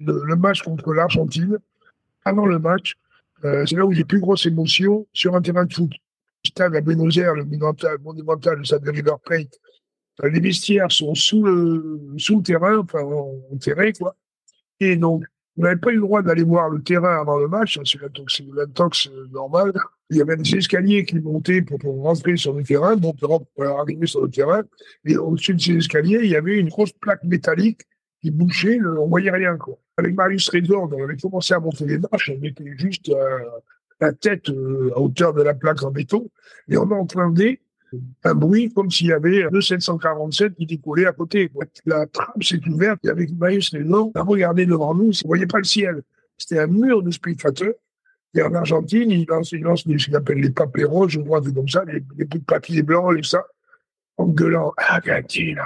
[0.00, 1.58] le, match contre l'Argentine,
[2.24, 2.94] avant le match,
[3.44, 5.92] euh, c'est là où j'ai plus grosse émotion sur un terrain de foot.
[6.44, 9.58] Stade à Buenos Aires, le monumental, le stade de River Plate.
[10.22, 13.02] Euh, les vestiaires sont sous le, sous le terrain, enfin,
[13.52, 14.16] enterrés, quoi.
[14.80, 15.24] Et donc,
[15.56, 17.98] on n'avait pas eu le droit d'aller voir le terrain avant le match, hein, c'est
[18.54, 19.72] l'intox euh, normal.
[20.08, 23.44] Il y avait des escaliers qui montaient pour, rentrer sur le terrain, donc pour
[23.78, 24.62] arriver sur le terrain.
[25.04, 27.82] Et au-dessus de ces escaliers, il y avait une grosse plaque métallique
[28.20, 29.56] qui bouchait, on voyait rien.
[29.56, 29.78] Quoi.
[29.96, 33.38] Avec Marius Redor, on avait commencé à monter les marches, on était juste euh,
[34.00, 36.28] la tête euh, à hauteur de la plaque en béton,
[36.68, 37.60] et on entendait
[38.22, 41.50] un bruit comme s'il y avait deux 747 qui décollaient à côté.
[41.86, 45.26] La trappe s'est ouverte et avec Marius Redor, on a regardé devant nous, on ne
[45.26, 46.02] voyait pas le ciel.
[46.38, 47.74] C'était un mur de spectateurs.
[48.32, 51.68] Et en Argentine, ils lancent, ils lancent ce qu'ils appellent les papéros, je vois, comme
[51.68, 53.44] ça, les, les bouts de papier blanc et ça,
[54.16, 55.60] en gueulant Argentine,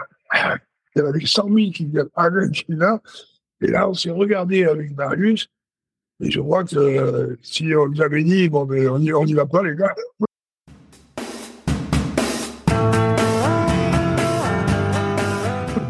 [0.95, 3.01] il y en avait 100 000 qui viennent à Argentina.
[3.61, 5.49] Et là, on s'est regardé avec Marius.
[6.21, 9.47] Et je crois que euh, si on nous avait dit, bon, ben, on n'y va
[9.47, 9.93] pas, les gars.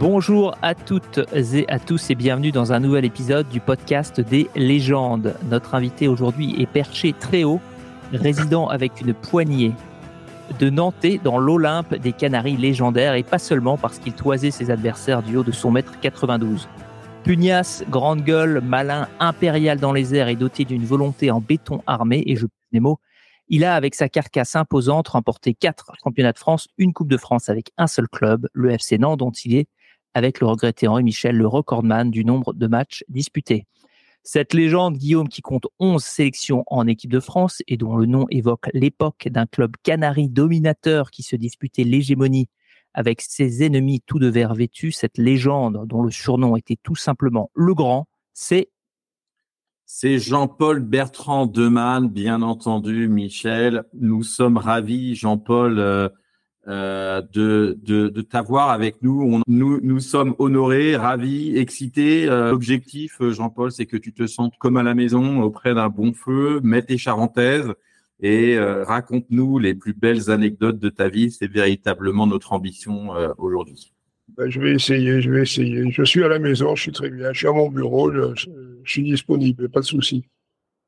[0.00, 4.48] Bonjour à toutes et à tous et bienvenue dans un nouvel épisode du podcast des
[4.54, 5.34] légendes.
[5.50, 7.60] Notre invité aujourd'hui est perché très haut,
[8.12, 9.72] résidant avec une poignée
[10.58, 15.22] de Nantais dans l'Olympe des Canaries légendaires et pas seulement parce qu'il toisait ses adversaires
[15.22, 16.68] du haut de son mètre 92.
[17.24, 22.22] Pugnace, grande gueule, malin, impérial dans les airs et doté d'une volonté en béton armé,
[22.26, 22.98] et je pose les mots,
[23.48, 27.48] il a avec sa carcasse imposante remporté quatre championnats de France, une Coupe de France
[27.48, 29.68] avec un seul club, le FC Nantes, dont il est,
[30.14, 33.66] avec le regretté Henri Michel, le recordman du nombre de matchs disputés.
[34.26, 38.24] Cette légende, Guillaume, qui compte 11 sélections en équipe de France et dont le nom
[38.30, 42.48] évoque l'époque d'un club canari dominateur qui se disputait l'hégémonie
[42.94, 47.50] avec ses ennemis tout de verre vêtus, cette légende dont le surnom était tout simplement
[47.54, 48.70] le Grand, c'est
[49.86, 53.84] c'est Jean-Paul Bertrand Demann, bien entendu, Michel.
[53.92, 56.10] Nous sommes ravis, Jean-Paul,
[56.66, 59.42] euh, euh, de, de, de t'avoir avec nous.
[59.46, 59.80] nous.
[59.82, 62.28] Nous sommes honorés, ravis, excités.
[62.28, 65.88] Euh, l'objectif, euh, Jean-Paul, c'est que tu te sentes comme à la maison, auprès d'un
[65.88, 67.72] bon feu, mets tes charentaises
[68.20, 71.30] et raconte-nous les plus belles anecdotes de ta vie.
[71.30, 73.92] C'est véritablement notre ambition aujourd'hui.
[74.36, 75.90] Ben, je vais essayer, je vais essayer.
[75.90, 78.46] Je suis à la maison, je suis très bien, je suis à mon bureau, je
[78.86, 80.24] suis disponible, pas de souci.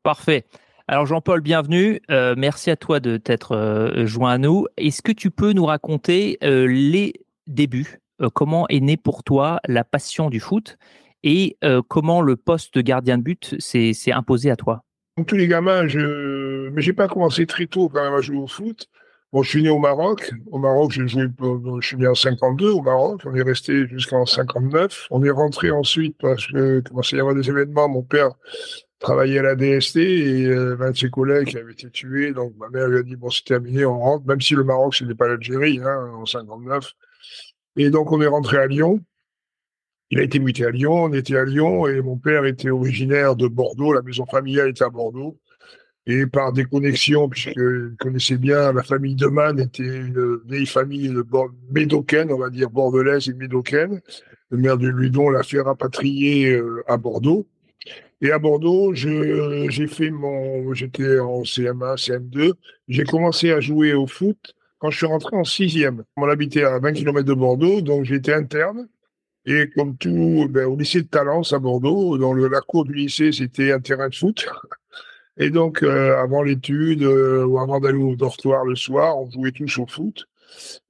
[0.02, 0.46] Parfait.
[0.88, 2.00] Alors Jean-Paul, bienvenue.
[2.12, 4.68] Euh, merci à toi de t'être euh, joint à nous.
[4.76, 7.98] Est-ce que tu peux nous raconter euh, les débuts?
[8.34, 10.78] Comment est née pour toi la passion du foot?
[11.22, 11.58] Et
[11.88, 14.84] comment le poste de gardien de but s'est imposé à toi?
[15.16, 18.38] Comme tous les gamins, je mais j'ai pas commencé très tôt quand même à jouer
[18.38, 18.88] au foot.
[19.32, 20.32] Bon, je suis né au Maroc.
[20.50, 21.26] Au Maroc, j'ai joué,
[21.80, 23.20] je suis né en 52 au Maroc.
[23.26, 25.08] On est resté jusqu'en 59.
[25.10, 27.88] On est rentré ensuite parce que commençait à y avoir des événements.
[27.88, 28.30] Mon père
[28.98, 32.32] travaillait à la DST et euh, un de ses collègues avait été tué.
[32.32, 34.94] Donc ma mère lui a dit bon c'est terminé, on rentre, même si le Maroc
[34.94, 36.92] ce n'est pas l'Algérie hein, en 59.
[37.76, 39.00] Et donc on est rentré à Lyon.
[40.10, 43.34] Il a été muté à Lyon, on était à Lyon et mon père était originaire
[43.34, 45.38] de Bordeaux, la maison familiale était à Bordeaux.
[46.08, 51.08] Et par des connexions, puisqu'il connaissait bien la famille de Man, était une vieille famille
[51.08, 51.26] de
[51.68, 54.00] médocaine, on va dire bordelaise et médocaine.
[54.50, 57.48] Le maire de Ludon l'a fait rapatrier euh, à Bordeaux.
[58.22, 62.52] Et à Bordeaux, j'ai fait mon, j'étais en CM1, CM2.
[62.88, 66.04] J'ai commencé à jouer au foot quand je suis rentré en sixième.
[66.16, 68.88] On habitait à 20 km de Bordeaux, donc j'étais interne.
[69.44, 73.32] Et comme tout, ben, au lycée de Talence à Bordeaux, dans la cour du lycée,
[73.32, 74.46] c'était un terrain de foot.
[75.38, 79.52] Et donc, euh, avant l'étude euh, ou avant d'aller au dortoir le soir, on jouait
[79.52, 80.26] tous au foot.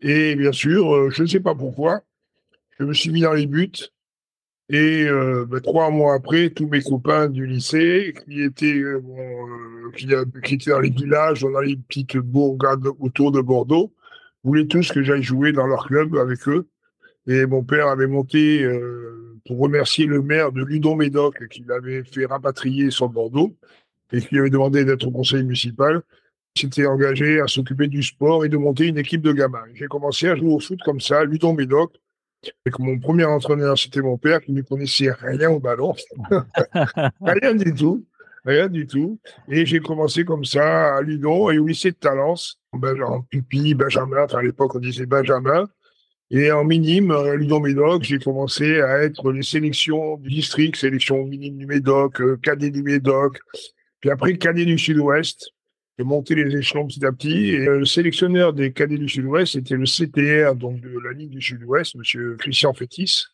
[0.01, 2.03] Et bien sûr, euh, je ne sais pas pourquoi,
[2.79, 3.73] je me suis mis dans les buts
[4.69, 9.93] et euh, ben, trois mois après, tous mes copains du lycée, qui étaient, euh, euh,
[9.97, 10.09] qui,
[10.43, 13.93] qui, étaient dans les villages, dans les petites bourgades autour de Bordeaux,
[14.43, 16.69] voulaient tous que j'aille jouer dans leur club avec eux.
[17.29, 22.27] Et mon père avait monté, euh, pour remercier le maire de Ludon-Médoc, qui l'avait fait
[22.27, 23.57] rapatrier sur Bordeaux,
[24.13, 26.03] et qui avait demandé d'être au conseil municipal,
[26.57, 29.65] s'était engagé à s'occuper du sport et de monter une équipe de gamins.
[29.75, 31.93] J'ai commencé à jouer au foot comme ça, Ludon-Médoc,
[32.65, 35.95] et que mon premier entraîneur, c'était mon père, qui ne connaissait rien au ballon.
[37.21, 38.05] rien du tout.
[38.45, 39.19] Rien du tout.
[39.49, 44.25] Et j'ai commencé comme ça à Ludon et au lycée de Talence, en Pupi, Benjamin,
[44.25, 45.69] enfin à l'époque on disait Benjamin.
[46.31, 51.57] Et en minime, à Ludon-Médoc, j'ai commencé à être les sélections du district, sélection minime
[51.57, 53.39] du Médoc, euh, cadet du Médoc,
[54.01, 55.53] puis après cadet du Sud-Ouest
[55.99, 57.51] de monter les échelons petit à petit.
[57.51, 61.31] Et euh, le sélectionneur des cadets du Sud-Ouest était le CTR, donc de la Ligue
[61.31, 63.27] du Sud-Ouest, Monsieur Christian Fétis.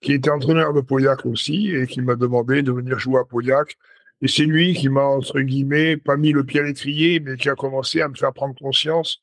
[0.00, 3.76] qui était entraîneur de Pauillac aussi, et qui m'a demandé de venir jouer à Pauillac.
[4.22, 7.50] Et c'est lui qui m'a, entre guillemets, pas mis le pied à l'étrier, mais qui
[7.50, 9.22] a commencé à me faire prendre conscience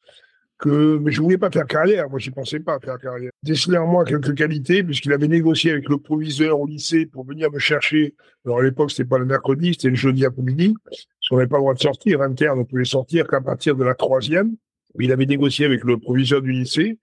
[0.63, 2.09] que, mais je voulais pas faire carrière.
[2.09, 3.31] Moi, j'y pensais pas faire carrière.
[3.43, 7.51] Déceler en moi quelques qualités, puisqu'il avait négocié avec le proviseur au lycée pour venir
[7.51, 8.15] me chercher.
[8.45, 10.73] Alors, à l'époque, c'était pas le mercredi, c'était le jeudi après-midi.
[10.85, 12.59] Parce qu'on n'avait pas le droit de sortir interne.
[12.59, 14.55] On pouvait sortir qu'à partir de la troisième.
[14.99, 16.97] Il avait négocié avec le proviseur du lycée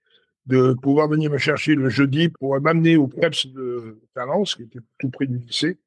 [0.47, 4.79] de pouvoir venir me chercher le jeudi pour m'amener au Preps de Talence, qui était
[4.97, 5.77] tout près du lycée,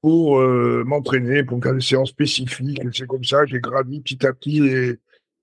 [0.00, 2.80] pour euh, m'entraîner, pour faire des séances spécifiques.
[2.80, 4.98] Et c'est comme ça, j'ai gravi petit à petit les,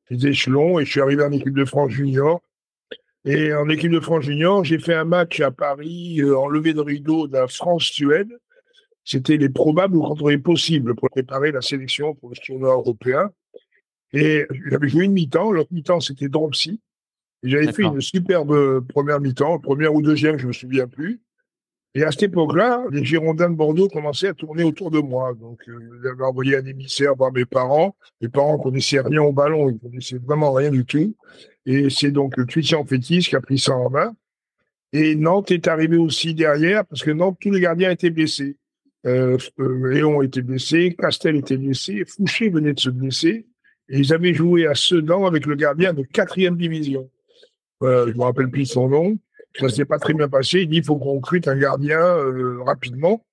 [0.09, 2.41] les échelons et je suis arrivé en équipe de France junior.
[3.25, 6.73] Et en équipe de France junior, j'ai fait un match à Paris euh, en levée
[6.73, 8.29] de rideau de la France-Suède.
[9.03, 13.29] C'était les probables contre les possibles pour préparer la sélection pour le tournoi européen.
[14.13, 15.51] Et j'avais joué une mi-temps.
[15.51, 16.79] L'autre mi-temps, c'était Dropsy.
[17.43, 21.21] Et j'avais fait une superbe première mi-temps, première ou deuxième, je me souviens plus.
[21.95, 25.33] Et à cette époque-là, les Girondins de Bordeaux commençaient à tourner autour de moi.
[25.33, 27.95] Donc, euh, j'avais envoyé un émissaire voir mes parents.
[28.21, 31.15] Mes parents connaissaient rien au ballon, ils connaissaient vraiment rien du tout.
[31.65, 34.15] Et c'est donc Christian Fétis qui a pris ça en main.
[34.93, 38.57] Et Nantes est arrivé aussi derrière parce que Nantes, tous les gardiens étaient blessés.
[39.05, 43.47] Euh, euh, Léon était blessé, Castel était blessé, Fouché venait de se blesser.
[43.89, 47.09] Et ils avaient joué à Sedan avec le gardien de quatrième division.
[47.81, 49.17] Euh, je me rappelle plus son nom.
[49.55, 50.61] Ça s'est pas très bien passé.
[50.61, 53.25] Il dit il faut qu'on recrute un gardien euh, rapidement.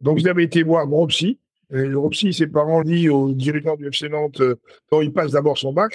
[0.00, 1.38] Donc ils avaient été voir Gropsy.
[1.72, 4.56] Et Gropsy, ses parents dit au dirigeant du FC Nantes, euh,
[5.02, 5.94] il passe d'abord son bac.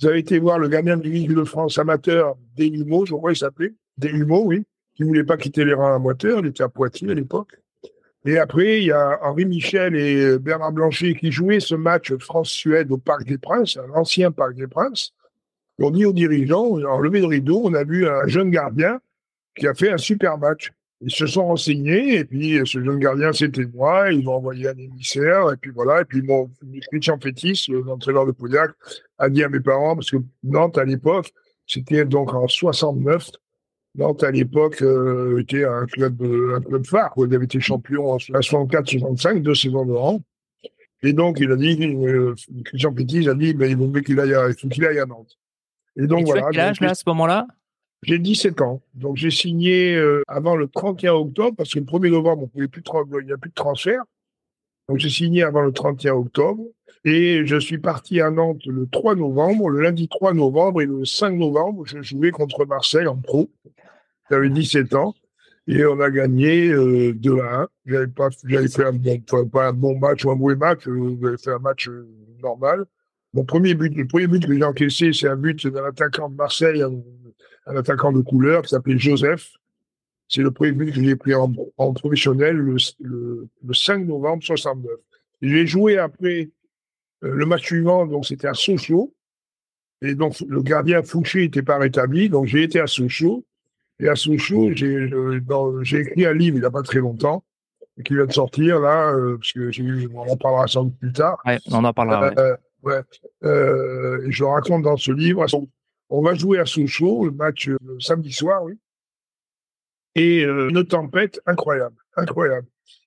[0.00, 3.38] Ils avaient été voir le gardien de l'Église de France amateur, Delumeau, je crois qu'il
[3.38, 3.74] s'appelait.
[3.98, 4.64] Delumeau, oui.
[4.94, 6.40] Qui voulait pas quitter les rangs amateurs.
[6.40, 7.60] Il était à Poitiers à l'époque.
[8.24, 12.90] Et après, il y a Henri Michel et Bernard Blanchet qui jouaient ce match France-Suède
[12.92, 15.14] au Parc des Princes, un ancien Parc des Princes.
[15.82, 19.00] On dit aux dirigeants, en levé de rideau, on a vu un jeune gardien
[19.56, 20.72] qui a fait un super match.
[21.00, 24.76] Ils se sont renseignés, et puis ce jeune gardien, c'était moi, ils m'ont envoyé un
[24.76, 26.50] émissaire, et puis voilà, et puis mon
[26.90, 28.72] Christian Fétis, l'entraîneur de Pauillac,
[29.16, 31.32] a dit à mes parents, parce que Nantes, à l'époque,
[31.66, 33.30] c'était donc en 69,
[33.94, 38.12] Nantes, à l'époque, euh, était un club, un club phare, où il avait été champion
[38.12, 40.20] en 64-65, deux saisons de rang.
[41.02, 42.34] Et donc, il a dit, euh,
[42.66, 44.34] Christian Fétis a dit, ben, il vaut qu'il aille
[44.98, 45.38] à Nantes.
[45.96, 46.48] Et donc voilà.
[46.50, 47.46] quel âge là à ce moment-là?
[48.02, 48.80] J'ai 17 ans.
[48.94, 52.68] Donc j'ai signé euh, avant le 31 octobre parce que le 1er novembre, on pouvait
[52.68, 52.82] plus
[53.20, 54.02] il n'y a plus de transfert.
[54.88, 56.64] Donc j'ai signé avant le 31 octobre
[57.04, 61.04] et je suis parti à Nantes le 3 novembre, le lundi 3 novembre et le
[61.04, 63.50] 5 novembre, je jouais contre Marseille en pro.
[64.30, 65.14] J'avais 17 ans
[65.66, 67.68] et on a gagné euh, 2 à 1.
[67.86, 69.20] J'avais pas, j'avais fait un bon,
[69.50, 72.08] pas un bon match ou un mauvais match, euh, j'avais fait un match euh,
[72.42, 72.84] normal.
[73.32, 76.34] Mon premier but, le premier but que j'ai encaissé, c'est un but d'un attaquant de
[76.34, 79.52] Marseille, un, attaquant de couleur qui s'appelait Joseph.
[80.28, 81.52] C'est le premier but que j'ai pris en,
[81.92, 84.92] professionnel le, le, 5 novembre 69.
[85.42, 86.50] J'ai joué après
[87.24, 89.14] euh, le match suivant, donc c'était à Sochaux.
[90.02, 93.44] Et donc le gardien Fouché n'était pas rétabli, donc j'ai été à Sochaux.
[94.00, 97.44] Et à Sochaux, j'ai écrit un livre il n'y a pas très longtemps,
[98.04, 99.70] qui vient de sortir là, euh, parce que
[100.14, 101.38] on en parlera sans doute plus tard.
[101.44, 102.32] Ouais, on en parlera.
[102.38, 102.56] Euh,
[103.44, 105.44] Euh, je raconte dans ce livre.
[106.08, 108.74] On va jouer à Sochaux, le match euh, samedi soir, oui.
[110.16, 112.66] Et euh, une tempête incroyable, incroyable.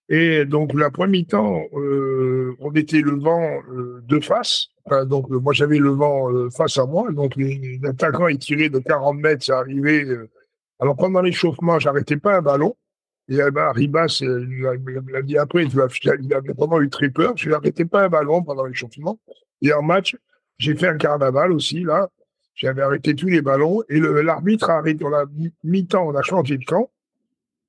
[0.10, 3.62] Et donc la première mi-temps, on était le vent
[4.06, 4.68] de face.
[5.06, 7.12] donc moi j'avais le vent face à moi.
[7.13, 7.36] Donc
[7.82, 10.06] l'attaquant est tiré de 40 mètres, c'est arrivé.
[10.80, 12.75] alors pendant l'échauffement, j'arrêtais pas un ballon.
[13.30, 17.34] Et ben, Ribas, il a dit après, il avait vraiment eu très peur.
[17.38, 19.20] Je n'arrêtais pas un ballon pendant l'échauffement.
[19.62, 20.18] Et en match,
[20.58, 22.10] j'ai fait un carnaval aussi, là.
[22.56, 23.82] J'avais arrêté tous les ballons.
[23.89, 25.25] Et l'arbitre a arrêté, on a
[25.63, 26.92] mi-temps, on a changé de camp.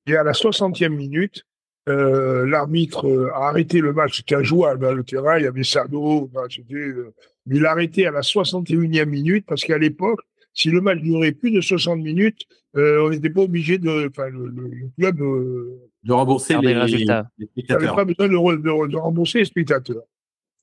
[0.07, 1.45] Et à la 60e minute,
[1.89, 4.19] euh, l'arbitre euh, a arrêté le match.
[4.19, 6.31] C'était injouable, le terrain, il y avait Sado.
[6.35, 7.11] euh,
[7.47, 10.21] mais il a arrêté à la 61e minute parce qu'à l'époque,
[10.55, 12.47] si le match durait plus de 60 minutes,
[12.77, 17.29] euh, on n'était pas obligé de, enfin, le, le, club euh, de rembourser les, résultats.
[17.57, 20.05] Il n'avait pas besoin de, de, rembourser les spectateurs.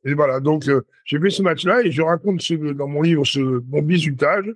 [0.03, 3.25] Et voilà, donc euh, j'ai fait ce match-là et je raconte ce, dans mon livre
[3.25, 4.51] ce, mon bisutage.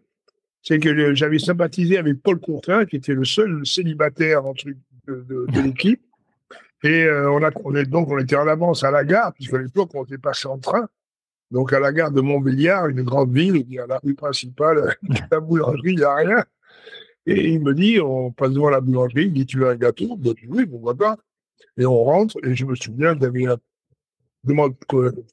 [0.62, 5.62] C'est que j'avais sympathisé avec Paul Courtin, qui était le seul célibataire de, de, de
[5.62, 6.02] l'équipe.
[6.84, 9.60] Et euh, on, a, on, est, donc on était en avance à la gare, puisqu'à
[9.60, 10.88] l'époque on était passé en train.
[11.52, 14.96] Donc à la gare de Montbéliard, une grande ville, il y a la rue principale,
[15.32, 16.44] la boulangerie, il n'y a rien.
[17.26, 20.16] Et il me dit, on passe devant la boulangerie, il dit, tu veux un gâteau?
[20.18, 21.18] Ben, Oui, pourquoi pas.
[21.78, 23.46] Et on rentre, et je me souviens, j'avais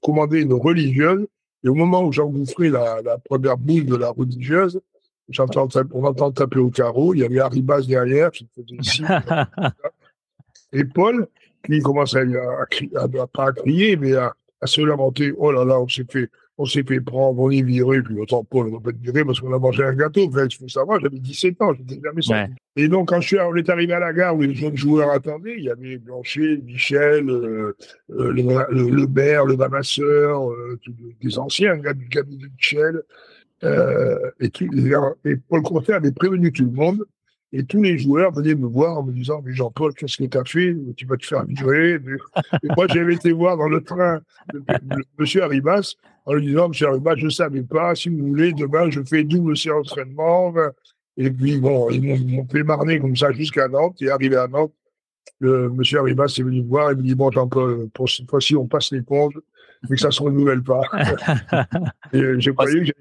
[0.00, 1.26] commander une religieuse.
[1.64, 4.80] Et au moment où j'engouffrais la, la première boule de la religieuse,
[5.28, 7.14] J'entends, on entend taper au carreau.
[7.14, 9.02] Il y avait Arribas derrière qui faisait ici.
[10.72, 11.26] et Paul,
[11.64, 15.34] qui commence à, à, à, pas à crier, mais à, à se lamenter.
[15.36, 18.44] Oh là là, on s'est fait, on s'est fait prendre, on est viré, puis autant
[18.44, 20.28] Paul, on va pas être viré parce qu'on a mangé un gâteau.
[20.28, 22.52] Enfin, il faut savoir, j'avais 17 ans, j'étais jamais sorti.
[22.76, 25.10] Et donc, quand je suis, on est arrivé à la gare où les jeunes joueurs
[25.10, 27.76] attendaient, il y avait Blanchet, Michel, euh,
[28.10, 30.78] euh, le, le, le Bert, le Bamasseur, euh,
[31.20, 33.02] des anciens gars du cabinet de Michel.
[34.40, 34.68] Et, tout,
[35.24, 37.04] et Paul Courtet avait prévenu tout le monde.
[37.54, 40.38] Et tous les joueurs venaient me voir en me disant Mais Jean-Paul, qu'est-ce que tu
[40.38, 40.74] as fait?
[40.96, 41.94] Tu vas te faire virer.
[42.62, 44.20] Et moi, j'avais été voir dans le train
[44.54, 45.26] M.
[45.42, 45.94] Arribas
[46.24, 47.94] en lui disant Monsieur Arribas, je ne savais pas.
[47.94, 50.54] Si vous voulez, demain, je fais double séance d'entraînement.
[51.18, 54.00] Et puis, bon, ils m'ont fait marner comme ça jusqu'à Nantes.
[54.00, 54.72] Et arrivé à Nantes,
[55.38, 58.56] le monsieur Arribas est venu me voir et me dit Bon, Jean-Paul, pour cette fois-ci,
[58.56, 59.34] on passe les comptes,
[59.82, 60.82] mais que ça ne se renouvelle pas.
[62.14, 62.92] et j'ai croyé que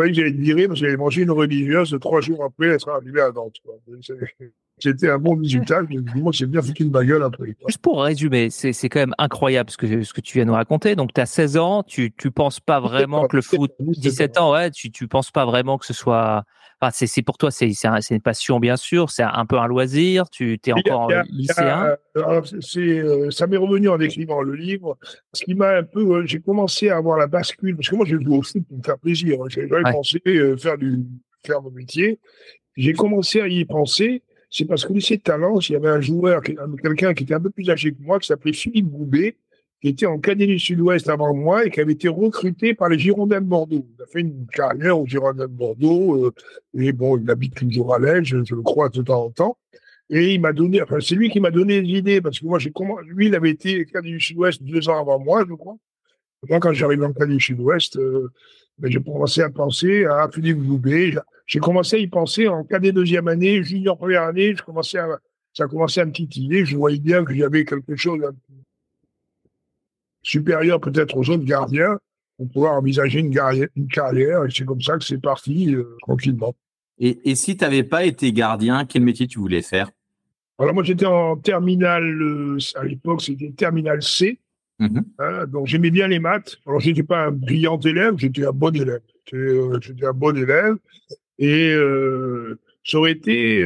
[0.00, 2.88] croyais que j'allais être viré parce que j'avais mangé une religieuse trois jours après être
[2.88, 3.56] arrivé à Nantes.
[4.82, 5.82] C'était un bon résultat.
[5.90, 7.54] Je me j'ai bien foutu de ma gueule après.
[7.66, 10.54] Juste pour résumer, c'est quand même incroyable ce que, ce que tu viens de nous
[10.54, 10.96] raconter.
[10.96, 13.72] Donc, tu as 16 ans, tu ne penses pas vraiment que le foot.
[13.78, 16.44] 17 ans, ouais, tu ne penses pas vraiment que ce soit
[16.92, 17.70] c'est pour toi, c'est
[18.10, 20.30] une passion bien sûr, c'est un peu un loisir.
[20.30, 21.96] Tu es encore lycéen?
[22.16, 24.96] Euh, ça m'est revenu en écrivant le livre.
[25.34, 28.06] Ce qui m'a un peu, euh, j'ai commencé à avoir la bascule parce que moi
[28.06, 29.42] j'ai joué au foot pour me faire plaisir.
[29.42, 29.46] Hein.
[29.48, 29.92] J'avais ouais.
[29.92, 31.04] pensé euh, faire du
[31.44, 32.18] faire mon métier.
[32.76, 34.22] J'ai commencé à y penser.
[34.50, 37.40] C'est parce que lycée de Talence, il y avait un joueur, quelqu'un qui était un
[37.40, 39.36] peu plus âgé que moi, qui s'appelait Philippe Goubet,
[39.80, 42.98] qui était en cadet du Sud-Ouest avant moi et qui avait été recruté par les
[42.98, 43.86] Girondins de Bordeaux.
[43.96, 46.34] Il a fait une carrière aux Girondins de Bordeaux, euh,
[46.74, 49.58] et bon, il habite toujours à l'aise, je, le crois de temps en temps.
[50.10, 52.72] Et il m'a donné, enfin, c'est lui qui m'a donné l'idée, parce que moi, j'ai
[52.72, 55.76] comment, lui, il avait été cadet du Sud-Ouest deux ans avant moi, je crois.
[56.48, 58.28] Moi, quand j'arrive en cadet du Sud-Ouest, euh,
[58.78, 61.14] ben, j'ai commencé à penser à Philippe Goubet.
[61.46, 64.98] J'ai commencé à y penser en cadet deuxième année, junior première année, je commençais
[65.52, 66.64] ça a commencé à me titiller.
[66.64, 68.20] Je voyais bien que j'avais quelque chose
[70.22, 71.98] supérieur peut-être aux autres gardiens
[72.36, 73.32] pour pouvoir envisager une,
[73.76, 74.44] une carrière.
[74.44, 76.54] Et c'est comme ça que c'est parti euh, tranquillement.
[76.98, 79.90] Et, et si tu n'avais pas été gardien, quel métier tu voulais faire?
[80.58, 84.38] Alors moi j'étais en terminale, euh, à l'époque c'était terminale C.
[84.78, 86.56] Mmh hein, donc j'aimais bien les maths.
[86.66, 89.02] Alors j'étais pas un brillant élève, j'étais un bon élève.
[89.24, 90.76] J'étais euh, un bon élève.
[91.38, 91.74] Et
[92.84, 93.64] ça aurait été,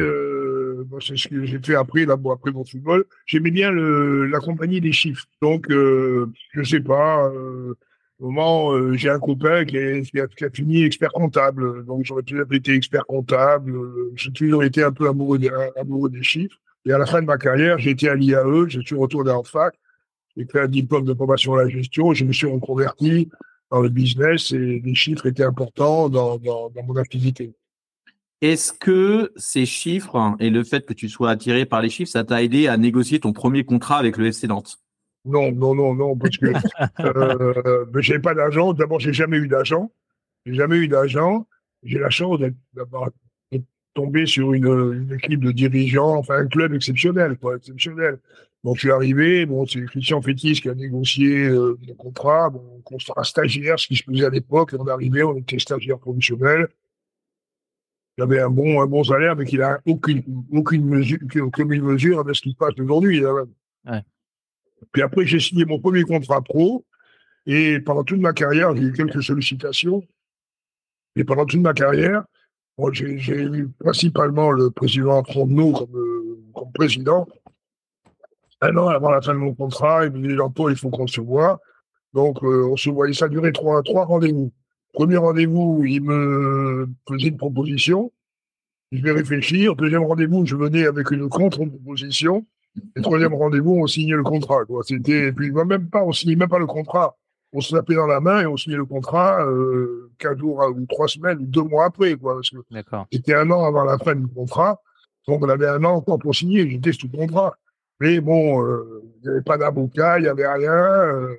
[1.01, 3.05] c'est ce que j'ai fait après, après mon football.
[3.27, 5.25] J'aimais bien le, la compagnie des chiffres.
[5.43, 7.29] Donc, euh, je sais pas.
[7.29, 7.75] Euh,
[8.21, 11.85] au moment, euh, j'ai un copain qui, a, fini expert comptable.
[11.85, 13.75] Donc, j'aurais pu été expert comptable.
[14.15, 16.57] J'ai toujours été un peu amoureux, des, chiffres.
[16.87, 18.69] Et à la fin de ma carrière, j'ai été à l'IAE.
[18.69, 19.75] Je suis retourné en fac.
[20.37, 22.13] J'ai fait un diplôme de formation à la gestion.
[22.13, 23.29] Je me suis reconverti
[23.71, 26.39] dans le business et les chiffres étaient importants dans
[26.87, 27.55] mon activité.
[28.45, 32.25] Est-ce que ces chiffres et le fait que tu sois attiré par les chiffres, ça
[32.25, 34.81] t'a aidé à négocier ton premier contrat avec le FC Nantes?
[35.25, 36.53] Non, non, non, non, parce que
[37.01, 38.75] euh, j'ai pas d'agent.
[38.75, 39.91] D'abord, j'ai jamais eu d'agent.
[40.45, 41.47] J'ai jamais eu d'agent.
[41.85, 42.39] J'ai la chance
[42.75, 43.09] d'avoir
[43.95, 48.19] tombé sur une, équipe de dirigeants, enfin un club exceptionnel, quoi, exceptionnel.
[48.63, 52.83] Donc je suis arrivé, bon, c'est Christian Fétis qui a négocié euh, le contrat, bon,
[52.85, 54.75] contrat stagiaire, ce qui se faisait à l'époque.
[54.79, 56.69] On arrivé, on était stagiaire professionnel
[58.17, 62.25] il avait un bon, un bon salaire, mais qu'il n'a aucune, aucune mesure, aucune mesure
[62.25, 63.25] de ce qui se passe aujourd'hui.
[63.25, 64.03] Ouais.
[64.93, 66.85] Puis après, j'ai signé mon premier contrat pro.
[67.47, 70.03] Et pendant toute ma carrière, j'ai eu quelques sollicitations.
[71.17, 72.25] Et pendant toute ma carrière,
[72.79, 77.27] bon, j'ai eu principalement le président Trondeau comme, euh, comme président.
[78.61, 81.07] Un an avant la fin de mon contrat, il me dit Jean-Paul, il faut qu'on
[81.07, 81.61] se voit.
[82.15, 83.11] Donc, euh, on se voit.
[83.11, 84.53] Et ça a duré trois, trois rendez-vous.
[84.95, 88.13] Premier rendez-vous, il me faisait une proposition.
[88.93, 89.75] Je vais réfléchir.
[89.75, 92.47] Deuxième rendez-vous, je venais avec une contre-proposition.
[92.97, 94.65] Et troisième rendez-vous, on signait le contrat.
[94.65, 94.83] Quoi.
[94.85, 97.17] C'était, puis même pas, on signait même pas le contrat.
[97.53, 100.87] On se tapait dans la main et on signait le contrat euh, quatre jours ou
[100.87, 102.15] trois semaines ou deux mois après.
[102.15, 102.57] Quoi, parce que
[103.13, 104.81] c'était un an avant la fin du contrat.
[105.27, 106.69] Donc on avait un an encore pour signer.
[106.71, 107.57] J'étais sous contrat.
[108.01, 110.73] Mais bon, euh, il n'y avait pas d'avocat, il n'y avait rien.
[110.73, 111.37] Euh,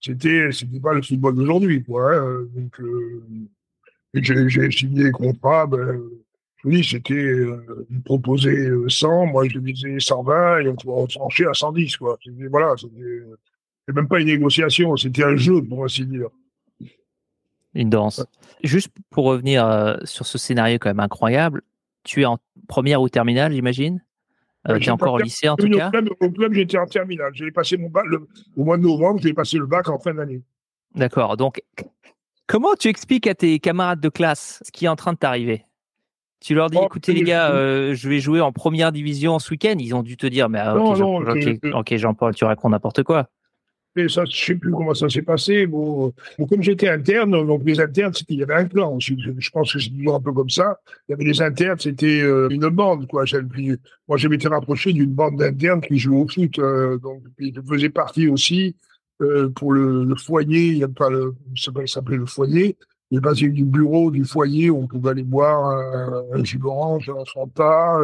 [0.00, 2.46] c'était c'était pas le football d'aujourd'hui quoi hein.
[2.54, 3.22] donc euh,
[4.14, 6.00] j'ai signé les contrats ben,
[6.56, 11.54] je vous dis c'était euh, proposé 100 moi je disais 120 et on tranchait à
[11.54, 12.18] 110 quoi.
[12.50, 16.28] Voilà c'était même pas une négociation c'était un jeu pour ainsi dire
[17.74, 18.24] une danse.
[18.64, 21.62] Juste pour revenir euh, sur ce scénario quand même incroyable
[22.04, 22.38] tu es en
[22.68, 24.02] première ou terminale j'imagine?
[24.68, 27.32] Euh, tu es encore au lycée en tout cas Au club, j'étais en terminale.
[27.34, 28.04] J'ai passé mon bac
[28.56, 30.42] au mois de novembre, j'ai passé le bac en fin d'année.
[30.94, 31.36] D'accord.
[31.36, 31.62] Donc,
[32.46, 35.64] comment tu expliques à tes camarades de classe ce qui est en train de t'arriver?
[36.40, 39.50] Tu leur dis, Oh, écoutez les gars, euh, je vais jouer en première division ce
[39.50, 39.74] week-end.
[39.78, 43.28] Ils ont dû te dire, mais ah, Non, ok, Jean- Jean-Paul, tu racontes n'importe quoi.
[43.98, 45.66] Et ça, je sais plus comment ça s'est passé.
[45.66, 46.12] Bon,
[46.50, 49.00] comme j'étais interne, donc les internes, il y avait un clan.
[49.00, 49.14] Je,
[49.50, 50.78] pense que c'est toujours un peu comme ça.
[51.08, 53.24] Il y avait les internes, c'était euh, une bande, quoi.
[54.06, 56.58] Moi, je m'étais rapproché d'une bande d'internes qui jouait au foot.
[56.58, 58.76] euh, donc, puis je faisais partie aussi
[59.22, 60.68] euh, pour le, foyer.
[60.68, 62.76] Il y a pas le, ça s'appelait le foyer.
[63.10, 65.70] Il passé du bureau du foyer où on pouvait aller boire
[66.34, 67.98] un, jus d'orange, un Fanta,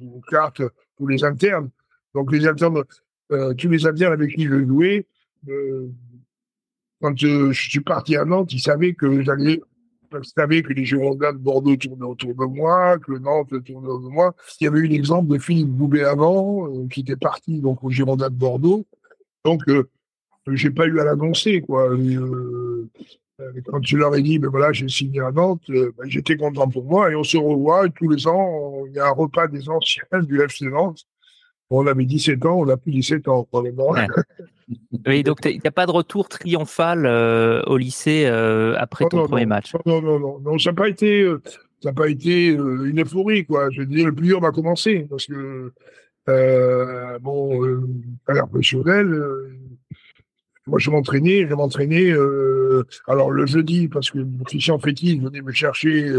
[0.00, 0.62] une carte
[0.96, 1.68] pour les internes.
[2.14, 2.82] Donc, les internes,
[3.28, 5.06] tous les internes avec qui je jouais,
[5.48, 5.90] euh,
[7.00, 9.60] quand je suis parti à Nantes, ils savaient que j'allais,
[10.12, 14.08] ils savaient que les Girondins de Bordeaux tournaient autour de moi, que Nantes tournait autour
[14.08, 14.34] de moi.
[14.60, 17.90] Il y avait eu l'exemple de Philippe Boubet avant, euh, qui était parti donc aux
[17.90, 18.86] Girondins de Bordeaux.
[19.44, 19.88] Donc, euh,
[20.52, 21.90] j'ai pas eu à l'annoncer, quoi.
[23.66, 26.84] Quand tu leur ai dit, ben voilà, j'ai signé à Nantes, ben, j'étais content pour
[26.84, 27.10] moi.
[27.12, 28.86] Et on se revoit tous les ans.
[28.86, 31.04] Il y a un repas des anciens du FC Nantes.
[31.70, 33.90] On avait 17 ans, on a plus 17 ans, probablement.
[33.90, 34.06] Ouais.
[35.22, 39.16] Donc il n'y a pas de retour triomphal euh, au lycée euh, après Non, ton
[39.18, 39.48] non, premier non.
[39.50, 39.72] match?
[39.84, 41.40] Non, non, non, non, ça n'a pas été, euh,
[41.80, 43.70] ça n'a pas été une euphorie, quoi.
[43.70, 45.72] Je veux dire, le plus dur m'a commencé parce que
[47.20, 47.80] bon,
[48.26, 49.52] à l'air professionnel, euh,
[50.66, 52.12] moi je m'entraînais, je m'entraînais.
[53.06, 56.12] Alors le jeudi parce que Christian Fétis venait me chercher,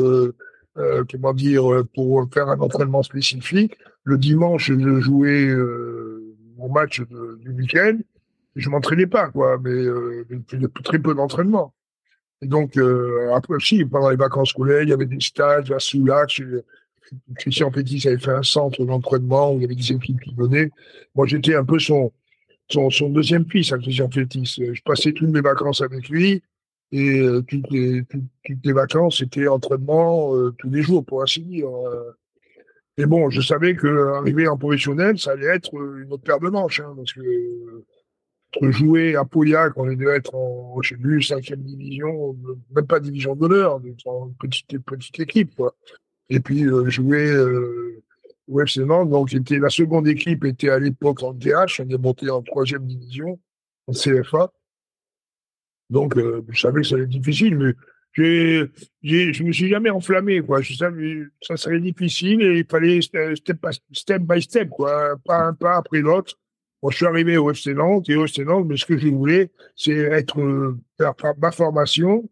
[0.77, 3.77] euh, comment dire, euh, pour faire un entraînement spécifique.
[4.03, 7.01] Le dimanche, je jouais euh, mon match
[7.41, 7.97] du week-end.
[8.55, 10.25] Je m'entraînais pas, quoi, mais euh,
[10.83, 11.73] très peu d'entraînement.
[12.41, 15.79] Et donc, euh, après aussi, pendant les vacances scolaires, il y avait des stages à
[15.79, 16.41] Soulac.
[17.35, 20.69] Christian Petit avait fait un centre d'entraînement où il y avait des équipes qui venaient.
[21.15, 22.11] Moi, j'étais un peu son,
[22.69, 24.43] son, son deuxième fils, à Christian Petit.
[24.45, 26.43] Je passais toutes mes vacances avec lui.
[26.91, 31.21] Et euh, toutes, les, toutes, toutes les vacances, c'était entraînement euh, tous les jours, pour
[31.21, 31.67] ainsi dire.
[31.69, 32.11] euh.
[32.97, 36.49] Et bon, je savais que arriver en professionnel, ça allait être une autre paire de
[36.49, 37.83] manches, hein, parce que
[38.71, 42.35] jouer à Pauillac, on devait être en, je sais plus, cinquième division,
[42.75, 45.75] même pas division d'honneur, en petite, petite équipe, quoi.
[46.29, 47.31] Et puis, jouer,
[48.47, 51.97] au FC Nantes, donc était, la seconde équipe était à l'époque en DH, on est
[51.97, 53.39] monté en troisième division,
[53.87, 54.51] en CFA.
[55.89, 57.73] Donc, euh, je savais que ça allait être difficile, mais
[58.13, 58.65] j'ai,
[59.03, 60.61] j'ai, je me suis jamais enflammé, quoi.
[60.61, 65.15] Je savais, ça serait difficile et il fallait step, step by step, quoi.
[65.23, 66.35] Pas un pas après l'autre.
[66.81, 69.07] Moi, je suis arrivé au FC Nantes et au FC Nantes, mais ce que je
[69.07, 72.29] voulais, c'est être, euh, faire ma formation.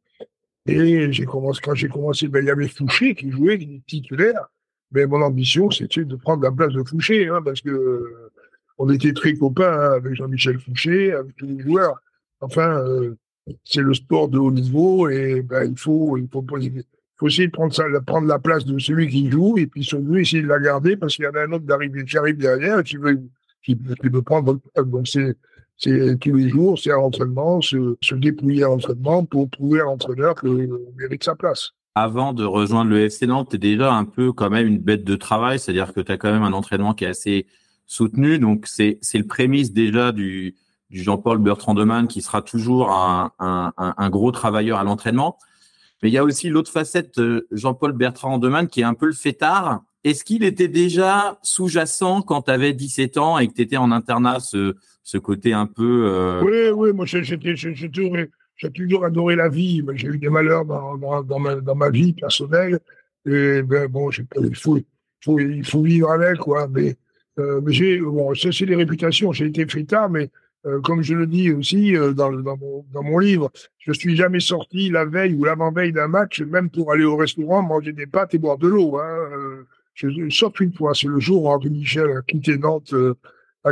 [0.67, 3.83] Et j'ai commencé, quand j'ai commencé, ben, il y avait Fouché qui jouait, qui était
[3.87, 4.47] titulaire.
[4.91, 8.31] Mais mon ambition, c'était de prendre la place de Fouché, hein, parce que euh,
[8.77, 11.99] on était très copains hein, avec Jean-Michel Fouché, avec tous les joueurs.
[12.39, 13.15] Enfin, euh,
[13.63, 16.83] c'est le sport de haut niveau et ben, il faut, il faut, il
[17.23, 20.41] essayer de prendre ça, prendre la place de celui qui joue et puis surtout essayer
[20.41, 21.65] de la garder parce qu'il y en a un autre
[22.05, 23.21] qui arrive derrière et qui veut,
[23.63, 24.59] qui, qui veut prendre.
[24.77, 25.35] Donc c'est,
[25.77, 29.85] c'est tous les jours, c'est à l'entraînement, se, se dépouiller à l'entraînement pour prouver à
[29.85, 31.71] l'entraîneur qu'on mérite sa place.
[31.95, 35.05] Avant de rejoindre le FC Nantes, tu es déjà un peu quand même une bête
[35.05, 37.45] de travail, c'est-à-dire que tu as quand même un entraînement qui est assez
[37.85, 38.37] soutenu.
[38.37, 40.55] Donc, c'est c'est le prémisse déjà du,
[41.03, 45.37] Jean-Paul Bertrand Demann qui sera toujours un, gros travailleur à l'entraînement.
[46.01, 47.19] Mais il y a aussi l'autre facette,
[47.51, 49.81] Jean-Paul Bertrand Demann, qui est un peu le fêtard.
[50.03, 53.91] Est-ce qu'il était déjà sous-jacent quand tu avais 17 ans et que tu étais en
[53.91, 56.05] internat, ce, côté un peu...
[56.07, 56.43] Euh...
[56.43, 57.23] Oui, oui, moi j'ai
[58.71, 59.83] toujours, adoré la vie.
[59.95, 62.79] J'ai eu des malheurs dans, ma, vie personnelle.
[63.25, 66.67] Et ben, bon, il faut, vivre avec, quoi.
[66.67, 66.95] Mais,
[67.39, 69.31] euh, bon, ça c'est des réputations.
[69.31, 70.29] J'ai été fêtard, mais
[70.65, 72.31] euh, comme je le dis aussi euh, dans,
[73.03, 77.03] mon, livre, je suis jamais sorti la veille ou l'avant-veille d'un match, même pour aller
[77.03, 78.97] au restaurant, manger des pâtes et boire de l'eau.
[78.97, 79.65] Hein.
[79.93, 83.15] Je, je sors une fois, c'est le jour où Henri Michel a quitté Nantes, euh,
[83.63, 83.71] a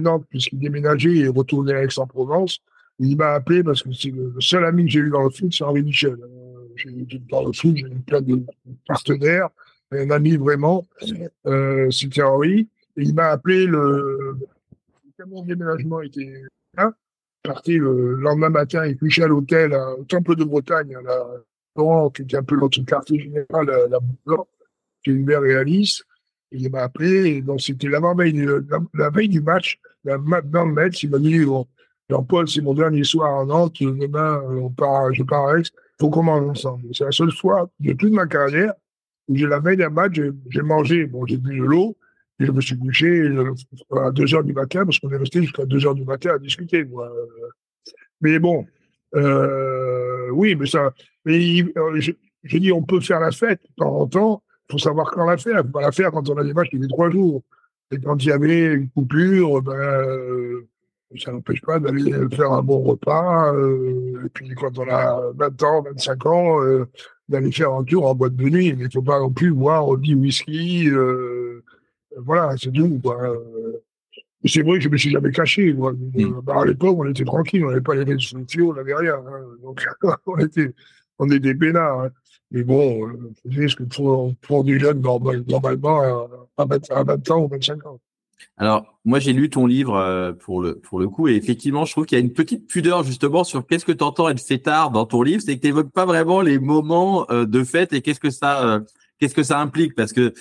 [0.00, 2.60] Nantes puisqu'il déménageait et retournait à Aix-en-Provence.
[2.98, 5.52] Il m'a appelé parce que c'est le seul ami que j'ai eu dans le foot,
[5.52, 6.16] c'est Henri Michel.
[7.30, 8.42] Dans le foot, j'ai eu plein de
[8.86, 9.48] partenaires,
[9.90, 10.86] un ami vraiment,
[11.46, 12.68] euh, c'était Henri.
[12.96, 14.38] Et il m'a appelé le,
[15.24, 16.42] mon déménagement était
[16.76, 16.92] là.
[17.42, 22.22] Parti le lendemain matin et couché à l'hôtel au Temple de Bretagne, à la qui
[22.22, 24.48] était un peu notre quartier général, la, la Blanc,
[25.04, 26.02] qui est Hubert et Alice.
[26.50, 31.02] Il m'a appelé, et donc c'était la, la, veille du match, la, dans le match,
[31.02, 31.44] il m'a dit,
[32.08, 35.64] Jean-Paul, c'est mon dernier soir à Nantes, demain, on part, je pars à Aix,
[36.00, 36.94] faut qu'on mange ensemble.
[36.94, 38.72] C'est la seule fois de toute ma carrière
[39.28, 41.96] où j'ai la veille d'un match, j'ai mangé, bon, j'ai bu de l'eau,
[42.38, 43.30] je me suis couché
[43.96, 46.38] à 2 heures du matin, parce qu'on est resté jusqu'à 2 heures du matin à
[46.38, 47.10] discuter, moi.
[48.20, 48.66] Mais bon,
[49.14, 50.92] euh, oui, mais ça,
[51.24, 55.36] je, dis, on peut faire la fête de temps en temps, faut savoir quand la
[55.36, 55.62] faire.
[55.62, 57.42] Faut pas la faire quand on a des matchs qui les trois jours.
[57.90, 60.66] Et quand il y avait une coupure, ben, euh,
[61.18, 63.54] ça n'empêche pas d'aller faire un bon repas.
[63.54, 66.86] Euh, et puis quand on a 20 ans, 25 ans, euh,
[67.28, 68.72] d'aller faire un tour en boîte de nuit.
[68.72, 70.88] Mais il ne faut pas non plus boire du whisky.
[70.88, 71.62] Euh,
[72.16, 73.00] voilà, c'est tout.
[74.44, 75.72] C'est vrai que je me suis jamais caché.
[75.72, 75.92] Moi.
[75.92, 76.40] Mm.
[76.42, 79.14] Bah, à l'époque, on était tranquille, on n'avait pas les réseaux sociaux, on n'avait rien.
[79.14, 79.42] Hein.
[79.62, 79.84] Donc,
[80.26, 80.72] on était,
[81.18, 82.00] on était peinards.
[82.00, 82.10] Hein.
[82.52, 86.00] Mais bon, euh, ce que pour, pour du jeune, normalement,
[86.56, 88.00] à 20, ans ou 25 ans.
[88.56, 91.92] Alors, moi, j'ai lu ton livre euh, pour le pour le coup, et effectivement, je
[91.92, 94.90] trouve qu'il y a une petite pudeur justement sur qu'est-ce que tu entends être fêtard
[94.90, 98.00] dans ton livre, c'est que tu n'évoques pas vraiment les moments euh, de fête et
[98.00, 98.82] qu'est-ce que ça
[99.18, 100.32] qu'est-ce que ça implique, parce que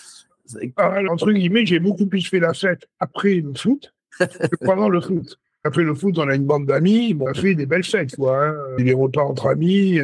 [1.09, 4.25] entre guillemets, j'ai beaucoup plus fait la fête après le foot que
[4.65, 5.37] pendant le foot.
[5.63, 8.49] Après le foot, on a une bande d'amis, on a fait des belles fêtes, quoi.
[8.49, 8.55] Hein.
[8.77, 9.99] Des repas entre amis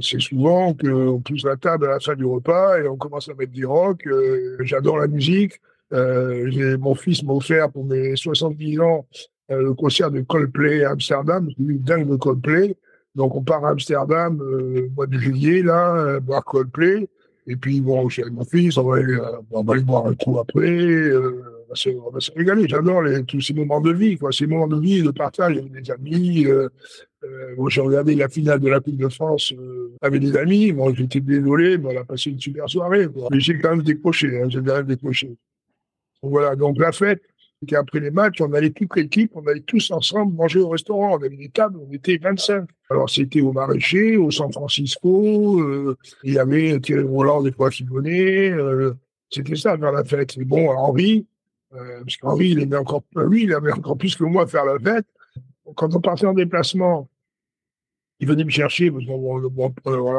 [0.00, 3.34] c'est souvent qu'on pousse la table à la fin du repas et on commence à
[3.34, 4.06] mettre du rock.
[4.06, 5.60] Euh, j'adore la musique.
[5.92, 9.06] Euh, mon fils m'a offert pour mes 70 ans
[9.50, 11.48] euh, le concert de Coldplay à Amsterdam.
[11.48, 12.76] Je suis dingue de Coldplay.
[13.14, 17.08] Donc on part à Amsterdam au mois de juillet, là, boire Coldplay.
[17.48, 19.18] Et puis bon, chez mon fils, on va aller,
[19.50, 21.10] on va aller boire un coup après.
[21.16, 22.68] on va se régaler.
[22.68, 24.30] J'adore tous ces moments de vie, quoi.
[24.32, 26.46] Ces moments de vie, de partage avec des amis.
[27.24, 30.72] Euh, moi, j'ai regardé la finale de la Coupe de France euh, avec des amis.
[30.72, 33.08] Bon, j'étais désolé, mais on a passé une super soirée.
[33.30, 34.40] Mais j'ai quand même décroché.
[34.40, 35.28] Hein, j'ai quand même décroché.
[36.22, 36.54] Donc, voilà.
[36.54, 37.22] Donc la fête,
[37.60, 41.18] c'était après les matchs, on allait toute l'équipe, on allait tous ensemble manger au restaurant.
[41.18, 42.68] On avait des tables, on était 25.
[42.90, 45.60] Alors c'était au Maraîcher, au San Francisco.
[45.60, 48.50] Euh, il y avait Thierry Roland des fois Fibonnet.
[48.50, 48.94] Euh,
[49.30, 50.36] c'était ça faire la fête.
[50.38, 51.26] Et bon, Henri,
[51.74, 54.78] euh, parce qu'Henri, il aimait encore, lui, il aimait encore plus que moi faire la
[54.78, 55.06] fête
[55.74, 57.08] quand on partait en déplacement,
[58.20, 58.90] ils venaient me chercher,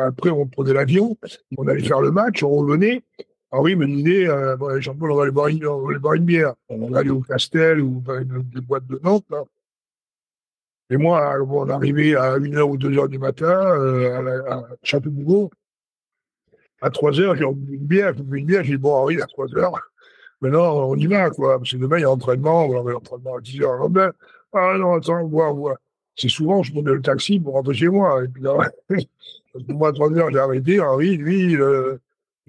[0.06, 1.18] après on prenait l'avion,
[1.58, 3.04] on allait faire le match, on revenait.
[3.52, 6.54] Henri me disait, euh, Jean-Paul, on va aller boire une, bière.
[6.70, 9.26] On allait au Castel ou dans des boîtes de Nantes.
[10.92, 15.52] Et moi, on arrivait à 1h ou 2h du matin euh, à, Château-Bouveau.
[16.82, 19.26] À 3h, j'ai bu une bière, j'ai bu une bière, j'ai dit, bon, Henri, à
[19.26, 19.72] 3h,
[20.42, 21.58] maintenant, on y va, quoi.
[21.58, 24.14] Parce que demain, il y a entraînement, on avait l'entraînement à 10h.
[24.54, 25.78] Ah non, attends, voir, voir.
[26.16, 28.24] C'est souvent, je prenais le taxi pour rentrer chez moi.
[28.24, 28.58] Et puis là,
[29.68, 30.80] moi, à 3 heures, j'ai arrêté.
[30.80, 31.98] Henri, lui, euh,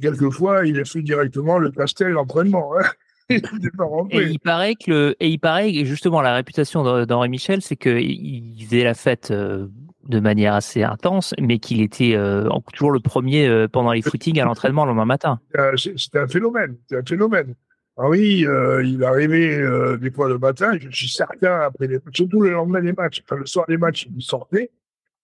[0.00, 2.72] quelquefois, il a fait directement le castel d'entraînement.
[2.78, 2.84] Hein.
[4.10, 8.82] et il paraît que et il paraît justement la réputation d'Henri Michel, c'est qu'il faisait
[8.82, 9.68] la fête euh,
[10.08, 14.44] de manière assez intense, mais qu'il était euh, toujours le premier pendant les footings à
[14.44, 15.40] l'entraînement le lendemain matin.
[15.76, 17.54] C'était un phénomène, un phénomène.
[18.02, 21.98] Ah oui, euh, il arrivait euh, des fois le matin, je suis certain, après les,
[22.14, 24.70] surtout le lendemain des matchs, enfin, le soir des matchs, il sortait.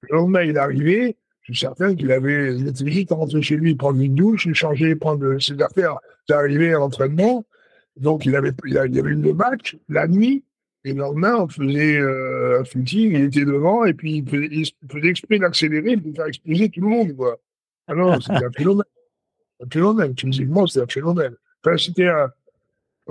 [0.02, 3.76] Le lendemain, il arrivait, je suis certain qu'il avait, il était vite rentré chez lui,
[3.76, 5.96] prendre une douche, changer, prendre ses affaires,
[6.28, 7.46] d'arriver à l'entraînement.
[7.96, 10.42] Donc, il avait, il avait le match, la nuit,
[10.84, 14.48] et le lendemain, on faisait euh, un footing, il était devant, et puis il faisait,
[14.50, 17.38] il faisait exprès d'accélérer pour faire exploser tout le monde, quoi.
[17.86, 18.84] Alors, ah c'était un phénomène.
[19.62, 21.34] Un phénomène, physiquement, c'était un phénomène.
[21.64, 22.28] Enfin, c'était un,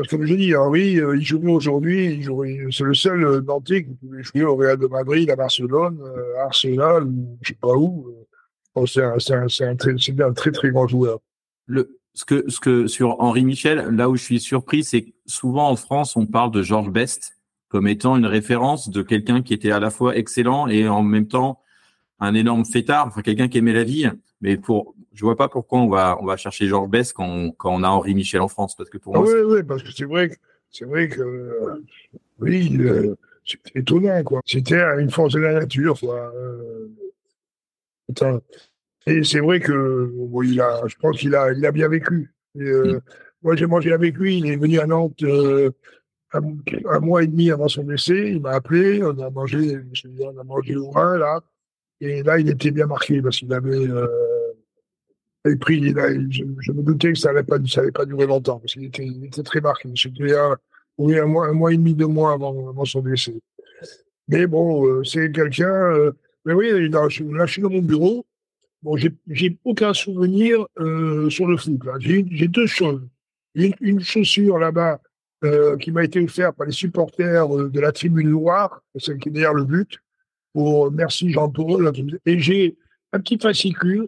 [0.09, 2.25] comme je dis, hein, oui, euh, il joue aujourd'hui,
[2.71, 6.39] c'est le seul euh, Nantais qui pouvait jouer au Real de Madrid, à Barcelone, euh,
[6.39, 7.07] à Arsenal,
[7.41, 8.13] je sais pas où.
[8.85, 11.19] c'est un, un, un, très, un très très grand joueur.
[11.65, 15.11] Le, ce que, ce que sur Henri Michel, là où je suis surpris, c'est que
[15.25, 19.53] souvent en France, on parle de Georges Best comme étant une référence de quelqu'un qui
[19.53, 21.59] était à la fois excellent et en même temps
[22.19, 24.09] un énorme fêtard, enfin quelqu'un qui aimait la vie.
[24.39, 27.51] Mais pour, je vois pas pourquoi on va, on va chercher Georges Bess quand on,
[27.51, 29.29] quand on a Henri Michel en France, parce que pour ah moi.
[29.29, 30.35] Oui, oui, parce que c'est vrai que,
[30.69, 31.83] c'est vrai que, euh,
[32.39, 34.41] oui, euh, c'était étonnant, quoi.
[34.45, 36.33] C'était une force de la nature, quoi.
[36.35, 36.89] Euh,
[39.07, 42.33] et c'est vrai que, bon, il a, je pense qu'il a, il a bien vécu.
[42.59, 43.01] Et, mm.
[43.41, 44.39] Moi, j'ai mangé avec lui.
[44.39, 46.41] Il est venu à Nantes un,
[46.85, 48.31] un, mois et demi avant son décès.
[48.31, 49.03] Il m'a appelé.
[49.03, 49.77] On a mangé,
[50.19, 51.41] on a mangé au vin, là.
[52.01, 53.87] Et là, il était bien marqué parce qu'il avait
[55.59, 55.93] puis,
[56.31, 59.89] je, me doutais que ça n'allait pas, durer longtemps, parce qu'il était, il très marqué.
[59.95, 60.57] C'était un,
[60.97, 63.35] oui, un mois, et demi, deux mois avant, son décès.
[64.27, 65.71] Mais bon, euh, c'est quelqu'un.
[65.71, 66.11] Euh,
[66.45, 68.25] mais oui, là, je, là, je suis dans mon bureau.
[68.81, 71.79] Bon, j'ai aucun souvenir euh, sur le foot.
[71.99, 73.01] J'ai deux choses.
[73.55, 74.99] Une, chaussure là-bas
[75.43, 79.31] euh, qui m'a été offerte par les supporters de la tribune Loire, celle qui est
[79.31, 79.97] derrière le but,
[80.53, 81.91] pour merci Jean-Paul.
[82.25, 82.77] Et j'ai
[83.11, 84.07] un petit fascicule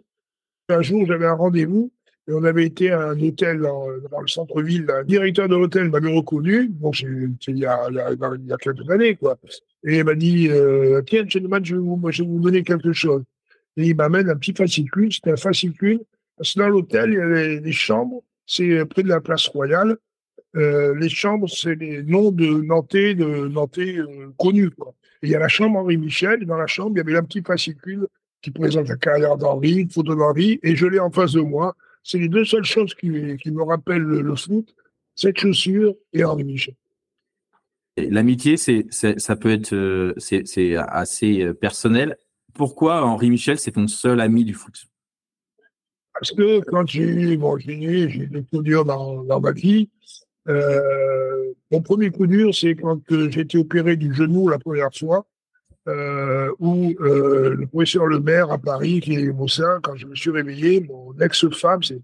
[0.68, 1.90] un jour, j'avais un rendez-vous
[2.28, 4.86] et on avait été à un hôtel dans, le centre-ville.
[4.86, 6.68] Le directeur de l'hôtel m'avait reconnu.
[6.68, 7.88] Bon, c'est il, y a,
[8.60, 9.38] quelques années, quoi.
[9.84, 13.22] Et il m'a dit euh, Tiens, vous, je vais vous donner quelque chose.
[13.78, 15.10] Et il m'amène un petit fascicule.
[15.10, 16.00] C'était un fascicule
[16.38, 19.96] que dans l'hôtel, il y a les, chambres, c'est près de la place royale.
[20.56, 24.70] Euh, les chambres, c'est les noms de Nantais, de Nantais euh, connus.
[24.70, 24.94] Quoi.
[25.22, 27.22] Il y a la chambre Henri Michel, et dans la chambre, il y avait un
[27.22, 28.06] petit fascicule
[28.42, 31.76] qui présente la carrière d'Henri, une photo d'Henri, et je l'ai en face de moi.
[32.02, 34.74] C'est les deux seules choses qui, qui me rappellent le, le foot,
[35.14, 36.74] cette chaussure et Henri Michel.
[37.96, 42.16] L'amitié, c'est, ça peut être, euh, c'est assez euh, personnel.
[42.54, 44.86] Pourquoi Henri Michel, c'est ton seul ami du foot?
[46.12, 49.90] Parce que quand j'ai bon, j'ai j'ai des coups durs dans, dans ma vie.
[50.48, 55.26] Euh, mon premier coup dur, c'est quand j'ai été opéré du genou la première fois,
[55.88, 60.06] euh, où euh, le professeur Le Maire à Paris, qui est mon sein, quand je
[60.06, 62.00] me suis réveillé, mon ex-femme, c'est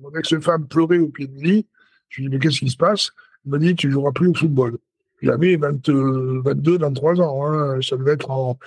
[0.00, 1.66] mon ex-femme pleurait au pied du lit.
[2.08, 3.10] Je lui ai dit, mais qu'est-ce qui se passe?
[3.44, 4.76] Il m'a dit, tu joueras plus au football.
[5.22, 6.42] J'avais 22,
[6.78, 7.46] 23 ans.
[7.46, 7.80] Hein.
[7.80, 8.58] Ça devait être en,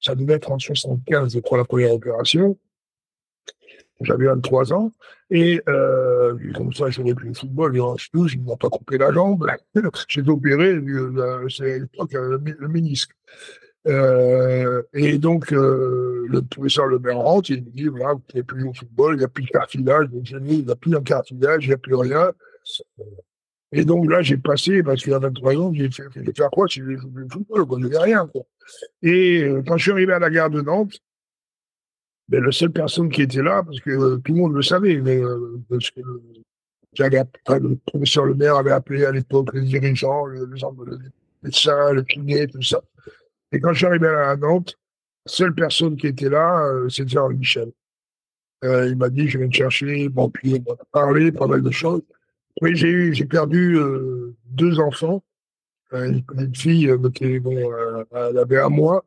[0.00, 2.58] ça devait être en 75, je crois, la première opération.
[4.00, 4.90] J'avais 23 ans.
[5.30, 7.74] Et euh, comme ça, je n'aurais plus le football.
[7.74, 9.46] Je ne pas coupé la jambe.
[10.08, 13.12] J'ai opéré, euh, c'est à l'époque euh, le ménisque.
[13.88, 18.64] Euh, et donc, euh, le professeur Le rentre, il me dit, voilà, vous n'avez plus
[18.64, 21.68] au football, il n'y a plus de cartilage, il n'y a plus de cartilage, il
[21.68, 22.32] n'y a plus rien.
[23.72, 26.50] Et donc là, j'ai passé, parce qu'il y a 23 ans, j'ai fait, fait faire
[26.50, 28.26] quoi si je jouer le football, quoi, je n'avais rien.
[28.26, 28.42] Quoi.
[29.02, 30.98] Et euh, quand je suis arrivé à la gare de Nantes,
[32.28, 34.96] ben, la seule personne qui était là, parce que euh, tout le monde le savait,
[34.96, 40.40] mais euh, parce que le professeur Le Maire avait appelé à l'époque les dirigeants, les,
[40.40, 41.08] les
[41.42, 42.82] médecins, le kiné, tout ça.
[43.52, 44.78] Et quand je suis arrivé à Nantes,
[45.26, 47.70] la seule personne qui était là, c'était Henri Michel.
[48.62, 50.08] il m'a dit, je viens te chercher.
[50.08, 52.02] Bon, puis on a parlé, pas mal de choses.
[52.60, 55.22] Oui, j'ai eu, j'ai perdu euh, deux enfants.
[55.94, 57.56] Euh, une, fille, euh, qui, bon,
[58.12, 59.04] elle avait un mois,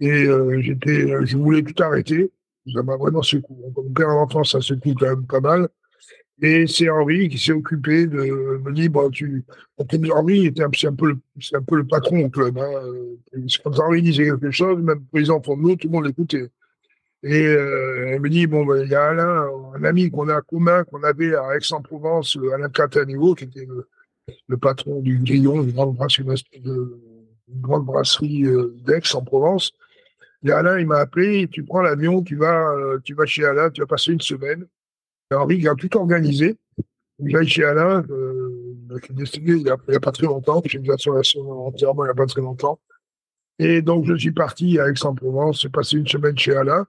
[0.00, 0.26] et
[0.60, 2.30] j'étais, je voulais tout arrêter.
[2.74, 3.56] Ça m'a vraiment secoué.
[3.76, 5.68] Mon père en enfant, ça secoue quand même pas mal.
[6.42, 8.18] Et c'est Henri qui s'est occupé de
[8.62, 9.42] me dire, bon, tu,
[10.12, 12.70] Henri était c'est un peu c'est un peu le patron au club, hein.
[13.64, 16.50] Quand Henri disait quelque chose, même de nous, tout le monde l'écoutait.
[17.22, 20.40] Et euh, elle me dit, bon, ben, il y a Alain, un ami qu'on a
[20.42, 23.66] commun, qu'on avait à Aix-en-Provence, euh, Alain Cataniveau, qui était
[24.46, 26.26] le, patron du Grillon, une grande brasserie,
[26.64, 29.72] une grande brasserie euh, d'Aix-en-Provence.
[30.44, 32.72] Et Alain, il m'a appelé, tu prends l'avion, tu vas,
[33.02, 34.66] tu vas chez Alain, tu vas passer une semaine.
[35.30, 36.56] Henri, il a tout organisé.
[37.24, 40.98] J'allais chez Alain, euh, qui est décédé il n'y a, pas très longtemps, j'ai une
[40.98, 42.78] son entièrement il n'y a pas très longtemps.
[43.58, 46.86] Et donc, je suis parti à Aix-en-Provence, j'ai passé une semaine chez Alain.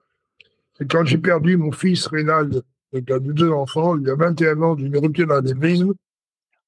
[0.80, 2.50] Et quand j'ai perdu mon fils Rénal,
[2.92, 5.94] qui a deux enfants, il y a 21 ans d'une rupture d'anémisme,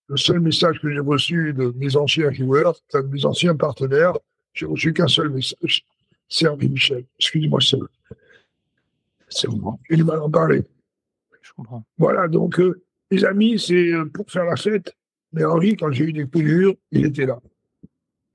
[0.08, 4.14] le seul message que j'ai reçu de mes anciens joueurs, de mes anciens partenaires,
[4.54, 5.84] j'ai reçu qu'un seul message.
[6.44, 7.04] Henri Michel.
[7.18, 7.60] Excusez-moi,
[9.28, 9.78] c'est bon.
[9.88, 10.64] J'ai du mal à en parler.
[11.50, 11.84] Je comprends.
[11.98, 14.94] Voilà, donc, euh, les amis, c'est euh, pour faire la fête.
[15.32, 16.44] Mais Henri, quand j'ai eu des coups
[16.92, 17.40] il était là.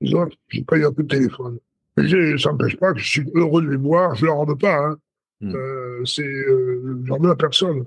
[0.00, 1.58] Les autres, j'ai pas eu un coup de téléphone.
[1.96, 4.14] Mais ça n'empêche pas que je suis heureux de les voir.
[4.14, 4.76] Je leur en veux pas.
[4.76, 4.98] Hein.
[5.40, 5.54] Hmm.
[5.54, 7.84] Euh, c'est euh, j'en veux à personne.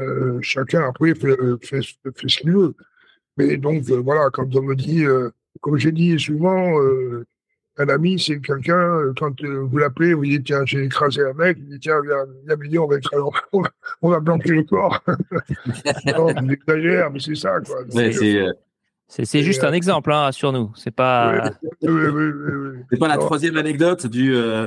[0.00, 2.74] Euh, chacun après fait, fait, fait, ce qu'il veut.
[3.36, 5.04] Mais donc voilà, quand on me dit,
[5.60, 6.72] comme j'ai dit souvent,
[7.78, 11.68] un ami, c'est quelqu'un, quand vous l'appelez, vous dites, tiens, j'ai écrasé un mec, il
[11.68, 13.22] dit, tiens, viens, viens, on va, écraser,
[14.02, 15.00] on va planter le corps.
[16.06, 17.78] non, j'exagère, mais c'est ça, quoi.
[19.08, 20.70] C'est juste un exemple, hein, rassure-nous.
[20.76, 21.52] C'est pas.
[21.80, 24.34] c'est pas la troisième anecdote du.
[24.34, 24.66] Euh,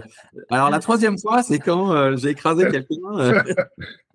[0.49, 3.19] alors la troisième fois, c'est quand euh, j'ai écrasé quelqu'un.
[3.19, 3.43] Euh.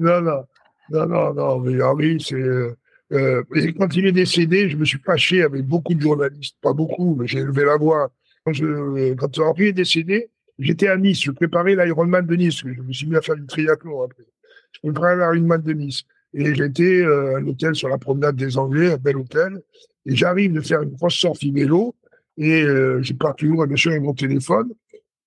[0.00, 0.44] non, non,
[0.90, 1.58] non, non, non.
[1.60, 3.72] Mais Henri, c'est.
[3.78, 7.28] quand il est décédé, je me suis fâché avec beaucoup de journalistes, pas beaucoup, mais
[7.28, 8.10] j'ai élevé la voix.
[8.46, 10.30] Quand, je, quand Henri est décédé,
[10.60, 12.62] j'étais à Nice, je préparais l'Ironman de Nice.
[12.64, 14.22] Je me suis mis à faire du triathlon après.
[14.70, 16.04] Je préparais l'Ironman de Nice.
[16.32, 19.60] Et j'étais à un hôtel sur la promenade des Anglais, un bel hôtel.
[20.04, 21.96] Et j'arrive de faire une grosse sortie vélo
[22.38, 24.70] et euh, j'ai pas toujours, bien sûr, avec mon téléphone.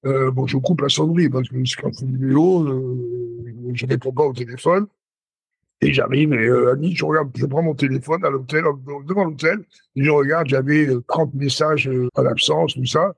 [0.05, 3.85] Euh, bon, je coupe la sonnerie parce que quand je fais du vélo, euh, je
[3.85, 4.87] réponds pas au téléphone.
[5.81, 8.63] Et j'arrive et euh, Nice, je regarde, je prends mon téléphone à l'hôtel,
[9.07, 9.59] devant l'hôtel,
[9.95, 13.13] et je regarde, j'avais 30 messages euh, à l'absence, tout ça.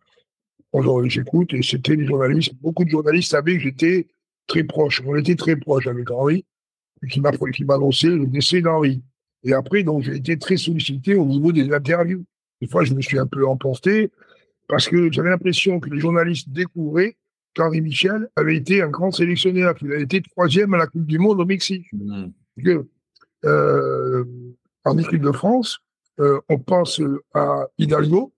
[1.05, 2.53] J'écoute et c'était les journalistes.
[2.61, 4.07] Beaucoup de journalistes savaient que j'étais
[4.47, 5.01] très proche.
[5.05, 6.45] On était très proche avec Henri,
[7.09, 7.31] qui m'a
[7.73, 9.01] annoncé le décès d'Henri.
[9.43, 12.23] Et après, donc, j'ai été très sollicité au niveau des interviews.
[12.61, 14.11] Des fois, je me suis un peu emporté
[14.67, 17.17] parce que j'avais l'impression que les journalistes découvraient
[17.53, 21.17] qu'Henri Michel avait été un grand sélectionneur, qu'il a été troisième à la Coupe du
[21.17, 21.87] Monde au Mexique.
[21.91, 22.27] Mmh.
[23.45, 24.23] Euh,
[24.83, 25.79] en équipe de France,
[26.19, 27.01] euh, on pense
[27.33, 28.33] à Hidalgo,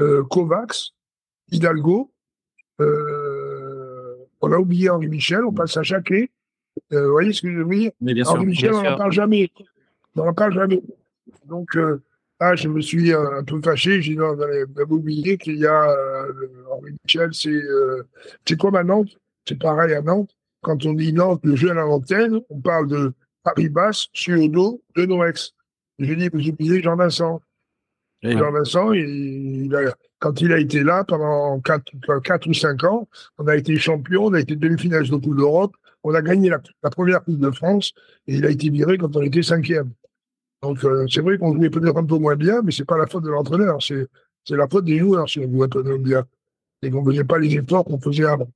[0.00, 0.92] euh, Kovacs,
[1.50, 2.10] Hidalgo,
[2.80, 6.30] euh, on a oublié Henri Michel, on passe à Jacquet,
[6.92, 7.90] Euh, vous voyez ce que je veux dire?
[8.00, 8.34] Mais bien sûr.
[8.34, 9.50] Henri Michel, bien on n'en parle jamais.
[10.16, 10.82] On n'en parle jamais.
[11.44, 12.00] Donc, euh,
[12.40, 14.00] ah, je me suis euh, un peu fâché.
[14.00, 16.32] J'ai dit, non, vous oublié qu'il y a euh,
[16.70, 18.04] Henri Michel, c'est euh,
[18.46, 19.18] c'est comme à Nantes?
[19.46, 20.30] C'est pareil à Nantes.
[20.62, 24.82] Quand on dit Nantes, le jeu à la antenne, on parle de Paris Basse, Suodo,
[24.96, 25.52] de Noex.
[25.98, 27.40] J'ai dit, vous oubliez Jean-Vincent.
[28.36, 33.46] Jean-Vincent, il, il a- quand il a été là pendant 4, ou 5 ans, on
[33.46, 36.90] a été champion, on a été demi-finaliste de Coupe d'Europe, on a gagné la, la
[36.90, 37.92] première Coupe de France
[38.26, 39.92] et il a été viré quand on était cinquième.
[40.62, 43.06] Donc euh, c'est vrai qu'on jouait peut-être un peu moins bien, mais c'est pas la
[43.06, 44.06] faute de l'entraîneur, c'est
[44.44, 46.24] c'est la faute des joueurs si on jouait un peu moins bien.
[46.82, 48.48] Et qu'on ne faisait pas les efforts qu'on faisait avant.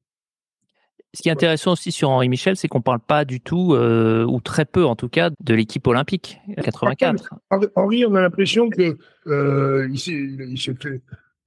[1.15, 4.25] Ce qui est intéressant aussi sur Henri Michel, c'est qu'on parle pas du tout, euh,
[4.25, 7.35] ou très peu en tout cas, de l'équipe olympique 84.
[7.51, 8.97] Henri- Henri, on a l'impression que
[9.27, 10.81] euh, il fait.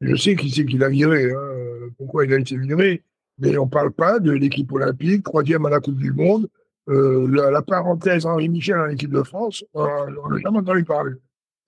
[0.02, 3.02] Je sais qui c'est qu'il a viré, hein, pourquoi il a été viré,
[3.40, 6.48] mais on parle pas de l'équipe olympique, troisième à la Coupe du Monde.
[6.88, 9.84] Euh, la, la parenthèse Henri Michel en équipe de France, on
[10.30, 11.14] n'a jamais entendu parler.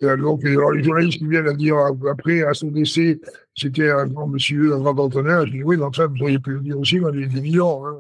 [0.04, 3.20] Euh, donc, alors, les journalistes qui viennent à dire euh, après, à son décès,
[3.56, 5.46] c'était un grand monsieur, un grand entraîneur.
[5.48, 7.86] Je dis oui, mais enfin, vous auriez pu le dire aussi, on avait des millions.
[7.86, 7.96] Hein.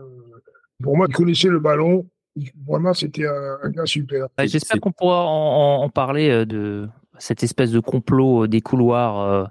[0.84, 2.06] Pour moi, il connaissait le ballon.
[2.68, 4.28] Vraiment, c'était un, un gars super.
[4.38, 8.48] Ouais, J'espère qu'on pourra en, en- en parler euh, de cette espèce de complot euh,
[8.48, 9.46] des couloirs, euh,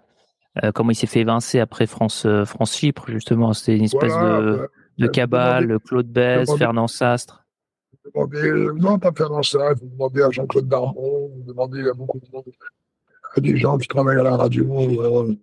[0.62, 3.52] euh, comment il s'est fait évincer après France, euh, France Chypre, justement.
[3.54, 4.66] C'était une espèce Voilà, de, euh,
[4.98, 7.44] de euh, cabale, Claude Bess, Fernand Sastre.
[8.12, 11.94] Demander, euh, non, pas faire dans ça, il faut demander à Jean-Claude Darmon, demander à
[11.94, 12.44] beaucoup de monde,
[13.34, 14.64] à des gens qui travaillent à la radio,
[15.02, 15.34] euh,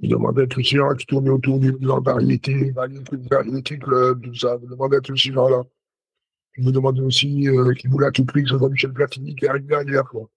[0.00, 4.22] demander à tous ces gens qui tournaient autour du de la variété, variété, variété club,
[4.22, 5.62] tout ça, vous demandez à tous ces gens-là.
[6.58, 9.46] Me demandais aussi euh, qui voulaient à tout prix que ce soit Michel Platini qui
[9.46, 10.28] arrive derrière, quoi.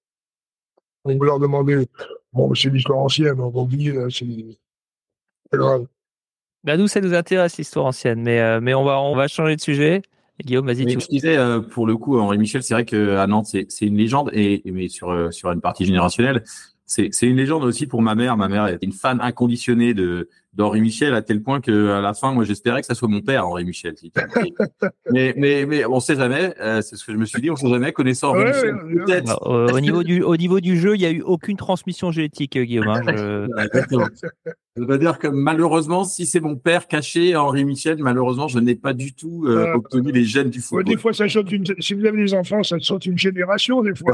[1.04, 1.88] On veut leur demander,
[2.34, 4.58] bon, c'est l'histoire ancienne, on va oublier, c'est
[5.52, 5.86] c'est grave.
[6.64, 9.56] Bah, nous, ça nous intéresse l'histoire ancienne, mais, euh, mais on, va, on va changer
[9.56, 10.02] de sujet.
[10.44, 13.46] Guillaume, vas-y, tu je disais, euh, pour le coup, Henri Michel, c'est vrai qu'à Nantes,
[13.48, 16.44] c'est une légende, et, et- mais sur, euh, sur une partie générationnelle,
[16.86, 18.36] c'est c'est une légende aussi pour ma mère.
[18.38, 22.14] Ma mère est une fan inconditionnée de d'Henri Michel, à tel point que à la
[22.14, 23.96] fin, moi, j'espérais que ça soit mon père, Henri Michel.
[25.12, 27.56] mais, mais, mais on sait jamais, euh, c'est ce que je me suis dit, on
[27.56, 29.06] sait jamais, connaissant Henri Ouais, Michel, ouais, ouais.
[29.06, 29.30] peut-être.
[29.30, 32.12] Alors, euh, au, niveau du, au niveau du jeu, il n'y a eu aucune transmission
[32.12, 32.88] génétique, euh, Guillaume.
[32.88, 33.48] hein, je-.
[34.78, 38.76] Je veux dire que malheureusement, si c'est mon père caché, Henri Michel, malheureusement, je n'ai
[38.76, 39.78] pas du tout euh, Ah.
[39.78, 40.84] obtenu les gènes du football.
[40.84, 43.96] des fois, ça saute une, si vous avez des enfants, ça saute une génération, des
[43.96, 44.14] fois.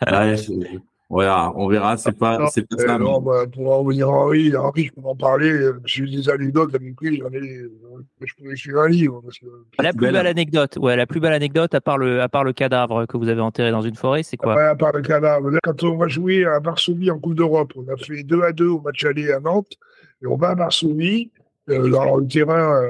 [1.12, 1.98] Voilà, on verra.
[1.98, 2.98] C'est pas, Non, c'est pas Euh, ça.
[2.98, 5.70] non, bah, pour en revenir à Henri, Henri, je peux en parler.
[5.84, 7.70] J'ai eu des anecdotes avec lui, j'en ai, euh,
[8.22, 9.20] je peux écrire un livre.
[9.22, 9.44] Parce que,
[9.82, 10.14] La plus belle.
[10.14, 13.18] belle anecdote, ouais, la plus belle anecdote, à part le, à part le cadavre que
[13.18, 14.54] vous avez enterré dans une forêt, c'est quoi?
[14.56, 15.50] Ouais, à part le cadavre.
[15.62, 18.68] Quand on va jouer à Varsovie en Coupe d'Europe, on a fait 2 à 2
[18.68, 19.72] au match aller à Nantes,
[20.22, 21.30] et on va à Varsovie.
[21.68, 22.88] Euh, alors, le terrain euh,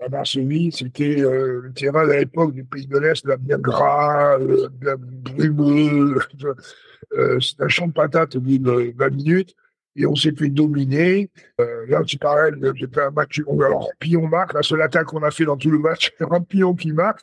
[0.00, 4.38] à Varsovie, c'était euh, le terrain à l'époque du pays de l'Est, là, bien gras,
[4.40, 6.18] euh, bien brumeux.
[7.16, 9.54] Euh, c'est un champ de patates au bout de 20 minutes.
[9.96, 11.30] Et on s'est fait dominer.
[11.60, 13.40] Euh, là, c'est pareil, j'ai fait un match.
[13.46, 16.24] On, alors, Rampillon marque, la seule attaque qu'on a fait dans tout le match, c'est
[16.24, 17.20] Rampillon qui marque.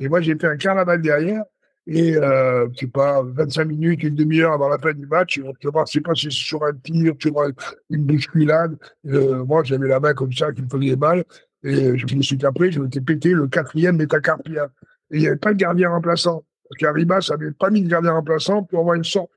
[0.00, 1.44] Et moi, j'ai fait un carnaval derrière.
[1.86, 5.48] Et, euh, je sais pas, 25 minutes, une demi-heure avant la fin du match, on
[5.50, 7.52] ne sait pas si c'est sur un tir, sur un-
[7.90, 8.76] une bousculade.
[9.06, 11.24] Euh, moi, j'avais la main comme ça qui me faisait mal.
[11.64, 14.64] Et je me suis tapé, je m'étais pété le quatrième métacarpien.
[15.10, 16.44] Et il n'y avait pas de gardien remplaçant.
[16.68, 19.30] Parce qu'Aribas n'avait pas mis de gardien remplaçant pour avoir une sorte,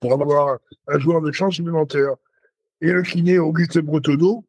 [0.00, 2.14] pour avoir un joueur de chance supplémentaire.
[2.80, 4.44] Et le kiné Auguste Bretonneau,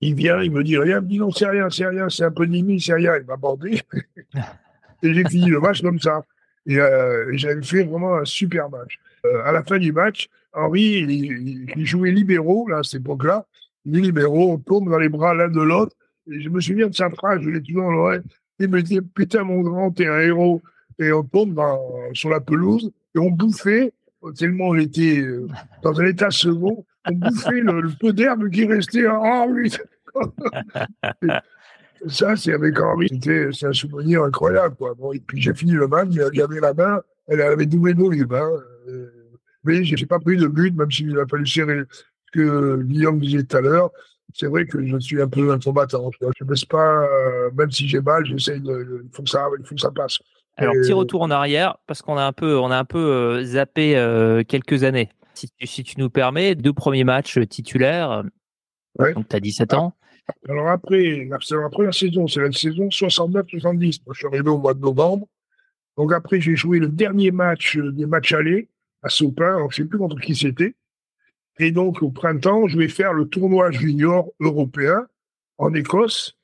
[0.00, 2.24] il vient, il me dit rien, il me dit non, c'est rien, c'est rien, c'est
[2.24, 3.16] un peu nimi, c'est rien.
[3.16, 3.82] Il m'a bordé.
[5.02, 6.22] et j'ai fini le match comme ça.
[6.66, 8.98] Et euh, j'avais fait vraiment un super match.
[9.26, 11.04] Euh, à la fin du match, Henri,
[11.76, 13.46] il jouait libéraux, là, à cette époque-là.
[13.84, 15.96] Les libéraux, on tombe dans les bras l'un de l'autre.
[16.30, 18.20] Et je me souviens de sa phrase, je l'ai toujours dans l'oreille.
[18.60, 20.62] Il me dit Putain, mon grand, t'es un héros.
[20.98, 21.80] Et on tombe dans-
[22.12, 23.92] sur la pelouse et on bouffait,
[24.36, 25.48] tellement on était euh,
[25.82, 29.04] dans un état second, on bouffait le, le peu d'herbe qui restait.
[29.08, 29.72] Ah oui
[32.06, 33.08] Ça, c'est avec Henri.
[33.10, 34.74] C'était, un souvenir incroyable.
[34.76, 34.94] Quoi.
[35.14, 38.50] Et puis j'ai fini le match, j'avais la main, elle avait doublé nos les mains.
[38.88, 39.10] Euh,
[39.64, 41.82] mais j'ai j'ai pas pris de but, même s'il a fallu serrer.
[42.32, 43.90] Que Guillaume disait tout à l'heure,
[44.34, 46.10] c'est vrai que je suis un peu un combattant.
[46.20, 49.02] Je ne baisse pas, euh, même si j'ai mal, j'essaye de.
[49.04, 50.18] Il faut que ça, il faut que ça passe.
[50.56, 52.98] Alors, Et- petit retour en arrière, parce qu'on a un peu, on a un peu
[52.98, 55.08] euh, zappé euh, quelques années.
[55.34, 58.22] Si tu, si tu nous permets, deux premiers matchs titulaires.
[58.98, 59.14] Ouais.
[59.14, 59.94] Donc, tu as 17 ans.
[60.48, 64.00] Alors après, la- c'est la première saison, c'est la saison 69-70.
[64.06, 65.26] Moi, je suis arrivé au mois de novembre.
[65.96, 68.68] Donc après, j'ai joué le dernier match des matchs allés
[69.02, 69.56] à Sopin.
[69.56, 70.74] Alors, je ne sais plus contre qui c'était.
[71.58, 75.06] Et donc, au printemps, je vais faire le tournoi junior européen
[75.58, 76.36] en Écosse.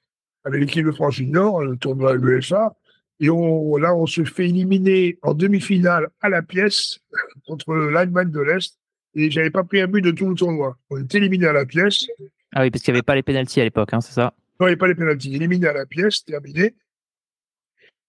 [0.45, 2.75] avec l'équipe de France Junior, le tournoi UEFA.
[3.21, 7.01] Et on, là, on se fait éliminer en demi-finale à la pièce
[7.47, 8.79] contre l'Allemagne de l'Est.
[9.15, 10.77] Et j'avais pas pris un but de tout le tournoi.
[10.91, 12.07] On est éliminé à la pièce.
[12.53, 14.35] Ah oui, parce qu'il n'y avait pas les pénalties à l'époque, hein, c'est ça?
[14.61, 15.35] Non, il n'y avait pas les pénalties.
[15.35, 16.75] Éliminé à la pièce, terminé.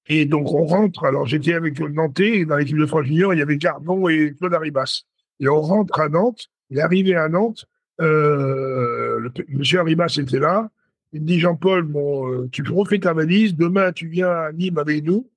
[0.07, 1.05] Et donc, on rentre.
[1.05, 4.53] Alors, j'étais avec Nantais, dans l'équipe de France Junior, il y avait Gardon et Claude
[4.53, 5.03] Arribas.
[5.39, 6.49] Et on rentre à Nantes.
[6.69, 7.65] Il est arrivé à Nantes.
[8.01, 10.69] Euh, le, monsieur Arribas était là.
[11.11, 13.55] Il me dit, Jean-Paul, bon, euh, tu refais ta valise.
[13.55, 15.29] Demain, tu viens à Nîmes avec nous.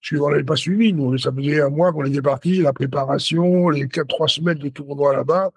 [0.00, 1.18] Parce qu'on n'avait pas suivi, nous.
[1.18, 5.16] Ça faisait un mois qu'on était partis, la préparation, les quatre, trois semaines de tournoi
[5.16, 5.50] là-bas.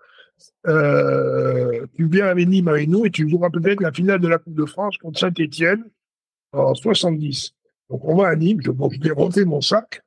[0.68, 4.38] Euh, tu viens avec Nîmes avec nous et tu joueras peut-être la finale de la
[4.38, 5.84] Coupe de France contre Saint-Etienne
[6.54, 7.54] en 70.
[7.90, 10.02] Donc on va à Nîmes, je, bon, je vais rentrer mon sac,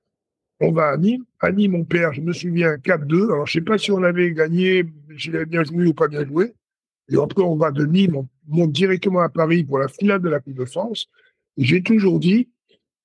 [0.60, 1.24] on va à Nîmes.
[1.40, 3.32] À Nîmes, mon père, je me souviens, 4-2.
[3.32, 4.84] Alors je sais pas si on avait gagné,
[5.18, 6.54] si avait bien joué ou pas bien joué.
[7.08, 10.28] Et après, on va de Nîmes, on monte directement à Paris pour la finale de
[10.28, 11.08] la Coupe de France.
[11.56, 12.48] Et j'ai toujours dit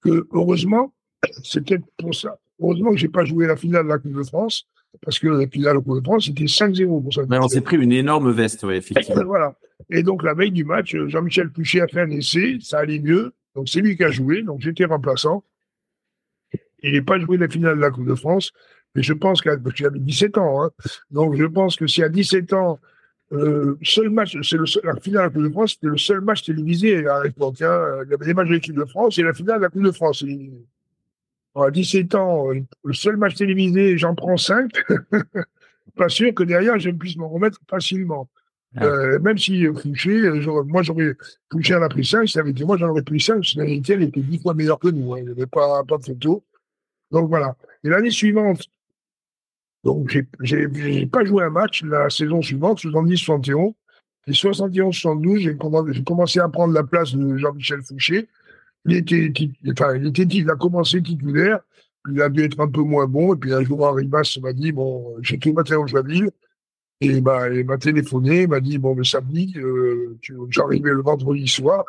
[0.02, 0.94] que, heureusement,
[1.44, 2.40] c'est peut-être pour ça.
[2.60, 4.68] Heureusement que j'ai pas joué la finale de la Coupe de France,
[5.02, 7.22] parce que la finale de la Coupe de France, c'était 5-0 pour ça.
[7.30, 9.24] Mais on s'est pris une énorme veste, oui, effectivement.
[9.26, 9.56] voilà.
[9.90, 13.34] Et donc, la veille du match, Jean-Michel Puchet a fait un essai, ça allait mieux.
[13.56, 15.44] Donc, c'est lui qui a joué, donc j'étais remplaçant.
[16.84, 18.52] Il n'est pas joué la finale de la Coupe de France,
[18.96, 20.64] mais je pense qu'il avait 17 ans.
[20.64, 20.72] Hein.
[21.12, 22.80] Donc, je pense que si à 17 ans,
[23.34, 26.44] euh, seul match, c'est la finale de la Coupe de France, c'était le seul match
[26.44, 27.62] télévisé à l'époque.
[27.62, 28.04] Hein.
[28.06, 29.84] Il y avait des matchs de l'équipe de France et la finale de la Coupe
[29.84, 30.24] de France
[31.66, 32.50] à 17 ans,
[32.84, 34.72] le seul match télévisé, j'en prends 5.
[35.96, 38.30] pas sûr que derrière, je puisse m'en remettre facilement.
[38.76, 38.86] Ah.
[38.86, 41.16] Euh, même si Fouché, euh, moi j'aurais
[41.52, 43.62] Fouché en a pris 5, ça avait été moi j'en aurais pris 5, parce que
[43.62, 45.20] était 10 fois meilleur que nous, hein.
[45.20, 46.44] il n'y avait pas, pas de photo.
[47.12, 47.56] Donc voilà.
[47.84, 48.68] Et l'année suivante,
[49.88, 53.74] donc j'ai pas joué un match la saison suivante, 70-71.
[54.30, 58.28] Et 71-72, j'ai commencé à prendre la place de Jean-Michel Fouché
[58.88, 59.32] il était,
[59.70, 61.60] enfin, il était, il a commencé titulaire.
[62.10, 63.34] Il a dû être un peu moins bon.
[63.34, 66.32] Et puis un jour, Henri Bass m'a dit, bon, j'ai tout matin au Joinville.
[67.02, 70.18] Et bah, il m'a téléphoné, il m'a dit, bon, le samedi, euh,
[70.50, 71.86] j'arrivais le vendredi soir.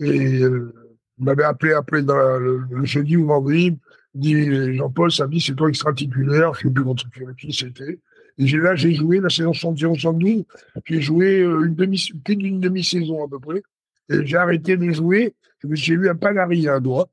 [0.00, 0.74] Et euh,
[1.18, 3.78] il m'avait appelé après le, jeudi ou vendredi.
[4.14, 6.54] Il dit, Jean-Paul, samedi, c'est toi titulaire.
[6.54, 7.04] Je ne sais plus contre
[7.36, 7.98] qui c'était.
[8.38, 10.44] Et là, j'ai joué la saison 71-72.
[10.84, 13.62] J'ai joué euh, une demi, plus d'une demi-saison à peu près.
[14.08, 15.34] Et j'ai arrêté de jouer
[15.70, 17.08] j'ai eu un panari à un doigt,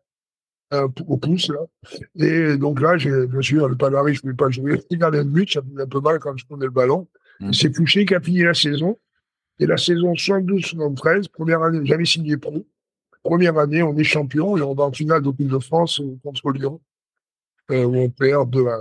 [0.71, 1.59] au pouce, là.
[2.15, 4.81] Et donc là, bien sûr, le panari, je ne pouvais pas jouer.
[4.89, 7.07] Il gardait le but, ça faisait un peu mal quand je prenais le ballon.
[7.39, 7.53] Mmh.
[7.53, 8.97] C'est Fouché qui a fini la saison.
[9.59, 12.65] Et la saison 72-73, première année, j'avais signé pro.
[13.23, 16.51] Première année, on est champion et on va en finale de de France euh, contre
[16.51, 16.88] Lyon, euh,
[17.69, 18.77] où on perd de la.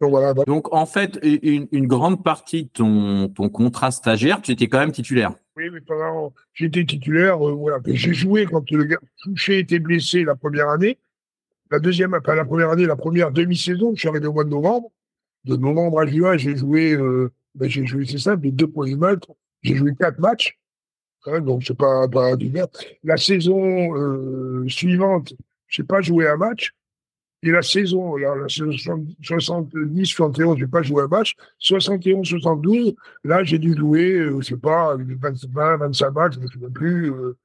[0.00, 0.32] Donc, voilà.
[0.32, 4.78] Donc en fait, une, une, grande partie de ton, ton contrat stagiaire, tu étais quand
[4.78, 5.32] même titulaire.
[5.56, 7.78] Oui, mais pendant, j'étais titulaire, euh, voilà.
[7.84, 10.98] J'ai joué quand le gars Fouché était blessé la première année.
[11.70, 14.50] La deuxième, pas la première année, la première demi-saison, je suis arrivé au mois de
[14.50, 14.90] novembre.
[15.44, 18.94] De novembre à juin, j'ai joué, euh, ben, j'ai joué, c'est simple, les deux premiers
[18.94, 19.24] matchs.
[19.62, 20.58] J'ai joué quatre matchs.
[21.26, 22.66] Hein, donc c'est pas, pas du bien.
[23.02, 25.34] La saison euh, suivante,
[25.66, 26.72] j'ai pas joué un match.
[27.42, 31.36] Et la saison, la, la saison 70-71, j'ai pas joué un match.
[31.60, 36.70] 71-72, là, j'ai dû jouer, euh, je sais pas, 20, 25 matchs, je ne souviens
[36.70, 37.12] plus.
[37.12, 37.36] Euh,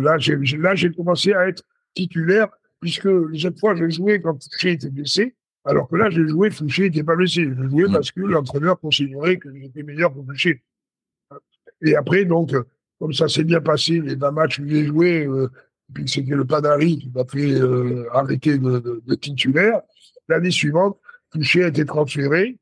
[0.00, 1.62] là, j'ai, là, j'ai commencé à être
[1.94, 2.48] titulaire,
[2.80, 6.50] puisque les autres fois, j'ai joué quand Fouché était blessé, alors que là, j'ai joué,
[6.50, 7.44] Fouché n'était pas blessé.
[7.44, 7.92] J'ai joué mmh.
[7.92, 10.62] parce que l'entraîneur considérait que j'étais meilleur que Fouché.
[11.82, 12.52] Et après, donc,
[12.98, 15.48] comme ça s'est bien passé, les 20 matchs que j'ai joués, euh,
[15.92, 19.80] puis c'était le Padari qui m'a fait euh, arrêter de, titulaire.
[20.28, 20.98] L'année suivante,
[21.30, 22.58] Touché a été transféré.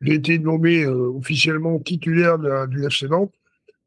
[0.00, 3.32] J'ai été nommé euh, officiellement titulaire du FC Nantes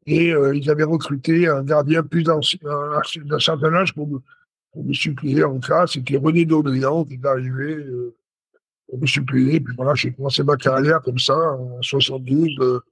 [0.06, 5.58] et euh, ils avaient recruté un gardien plus d'un certain âge pour me, suppléer en
[5.58, 5.86] cas.
[5.86, 7.76] C'était René Daudrian qui est arrivé
[8.88, 9.60] pour me suppléer.
[9.60, 12.82] Puis voilà, j'ai commencé ma carrière comme ça en 72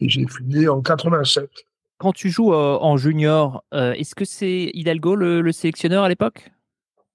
[0.00, 1.50] et j'ai fini en 87
[1.98, 6.50] quand tu joues en junior, est-ce que c'est Hidalgo le, sélectionneur à l'époque?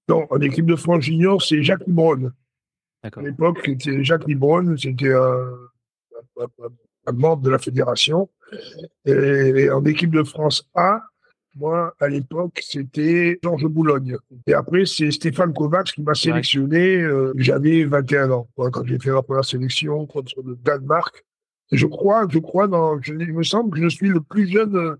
[0.08, 2.32] Non, en équipe de France junior, c'est Jacques Libron.
[3.02, 8.28] À l'époque, c'était Jacques Libron, c'était un, membre de la fédération.
[9.04, 11.02] Et, en équipe de France A,
[11.54, 14.16] moi, à l'époque, c'était Georges Boulogne.
[14.46, 17.02] Et après, c'est Stéphane Kovacs qui m'a sélectionné.
[17.02, 21.24] Euh, j'avais 21 ans quand j'ai fait ma première sélection contre le Danemark
[21.70, 24.96] je crois, je crois, dans, il me semble que je suis le plus jeune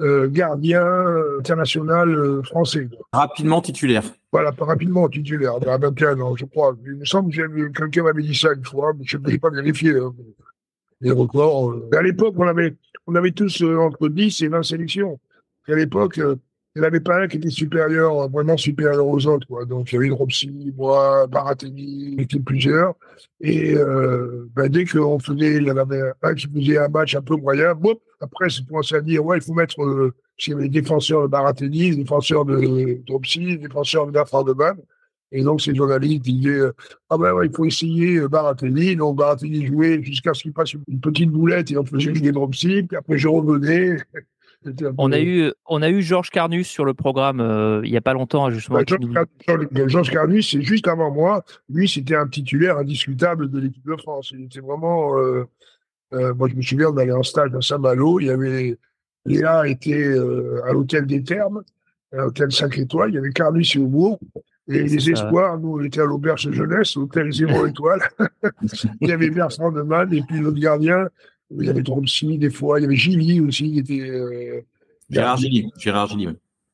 [0.00, 0.86] euh, gardien
[1.40, 2.88] international euh, français.
[3.12, 4.04] Rapidement titulaire.
[4.30, 6.76] Voilà, pas rapidement titulaire, à 21 ans, je crois.
[6.86, 9.96] Il me semble que quelqu'un m'avait dit ça une fois, mais je n'ai pas vérifié
[9.96, 10.14] hein,
[11.00, 11.72] les records.
[11.72, 11.90] Euh.
[11.96, 12.76] à l'époque, on avait,
[13.08, 15.18] on avait tous entre 10 et 20 sélections.
[15.66, 16.20] à l'époque,
[16.78, 19.46] n'y en avait pas un qui était supérieur, vraiment supérieur aux autres.
[19.46, 19.64] Quoi.
[19.64, 22.94] Donc, il y avait Dropsy, moi, Baratini, il était plusieurs.
[23.40, 27.14] Et euh, ben, dès qu'on faisait, il y en avait un qui faisait un match
[27.14, 30.14] un peu moyen, bon, après, c'est commencé à dire, ouais, il faut mettre, euh,
[30.46, 34.76] y avait les défenseurs de Baratini, les défenseurs de Dropsy, les défenseurs de Nafrandeman.
[35.30, 36.72] Et donc, ces journalistes disaient, euh,
[37.10, 38.96] ah ben il faut essayer euh, Baratini.
[38.96, 42.84] Donc, Baratini jouait jusqu'à ce qu'il passe une petite boulette et on faisait des Dropsy.
[42.84, 43.98] Puis après, je revenais.
[44.98, 48.00] On a eu, on a eu Georges Carnus sur le programme euh, il n'y a
[48.00, 48.78] pas longtemps, justement.
[48.78, 51.44] Bah, Georges Carnus, c'est juste avant moi.
[51.68, 54.32] Lui, c'était un titulaire indiscutable de l'équipe de France.
[54.32, 55.18] Il était vraiment.
[55.18, 55.44] Euh,
[56.14, 58.20] euh, moi, je me souviens d'aller en stage à Saint-Malo.
[58.20, 58.76] Il y avait.
[59.26, 60.16] Léa était
[60.66, 61.62] à l'hôtel des Thermes,
[62.12, 63.10] à l'hôtel 5 étoiles.
[63.10, 64.18] Il y avait Carnus et Aubourg.
[64.68, 68.00] Et les espoirs, nous, on était à l'auberge jeunesse, l'hôtel 0 étoiles.
[69.00, 71.08] il y avait Bertrand de Man et puis notre gardien,
[71.50, 72.78] il y avait Dromsy, des fois.
[72.78, 74.10] Il y avait Gilly aussi, qui était.
[74.10, 74.60] Euh,
[75.10, 75.70] Gérard Gilly.
[75.78, 76.28] Gérard Gilly,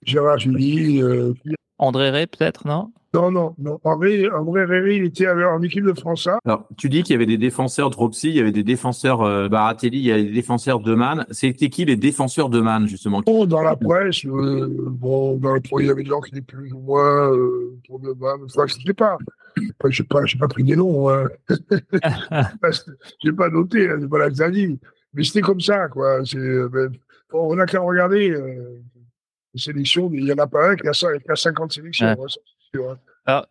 [0.05, 1.03] Gérard Gilly.
[1.03, 1.33] Euh,
[1.79, 2.93] André Ré, peut-être, non?
[3.15, 3.79] Non, non, non.
[3.85, 7.27] André, André Ré, il était en équipe de France Alors, tu dis qu'il y avait
[7.27, 10.81] des défenseurs Dropsy, il y avait des défenseurs euh, Baratelli, il y avait des défenseurs
[10.81, 11.25] de Man.
[11.31, 13.21] C'était qui les défenseurs de Man, justement?
[13.25, 16.41] Bon, Dans la presse, euh, bon, dans le il y avait des gens qui étaient
[16.41, 18.41] plus ou moins euh, pour de Man.
[18.47, 19.17] Enfin, je ne sais pas.
[19.57, 21.09] Je n'ai pas, pas pris des noms.
[21.09, 21.29] Hein.
[21.49, 21.57] je
[23.25, 24.49] n'ai pas noté, hein, c'est pas la
[25.13, 26.21] Mais c'était comme ça, quoi.
[26.35, 26.93] Ben,
[27.33, 28.81] on n'a qu'à regarder euh,
[29.53, 30.11] les sélections.
[30.13, 32.07] Il n'y en a pas un qui a, qui a 50 sélections.
[32.07, 32.17] Hein,
[32.77, 32.99] hein.
[33.27, 33.47] Alors,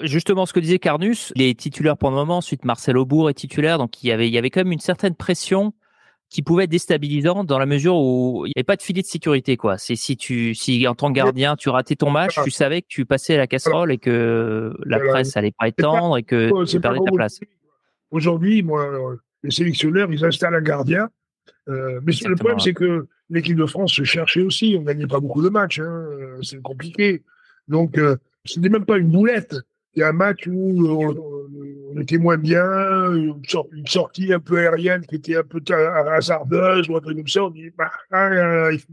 [0.00, 2.38] justement, ce que disait Carnus, il est titulaire pour le moment.
[2.38, 3.78] Ensuite, Marcel Aubourg est titulaire.
[3.78, 5.72] Donc, il y avait, il y avait quand même une certaine pression
[6.30, 9.06] qui pouvait être déstabilisante dans la mesure où il n'y avait pas de filet de
[9.06, 9.78] sécurité quoi.
[9.78, 12.86] C'est si tu si en tant que gardien tu ratais ton match, tu savais que
[12.88, 16.80] tu passais à la casserole et que la presse allait pas étendre et que tu
[16.80, 17.40] perdais ta place.
[18.10, 21.08] Aujourd'hui, moi, les sélectionneurs, ils installent un gardien.
[21.68, 24.76] Euh, mais le problème, c'est que l'équipe de France se cherchait aussi.
[24.78, 25.80] On gagnait pas beaucoup de matchs.
[25.80, 26.06] Hein.
[26.42, 27.22] C'est compliqué.
[27.68, 29.56] Donc, euh, ce n'est même pas une boulette.
[29.94, 32.64] Il y a un match où on, était moins bien,
[33.12, 33.42] une,
[33.86, 37.44] sortie un peu aérienne qui était un peu hasardeuse ou un truc comme ça.
[37.44, 38.92] On dit, bah, ah, il faut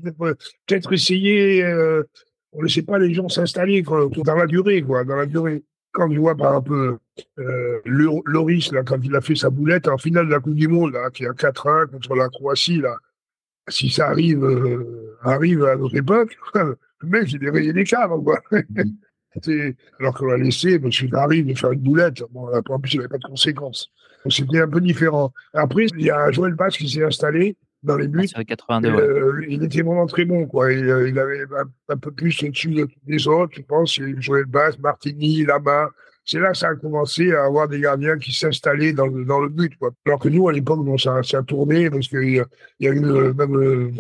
[0.65, 1.63] peut-être essayer.
[1.63, 2.03] Euh,
[2.51, 5.63] on ne laissait pas les gens s'installer dans la durée, quoi, dans la durée.
[5.91, 6.97] Quand je vois par exemple
[7.39, 10.67] euh, Loris, là, quand il a fait sa boulette en finale de la Coupe du
[10.67, 12.97] Monde, là, qui est à 4-1 contre la Croatie, là,
[13.67, 18.41] si ça arrive, euh, arrive à notre époque, le mec, il rayé des caves, quoi.
[19.99, 22.23] Alors qu'on l'a laissé, parce qu'il arrive de faire une boulette.
[22.31, 23.91] Bon, en plus, il n'y avait pas de conséquences.
[24.29, 25.31] C'était un peu différent.
[25.53, 28.27] Après, il y a Joël Bass qui s'est installé dans les buts.
[28.27, 30.45] 82, euh, Il était vraiment très bon.
[30.47, 30.73] Quoi.
[30.73, 31.43] Il, euh, il avait
[31.89, 33.99] un, peu plus au-dessus des autres, je pense.
[34.19, 35.89] Joël Bass, Martini, Lama.
[36.27, 39.39] C'est là que ça a commencé à avoir des gardiens qui s'installaient dans le, dans
[39.39, 39.77] le but.
[39.77, 39.91] Quoi.
[40.07, 42.41] Alors que nous, à l'époque, bon, ça, ça a tourné parce qu'il y,
[42.83, 43.91] y a eu euh, même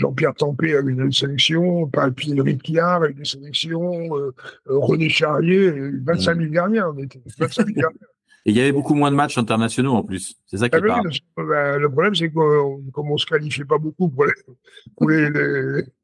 [0.00, 4.32] Jean-Pierre Tempé avec une sélection, Palpine Ricard avec des sélections, euh,
[4.68, 6.92] euh, René Charrier, 25 000 gardiens.
[6.94, 8.06] On était 25 000 gardiens.
[8.46, 10.36] Et il y avait beaucoup moins de matchs internationaux en plus.
[10.46, 11.10] C'est ça qui ah, parle.
[11.36, 14.32] Ben, le problème, c'est que comme on se qualifiait pas beaucoup pour les,
[14.96, 15.28] pour les,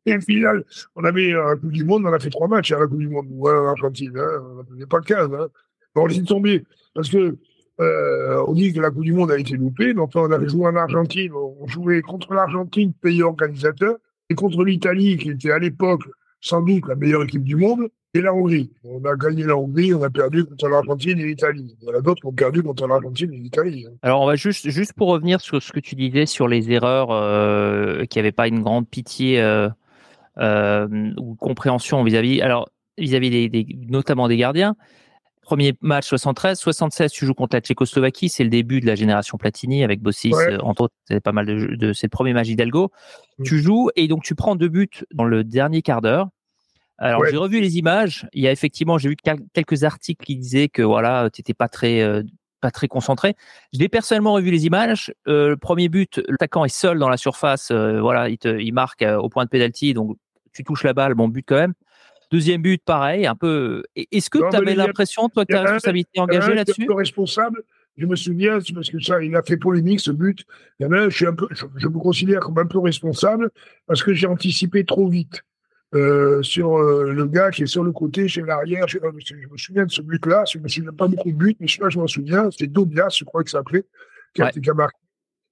[0.05, 0.63] les, finales,
[0.95, 2.99] on avait à la Coupe du Monde, on a fait trois matchs à la Coupe
[2.99, 4.13] du Monde, ou en Argentine.
[4.19, 5.31] Hein, on n'avait pas 15.
[5.33, 5.49] Hein.
[5.95, 6.63] Bon, on est tombé.
[6.95, 7.39] Parce que
[7.81, 9.95] euh, on dit que la Coupe du Monde a été loupée.
[9.95, 11.33] Donc, on avait joué en Argentine.
[11.33, 13.97] On jouait contre l'Argentine, pays organisateur,
[14.31, 16.03] et contre l'Italie, qui était à l'époque
[16.41, 18.71] sans doute la meilleure équipe du monde, et la Hongrie.
[18.85, 21.77] On a gagné la Hongrie, on a perdu contre l'Argentine et l'Italie.
[21.81, 23.87] Il y en a d'autres qui ont perdu contre l'Argentine et l'Italie.
[23.89, 23.95] Hein.
[24.03, 27.11] Alors, on va juste, juste pour revenir sur ce que tu disais sur les erreurs,
[27.11, 29.69] euh, qu'il n'y avait pas une grande pitié euh,
[30.39, 34.77] euh, ou compréhension vis-à-vis, alors vis-à-vis des, notamment des gardiens.
[35.47, 39.39] Premier match 73, 76, tu joues contre la Tchécoslovaquie, c'est le début de la génération
[39.39, 42.49] Platini avec Bossis, euh, entre autres, c'est pas mal de, de c'est le premier match
[42.49, 42.91] d'Hidalgo.
[43.39, 43.45] Mm.
[43.45, 46.27] Tu joues et donc tu prends deux buts dans le dernier quart d'heure.
[46.99, 49.17] Alors j'ai revu les images, il y a effectivement, j'ai vu
[49.53, 52.25] quelques articles qui disaient que voilà, tu n'étais pas très euh,
[52.61, 53.37] pas très concentré.
[53.73, 55.15] Je l'ai personnellement revu les images.
[55.29, 59.03] Euh, le premier but, l'attaquant est seul dans la surface, voilà, il, te, il marque
[59.03, 60.17] au point de pénalty, donc
[60.53, 61.75] tu touches la balle, bon but quand même.
[62.31, 63.85] Deuxième but, pareil, un peu.
[63.95, 66.87] Est-ce que tu avais l'impression, toi, que ta responsabilité engagée là-dessus?
[66.91, 67.63] responsable.
[67.97, 70.45] Je me souviens, parce que ça, il a fait polémique ce but.
[70.79, 72.79] Il y en a un, je, suis un peu, je, me considère comme un peu
[72.79, 73.51] responsable
[73.87, 75.43] parce que j'ai anticipé trop vite.
[75.95, 78.87] Euh, sur euh, le gars qui est sur le côté, chez l'arrière.
[78.89, 80.45] Je, me souviens de ce but-là.
[80.53, 82.51] Je me souviens pas beaucoup de buts, mais celui-là, je m'en souviens.
[82.51, 83.85] C'était Dobias, je crois que ça s'appelait,
[84.35, 84.99] qui a été marqué.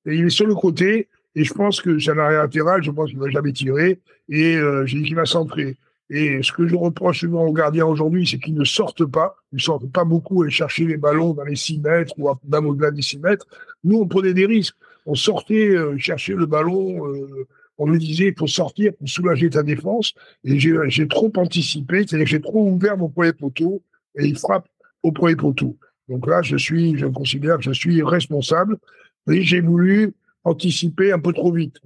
[0.06, 1.08] Et il est sur le côté.
[1.36, 2.82] Et je pense que c'est un arrière latéral.
[2.82, 4.00] Je pense qu'il va jamais tirer.
[4.28, 5.76] Et euh, j'ai dit qu'il va centrer.
[6.10, 9.36] Et ce que je reproche souvent aux gardiens aujourd'hui, c'est qu'ils ne sortent pas.
[9.52, 12.66] Ils ne sortent pas beaucoup et chercher les ballons dans les 6 mètres ou même
[12.66, 13.46] au-delà des 6 mètres.
[13.84, 14.76] Nous, on prenait des risques.
[15.06, 17.46] On sortait, euh, chercher le ballon euh,
[17.78, 20.14] on nous disait il faut sortir pour soulager ta défense.
[20.44, 23.82] Et j'ai trop anticipé, c'est-à-dire que j'ai trop ouvert mon premier poteau
[24.18, 24.68] et il frappe
[25.02, 25.76] au premier poteau.
[26.08, 28.78] Donc là, je suis, je considère que je suis responsable,
[29.26, 31.80] mais j'ai voulu anticiper un peu trop vite.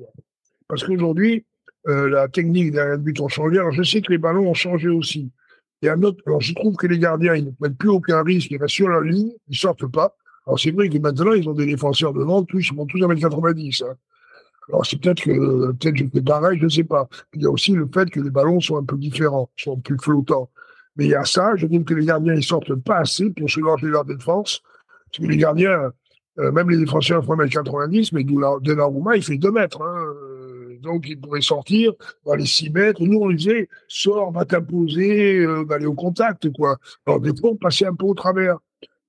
[0.66, 1.44] Parce qu'aujourd'hui,
[1.88, 3.58] euh, la technique derrière le but ont changé.
[3.58, 5.30] Alors je sais que les ballons ont changé aussi.
[5.82, 8.50] Et un autre, alors je trouve que les gardiens, ils ne prennent plus aucun risque,
[8.50, 10.16] ils restent sur la ligne, ils sortent pas.
[10.46, 13.06] Alors c'est vrai que maintenant, ils ont des défenseurs devant, tous, ils vont tous à
[13.06, 13.84] 1m90.
[13.84, 13.94] Hein.
[14.68, 17.08] Alors c'est peut-être que peut-être je pareil, je ne sais pas.
[17.34, 19.98] Il y a aussi le fait que les ballons sont un peu différents, sont plus
[19.98, 20.50] flottants.
[20.96, 23.48] Mais il y a ça, je trouve que les gardiens ils sortent pas assez pour
[23.48, 24.60] se lancer leur défense.
[25.10, 25.92] Parce que les gardiens,
[26.38, 29.80] euh, même les défenseurs font 1m90, mais Donnarumma, il fait 2 mètres.
[29.80, 30.04] Hein.
[30.80, 31.92] Donc il pourrait sortir
[32.36, 33.02] les 6 mètres.
[33.02, 36.50] Nous, on disait, sors, va t'imposer, euh, va aller au contact.
[36.50, 36.78] quoi.
[37.06, 38.58] Alors des fois, on passait un peu au travers.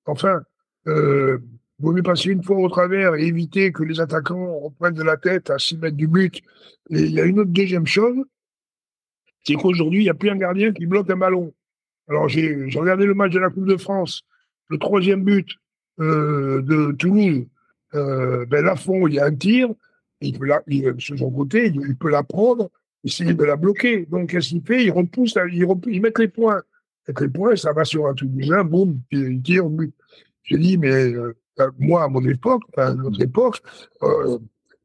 [0.06, 0.42] Enfin,
[0.88, 1.38] euh,
[1.80, 5.18] vaut mieux passer une fois au travers et éviter que les attaquants reprennent de la
[5.18, 6.42] tête à 6 mètres du but.
[6.90, 8.18] Il y a une autre deuxième chose,
[9.46, 11.54] c'est qu'aujourd'hui, il n'y a plus un gardien qui bloque un ballon.
[12.08, 14.24] Alors, j'ai regardé le match de la Coupe de France,
[14.70, 15.48] le troisième but
[16.00, 17.46] euh, de Toulouse.
[17.96, 18.66] Euh, ben,
[19.08, 19.70] il y a un tir,
[20.22, 22.70] il peut la, il, sur son côté, il, peut la prendre,
[23.04, 24.06] essayer de la bloquer.
[24.06, 24.86] Donc, qu'est-ce qu'il fait?
[24.86, 26.62] Il repousse, il, repousse, il met les points.
[27.08, 29.94] Avec les points, ça va sur un Toulousain, boum, il tire, but.
[30.44, 33.62] J'ai dit, mais euh, euh, moi, à mon époque, à notre époque,
[34.04, 34.38] euh,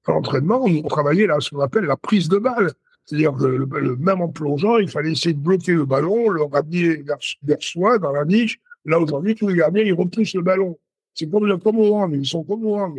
[0.06, 2.72] à l'entraînement, on, travaillait là, ce qu'on appelle la prise de balle.
[3.04, 7.02] C'est-à-dire que le, même en plongeant, il fallait essayer de bloquer le ballon, le ramener
[7.02, 8.58] vers, vers soi, dans la niche.
[8.86, 10.78] Là, aujourd'hui, tous les gardiens, ils repoussent le ballon.
[11.14, 12.94] C'est comme, comme au rang, ils sont comme au rang.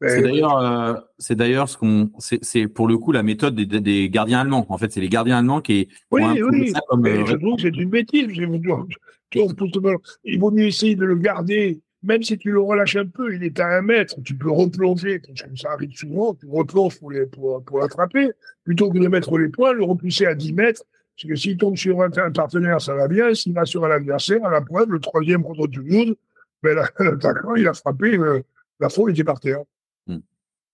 [0.00, 4.10] C'est d'ailleurs, euh, c'est d'ailleurs ce qu'on, c'est pour le coup la méthode des, des,
[4.10, 4.66] gardiens allemands.
[4.68, 5.88] En fait, c'est les gardiens allemands qui.
[6.10, 6.70] Oui, oui.
[6.70, 8.26] Ça comme, euh, je trouve que c'est une bêtise.
[10.24, 13.42] Il vaut mieux essayer de le garder même si tu le relâches un peu, il
[13.42, 17.64] est à un mètre, tu peux replonger, comme ça arrive souvent, tu replonges pour, pour,
[17.64, 18.30] pour l'attraper,
[18.64, 20.84] plutôt que de mettre les points, le repousser à 10 mètres,
[21.16, 24.44] parce que s'il tombe sur un, partenaire, ça va bien, s'il va sur un adversaire,
[24.44, 26.14] à la preuve, le troisième contre Toulouse,
[26.62, 28.40] ben, l'attaquant, il a frappé, euh,
[28.78, 29.62] la faute était par terre.
[30.06, 30.18] Hmm.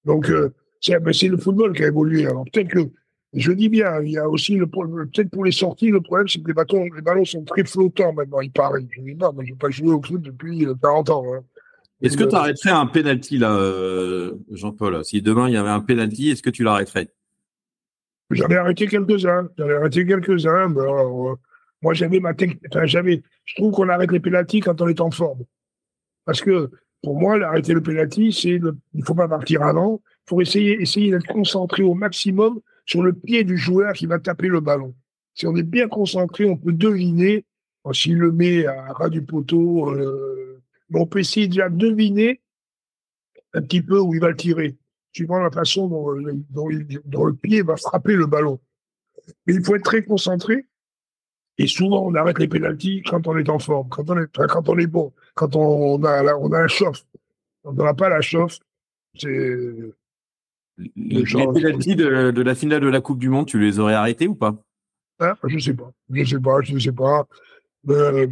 [0.04, 2.26] Donc, euh, c'est le football qui a évolué.
[2.26, 2.90] Alors peut-être que
[3.34, 6.40] je dis bien, il y a aussi le peut-être pour les sorties, le problème c'est
[6.40, 8.84] que les, bâtons, les ballons sont très flottants maintenant, il paraît.
[8.90, 11.34] Je dis non, mais je n'ai pas joué au foot depuis 40 euh, ans.
[11.34, 11.44] Hein.
[12.02, 15.04] Est-ce que tu arrêterais un penalty là, euh, Jean-Paul?
[15.04, 17.08] Si demain il y avait un penalty, est-ce que tu l'arrêterais?
[18.32, 19.48] J'en ai arrêté quelques-uns.
[19.56, 20.74] J'en ai arrêté quelques-uns.
[20.76, 21.34] Euh,
[21.82, 22.60] moi, j'avais ma technique.
[22.70, 23.22] Enfin, j'avais.
[23.44, 25.44] Je trouve qu'on arrête les penalties quand on est en forme.
[26.24, 26.70] Parce que
[27.02, 30.00] pour moi, l'arrêter le penalty, c'est il ne faut pas partir avant.
[30.26, 34.18] Il faut essayer, essayer d'être concentré au maximum sur le pied du joueur qui va
[34.18, 34.94] taper le ballon.
[35.34, 37.44] Si on est bien concentré, on peut deviner,
[37.92, 40.62] s'il le met à ras du poteau, euh,
[40.94, 42.40] on peut essayer déjà de deviner
[43.54, 44.76] un petit peu où il va le tirer,
[45.12, 46.14] suivant la façon dont,
[46.50, 48.60] dont, le pied va frapper le ballon.
[49.46, 50.66] Mais il faut être très concentré.
[51.58, 54.68] Et souvent, on arrête les pénalties quand on est en forme, quand on est, quand
[54.68, 57.04] on est bon, quand on a, on a la chauffe.
[57.62, 58.58] Quand on n'a pas la chauffe,
[59.14, 59.28] c'est,
[60.96, 64.26] les pénalties de, de, la finale de la Coupe du Monde, tu les aurais arrêtés
[64.26, 64.56] ou pas?
[65.20, 65.34] Hein?
[65.44, 65.92] Je sais pas.
[66.10, 66.60] Je sais pas.
[66.62, 67.26] Je sais pas.
[67.88, 68.26] Euh,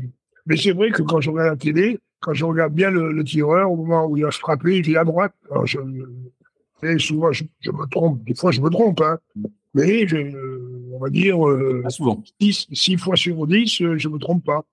[0.46, 3.70] mais c'est vrai que quand je regarde la télé, quand je regarde bien le, tireur,
[3.70, 5.34] au moment où il a frappé, il est à droite.
[5.50, 5.78] Alors je,
[6.98, 8.24] souvent, je, me trompe.
[8.24, 9.00] Des fois, je me trompe.
[9.00, 9.18] Hein.
[9.74, 10.16] Mais je,
[11.00, 12.22] on va dire, euh, souvent.
[12.40, 14.64] 6, fois sur 10, euh, je me trompe pas.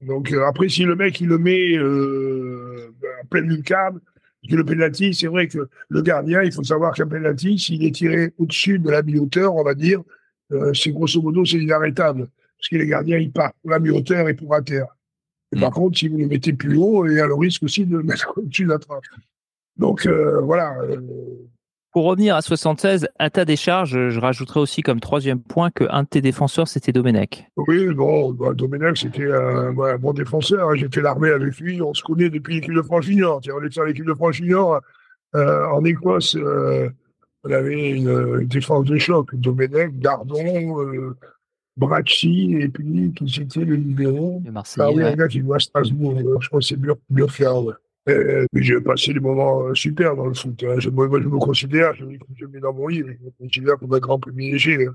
[0.00, 4.00] Donc après, si le mec, il le met euh, en pleine lucarne,
[4.54, 8.32] le penalty, c'est vrai que le gardien, il faut savoir qu'un penalty, s'il est tiré
[8.38, 10.02] au-dessus de la mi-hauteur, on va dire,
[10.52, 12.28] euh, c'est grosso modo, c'est inarrêtable.
[12.58, 14.86] Parce que les gardiens, ils partent pour la mi-hauteur et pour à terre.
[15.54, 15.74] Et par mm.
[15.74, 18.02] contre, si vous le mettez plus haut, il y a le risque aussi de le
[18.04, 19.04] mettre au-dessus de la trappe.
[19.76, 20.76] Donc, euh, voilà.
[21.96, 26.06] Pour revenir à 76, à ta décharge, je rajouterais aussi comme troisième point qu'un de
[26.06, 27.48] tes défenseurs, c'était Domenech.
[27.56, 30.68] Oui, bon, bah, Domenech, c'était un, bon défenseur.
[30.68, 30.74] Hein.
[30.74, 31.80] J'ai fait l'armée avec lui.
[31.80, 33.40] On se connaît depuis l'équipe de France junior.
[33.50, 34.82] On est sur l'équipe de France junior
[35.36, 36.36] euh, en Écosse.
[36.36, 36.90] Euh,
[37.44, 39.34] on avait une, défense de choc.
[39.34, 41.16] Domenech, Gardon, euh,
[41.78, 44.42] Bracci, et puis tout c'était le libéraux.
[44.44, 44.86] Le Marseillais.
[44.86, 46.20] Ah oui, un gars qui joue à Strasbourg.
[46.42, 46.78] Je crois que c'est
[47.08, 47.78] Burkhardt.
[48.08, 50.62] Euh, j'ai passé des moments euh, super dans le foot.
[50.64, 50.76] Hein.
[50.78, 52.04] Je, moi, je me considère, je,
[52.36, 54.86] je mets dans mon livre, je me considère comme un grand privilégié.
[54.86, 54.94] Hein.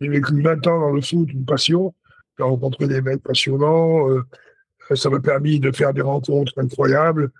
[0.00, 1.94] J'ai vécu 20 ans dans le foot, une passion.
[2.38, 4.08] J'ai rencontré des mecs passionnants.
[4.10, 4.22] Euh,
[4.94, 7.30] ça m'a permis de faire des rencontres incroyables.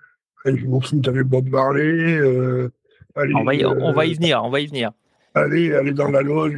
[0.45, 2.17] Je joue au foot avec Bob Marley.
[2.17, 2.69] Euh,
[3.15, 4.91] on, va y, on va y venir, on va y venir
[5.35, 6.53] aller aller dans la loge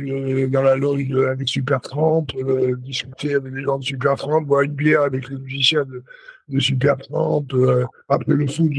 [0.49, 2.35] dans la loge avec Super 30
[2.79, 6.03] discuter avec les gens de Super 30 boire une bière avec les musiciens de,
[6.49, 7.53] de Super 30.
[7.53, 8.71] Euh, après le foot,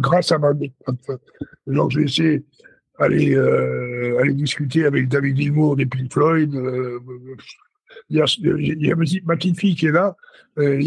[0.00, 0.52] grâce à ma
[1.66, 2.44] donc j'ai essayé
[2.98, 6.54] d'aller euh, euh, aller discuter avec David Gilmour des Pink Floyd.
[6.54, 6.98] Euh,
[8.10, 10.16] il y, a, il y a ma petite fille qui est là.
[10.58, 10.80] Euh,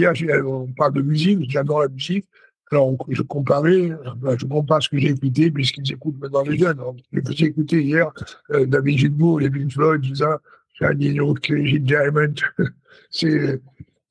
[0.45, 2.25] on parle de musique, j'adore la musique.
[2.71, 6.79] Alors, je comparais, ben, je compare ce que j'ai écouté puisqu'ils écoutent maintenant les jeunes.
[7.11, 8.11] je faisais écouter hier
[8.49, 10.39] David Gilmour, les Pink Floyd, tout ça.
[10.79, 12.33] J'ai un Diamond.
[13.09, 13.59] C'est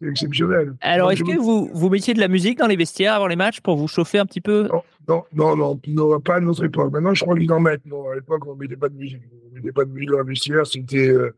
[0.07, 0.75] exceptionnel.
[0.81, 3.61] Alors, est-ce que vous, vous mettiez de la musique dans les vestiaires avant les matchs
[3.61, 4.69] pour vous chauffer un petit peu?
[5.09, 6.93] Non, non, non, non, pas à notre époque.
[6.93, 7.87] Maintenant, je crois qu'ils en mettent.
[7.87, 9.23] Non, à l'époque, on ne mettait pas de musique.
[9.33, 10.67] On ne mettait pas de musique dans les vestiaires.
[10.67, 11.35] C'était, euh,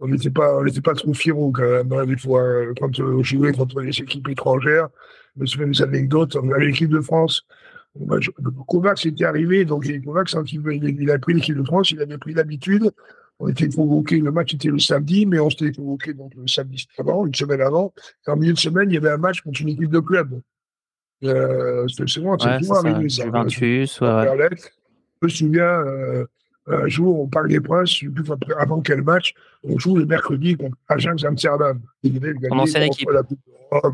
[0.00, 1.92] on n'était pas, on pas trop fiers quand même.
[1.92, 4.88] Hein, des fois, euh, quand on jouait contre les équipes étrangères,
[5.36, 6.36] je me souviens des anecdotes.
[6.36, 7.46] Avec l'équipe de France,
[8.66, 10.62] Kovacs était arrivé, donc Kovacs, quand il,
[11.00, 12.90] il a pris l'équipe de France, il avait pris l'habitude
[13.40, 16.86] on était convoqué, le match était le samedi, mais on s'était convoqué donc le samedi
[16.98, 17.92] avant, une semaine avant.
[18.26, 20.40] Et en milieu de semaine, il y avait un match contre une équipe de club.
[21.24, 23.24] Euh, c'est moi, c'est ouais, arrivé ça.
[23.24, 24.48] Juventus, ouais, ouais.
[24.52, 26.26] Je me souviens, euh,
[26.66, 28.02] un jour, on parle des Princes,
[28.58, 31.80] avant quel match, on joue le mercredi contre Ajax Amsterdam.
[32.50, 33.08] En ancienne équipe.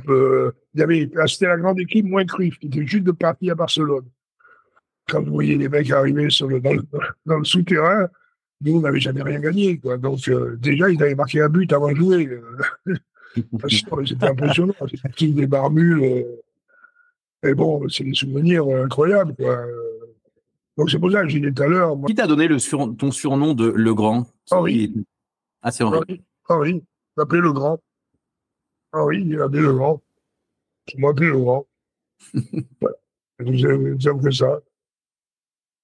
[0.08, 3.50] Euh, il y avait, c'était la grande équipe moins Cruyff, qui était juste de partie
[3.50, 4.04] à Barcelone.
[5.08, 8.08] Quand vous voyez les mecs arriver sur le, dans le souterrain,
[8.62, 9.78] nous, on n'avait jamais rien gagné.
[9.78, 9.96] Quoi.
[9.96, 12.26] Donc, euh, déjà, ils avaient marqué un but avant de jouer.
[12.26, 12.94] Euh.
[13.68, 14.74] C'était impressionnant.
[14.88, 16.02] C'était des barbules.
[16.02, 17.48] Euh.
[17.48, 19.34] Et bon, c'est des souvenirs incroyables.
[19.34, 19.64] Quoi.
[20.76, 21.96] Donc, c'est pour ça que j'ai dit tout à l'heure.
[22.06, 22.58] Qui t'a donné le
[22.96, 24.26] ton surnom de Le Grand?
[24.50, 24.92] Henri.
[25.62, 26.22] Ah, c'est Henri.
[26.48, 26.72] Henri.
[26.72, 26.82] Il
[27.16, 27.78] m'appelait Le Grand.
[28.92, 30.02] Henri, il m'appelait Le Grand.
[30.92, 31.66] Je m'appelais Le Grand.
[32.80, 32.96] voilà.
[33.40, 34.60] J'aime que ça.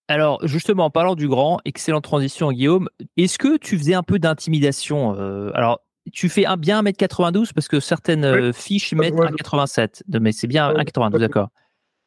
[0.09, 2.88] Alors, justement, en parlant du grand, excellente transition, Guillaume.
[3.16, 5.80] Est-ce que tu faisais un peu d'intimidation euh, Alors,
[6.12, 10.72] tu fais un, bien 1m92 parce que certaines euh, fiches mettent 1m87, mais c'est bien
[10.72, 11.48] 1m92, d'accord.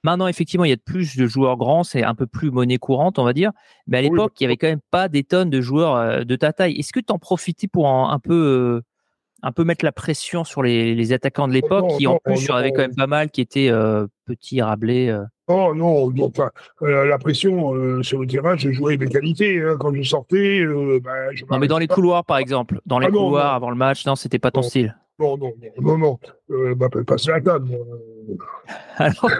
[0.04, 2.78] Maintenant, effectivement, il y a de plus de joueurs grands, c'est un peu plus monnaie
[2.78, 3.52] courante, on va dire.
[3.86, 6.36] Mais à l'époque, il n'y avait quand même pas des tonnes de joueurs euh, de
[6.38, 6.80] ta taille.
[6.80, 8.82] Est-ce que tu en profitais pour un, peu,
[9.42, 12.52] un peu mettre la pression sur les, attaquants de l'époque, qui en plus, il y
[12.52, 13.70] en avait quand même pas mal qui étaient
[14.26, 15.14] petits, rablés
[15.52, 16.32] Oh non, non
[16.84, 19.60] euh, la pression euh, sur le terrain, je jouais mes qualités.
[19.60, 19.78] Hein.
[19.80, 22.80] Quand je sortais, euh, bah, Non, mais dans les couloirs, par exemple.
[22.86, 24.96] Dans les ah couloirs avant le match, non, c'était pas ton style.
[25.18, 26.20] Non, non, non, non.
[26.50, 26.76] non.
[26.76, 27.64] m'appelle pas Zlatan.
[28.98, 29.32] Alors,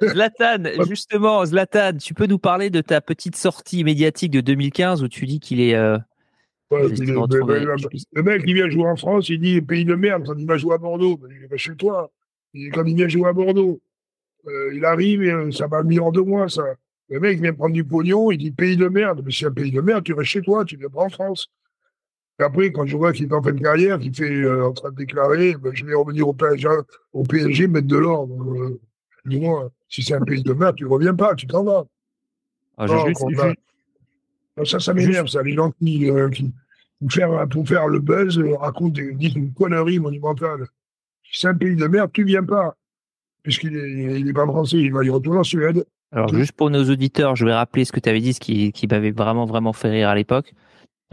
[0.00, 5.08] Zlatan, justement, Zlatan, tu peux nous parler de ta petite sortie médiatique de 2015 où
[5.08, 5.74] tu dis qu'il est.
[5.74, 7.02] le,
[8.22, 10.74] mec, il vient jouer en France, il dit pays de merde, quand il va jouer
[10.74, 11.16] à Bordeaux.
[11.16, 12.12] Ben, il va chez toi.
[12.72, 13.80] quand il vient jouer à Bordeaux,
[14.46, 16.64] euh, il arrive et euh, ça va mis en deux mois, ça.
[17.08, 19.22] Le mec vient prendre du pognon, il dit pays de merde.
[19.24, 21.48] Mais c'est un pays de merde, tu restes chez toi, tu viens pas en France.
[22.38, 24.72] Et après, quand je vois qu'il est en fin de carrière, qu'il fait euh, en
[24.72, 26.68] train de déclarer, ben, je vais revenir au PSG,
[27.12, 28.78] au PSG mettre de l'ordre.
[29.24, 31.86] Dis-moi, si c'est un pays de merde, tu reviens pas, tu t'en vas.
[32.76, 32.86] Ah,
[34.64, 35.42] ça, ça m'énerve, ça.
[35.42, 36.10] Les gens qui,
[37.00, 40.66] pour, faire, pour faire le buzz, racontent, disent une connerie monumentale.
[41.24, 42.76] Si c'est un pays de merde, tu viens pas
[43.46, 45.86] puisqu'il n'est pas français, il va y retourner en Suède.
[46.10, 48.72] Alors, juste pour nos auditeurs, je vais rappeler ce que tu avais dit, ce qui,
[48.72, 50.52] qui m'avait vraiment, vraiment fait rire à l'époque.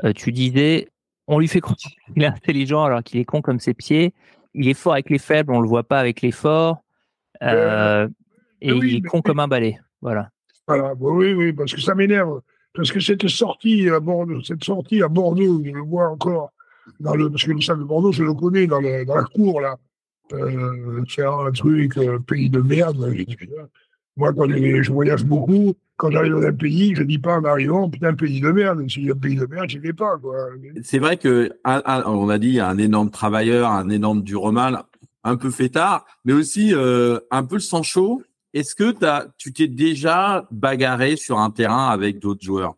[0.04, 0.90] Euh, tu disais,
[1.28, 4.16] on lui fait croire qu'il est intelligent alors qu'il est con comme ses pieds.
[4.56, 6.84] Il est fort avec les faibles, on le voit pas avec les forts.
[7.44, 8.08] Euh,
[8.62, 9.80] et il est con comme un balai.
[10.02, 10.32] Voilà.
[10.68, 12.42] Voilà, oui, oui, parce que ça m'énerve.
[12.74, 16.50] Parce que cette sortie à Bordeaux, cette sortie à Bordeaux, je le vois encore,
[17.00, 19.26] dans le, parce que le stade de Bordeaux, je le connais dans, le, dans la
[19.26, 19.78] cour, là
[20.34, 23.16] euh, faire un truc, euh, pays de merde.
[24.16, 27.90] Moi, quand je voyage beaucoup, quand j'arrive dans un pays, je dis pas en arrivant,
[27.90, 28.84] putain, pays de merde.
[28.90, 30.20] Si y a un pays de merde, j'y vais pas.
[30.84, 34.84] C'est vrai que, on a dit, un énorme travailleur, un énorme duromal,
[35.24, 38.22] un peu fêtard, mais aussi euh, un peu le sang chaud.
[38.54, 42.76] Est-ce que as, tu t'es déjà bagarré sur un terrain avec d'autres joueurs?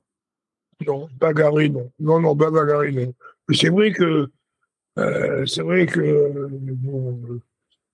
[0.85, 1.91] Non, bagarré, non.
[1.99, 3.13] Non, non, bagarré, non.
[3.49, 4.29] Mais c'est vrai que
[4.97, 7.19] euh, c'est vrai que bon,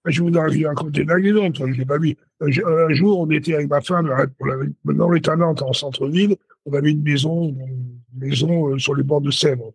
[0.05, 2.15] je vous raconter une anecdote, je l'ai pas vu.
[2.39, 4.11] Un jour, on était avec ma femme,
[4.83, 6.35] dans les Nantes, en centre-ville,
[6.65, 9.73] on avait une maison, une maison euh, sur les bords de Sèvres.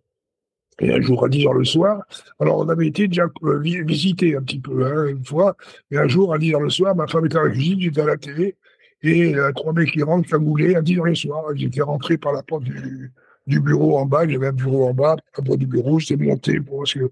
[0.80, 2.02] Et un jour, à 10 heures le soir,
[2.38, 5.56] alors on avait été déjà euh, visiter un petit peu, hein, une fois,
[5.90, 8.02] et un jour, à 10 heures le soir, ma femme était à la cuisine, j'étais
[8.02, 8.56] à la télé,
[9.02, 11.44] et a trois mecs qui rentrent, cagoulés, à 10 heures le soir.
[11.54, 13.12] J'étais rentré par la porte du,
[13.46, 16.60] du bureau en bas, j'avais un bureau en bas, à bas du bureau, j'étais monté
[16.60, 17.10] pour, parce que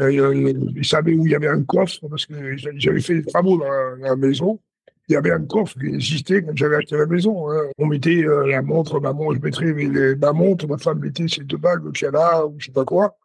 [0.00, 0.34] euh,
[0.74, 3.70] ils savaient où il y avait un coffre, parce que j'avais fait des travaux dans
[3.98, 4.58] la, maison.
[5.08, 7.50] Il y avait un coffre qui existait quand j'avais acheté la maison.
[7.50, 7.70] Hein.
[7.76, 11.44] On mettait euh, la montre, ma montre, je mettrais ma montre, ma femme mettait ses
[11.44, 13.18] deux bagues, le piano, ou je sais pas quoi.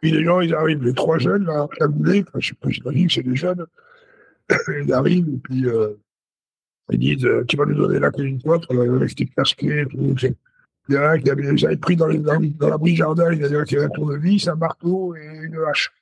[0.00, 3.36] Puis les gens, ils arrivent, les trois jeunes, là, cagoulés, pas, j'imagine que c'est des
[3.36, 3.66] jeunes.
[4.82, 5.90] ils arrivent, et puis, euh,
[6.90, 10.16] ils disent, tu vas nous donner la clé du coffre, avec tes casquettes, tout.
[10.90, 12.96] Il y en a un qui avait, j'avais pris dans, les, dans, dans la brise
[12.96, 15.92] jardin, il y en a un qui avait un tournevis, un marteau et une hache.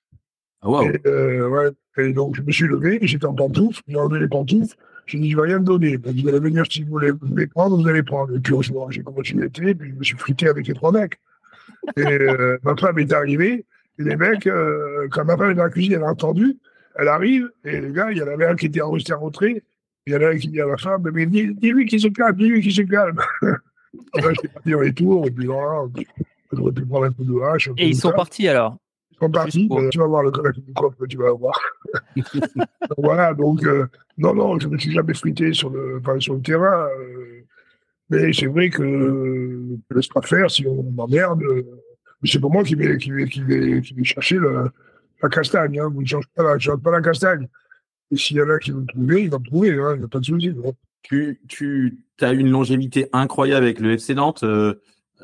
[0.62, 0.82] Ah, wow.
[0.82, 1.70] Et, euh, ouais.
[1.98, 4.74] et donc, je me suis levé, j'étais en pantoufles, j'ai enlevé les pantoufles.
[5.04, 5.96] J'ai dit, je vais rien me donner.
[5.96, 8.34] Vous allez venir si vous voulez, voulez prendre, vous allez prendre.
[8.34, 11.18] Et puis, bon, j'ai continué et puis je me suis frité avec les trois mecs.
[11.96, 13.66] Et euh, ma femme est arrivée,
[13.98, 16.56] et les mecs, euh, quand ma femme est dans la cuisine, elle a entendu,
[16.96, 19.62] elle arrive, et les gars, il y en avait un qui était resté en retrait,
[20.06, 22.08] il y en a un qui dit à la femme, mais dis- dis-lui qu'il se
[22.08, 23.20] calme, dis-lui qu'il se calme.
[24.14, 25.84] Là, j'étais parti dans les tours, et puis voilà,
[26.52, 27.68] j'aurais pu prendre un peu de hache.
[27.76, 28.76] Et ils sont partis alors?
[29.12, 29.66] Ils sont partis.
[29.68, 31.58] Pour- euh, tu vas voir le Kalachnikov que tu vas voir.
[32.16, 33.86] Donc, voilà, donc, euh,
[34.16, 36.86] non, non, je ne me suis jamais frité sur le, enfin, sur le terrain.
[36.98, 37.42] euh,
[38.10, 41.42] mais c'est vrai que euh, je laisse pas faire si on m'emmerde.
[41.42, 41.62] euh,
[42.22, 44.70] mais c'est pas moi qui vais, qui vais, qui vais, qui vais chercher le-
[45.22, 45.78] la castagne.
[45.78, 47.46] Hein, vous ne cherchez pas, la- je pas la castagne.
[48.10, 49.72] Et s'il y en a qui vont trouver, ils vont trouver.
[49.78, 50.54] hein, Il n'y a pas de souci.
[51.02, 54.42] Tu, tu as une longévité incroyable avec le FC Nantes.
[54.42, 54.74] Euh,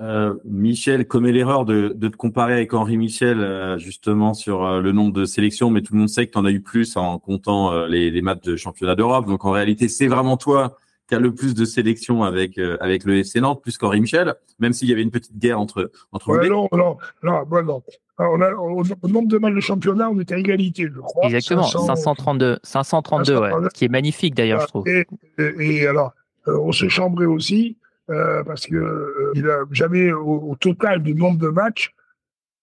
[0.00, 4.92] euh, Michel commet l'erreur de, de te comparer avec Henri Michel euh, justement sur le
[4.92, 7.18] nombre de sélections, mais tout le monde sait que tu en as eu plus en
[7.18, 9.26] comptant les, les matchs de championnat d'Europe.
[9.26, 10.78] Donc en réalité, c'est vraiment toi
[11.14, 14.34] qui as le plus de sélections avec euh, avec le FC Nantes, plus qu'Henri Michel,
[14.58, 17.82] même s'il y avait une petite guerre entre entre Ouais, non, non, non, non.
[18.18, 21.00] Ah, On a, au, au nombre de matchs de championnat, on est à égalité, je
[21.00, 21.24] crois.
[21.26, 21.86] Exactement, 500.
[21.96, 22.58] 532.
[22.62, 23.38] 532, ouais.
[23.40, 23.68] 532.
[23.68, 24.86] Ce qui est magnifique d'ailleurs, je trouve.
[24.88, 25.06] Et,
[25.38, 26.12] et- et alors,
[26.46, 27.76] euh, on se chambrait aussi,
[28.10, 31.92] euh, parce que euh, il a jamais, au, au total du nombre de matchs,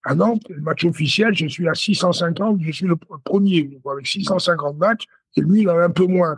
[0.04, 4.08] à Nantes, le match officiel, je suis à 650, je suis le pr- premier, avec
[4.08, 5.04] 650 matchs,
[5.36, 6.38] et lui, il en a un peu moins.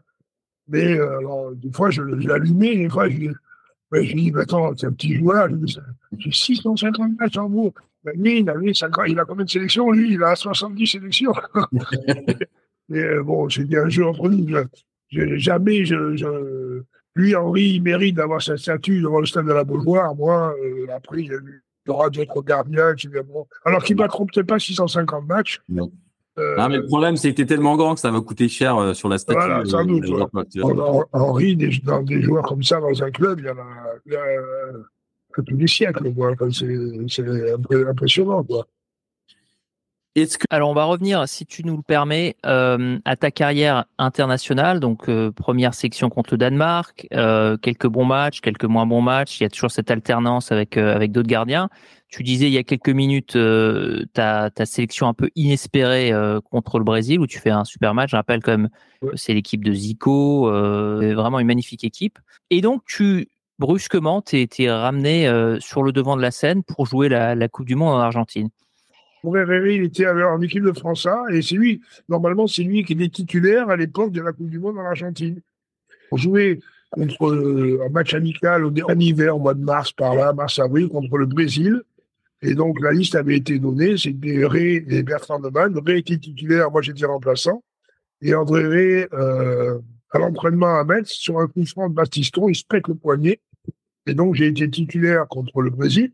[0.67, 3.27] Mais euh, alors, des fois, je, l'allumais, des fois, je,
[3.91, 5.47] ouais, je dis, mais attends, c'est un petit joueur,
[6.17, 7.73] j'ai 650 matchs en gros.
[8.03, 11.33] Ben, lui, il, avait 50, il a combien de sélections Lui, il a 70 sélections.
[12.93, 14.47] Et euh, bon, c'était un jeu entre nous.
[15.09, 16.81] Je- jamais, je, je-
[17.15, 20.15] lui, Henri, il mérite d'avoir sa statue devant le stade de la Beaujoire.
[20.15, 21.31] Moi, euh, après, il
[21.85, 22.95] il aura d'autres gardiens.
[22.95, 23.09] qui.
[23.65, 25.61] Alors qu'il ne battront peut-être pas 650 matchs.
[25.69, 25.91] Non.
[26.39, 28.77] Euh, Non, mais le problème, c'est que t'es tellement grand que ça va coûter cher
[28.77, 29.39] euh, sur la statue.
[29.39, 30.29] Voilà, sans euh, doute, tu vois.
[30.63, 33.65] Henri, Henri, des, dans des joueurs comme ça dans un club, il y en a,
[34.05, 36.13] il y a tous les siècles.
[36.13, 36.35] quoi.
[36.51, 36.75] C'est
[37.07, 38.43] c'est impressionnant.
[38.43, 38.65] Quoi.
[40.15, 43.85] Est-ce que Alors, on va revenir, si tu nous le permets, euh, à ta carrière
[43.97, 44.79] internationale.
[44.79, 49.39] Donc, euh, première section contre le Danemark, euh, quelques bons matchs, quelques moins bons matchs.
[49.39, 51.67] Il y a toujours cette alternance avec, euh, avec d'autres gardiens.
[52.09, 56.39] Tu disais il y a quelques minutes euh, ta, ta sélection un peu inespérée euh,
[56.41, 58.11] contre le Brésil, où tu fais un super match.
[58.11, 58.69] Je rappelle quand même
[59.01, 59.11] Ouais.
[59.15, 62.19] c'est l'équipe de Zico, euh, vraiment une magnifique équipe.
[62.51, 63.27] Et donc, tu
[63.59, 67.47] brusquement, tu es, ramené euh, sur le devant de la scène pour jouer la, la
[67.49, 68.49] Coupe du Monde en Argentine.
[69.23, 72.93] Herrera, il était en équipe de France A, et c'est lui, normalement, c'est lui qui
[72.93, 75.39] était titulaire à l'époque de la Coupe du Monde en Argentine.
[76.11, 76.59] On jouait
[76.91, 81.17] contre euh, un match amical en hiver, au mois de mars, par là, mars-avril, contre
[81.17, 81.81] le Brésil.
[82.41, 85.77] Et donc, la liste avait été donnée, c'était Ré et Bertrand Neumann.
[85.85, 87.63] Ré était titulaire, moi j'étais remplaçant.
[88.21, 89.79] Et André Ré, euh,
[90.11, 93.39] à l'entraînement à Metz, sur un coup franc de Bastiston, il se pète le poignet.
[94.05, 96.11] Et donc, j'ai été titulaire contre le Brésil.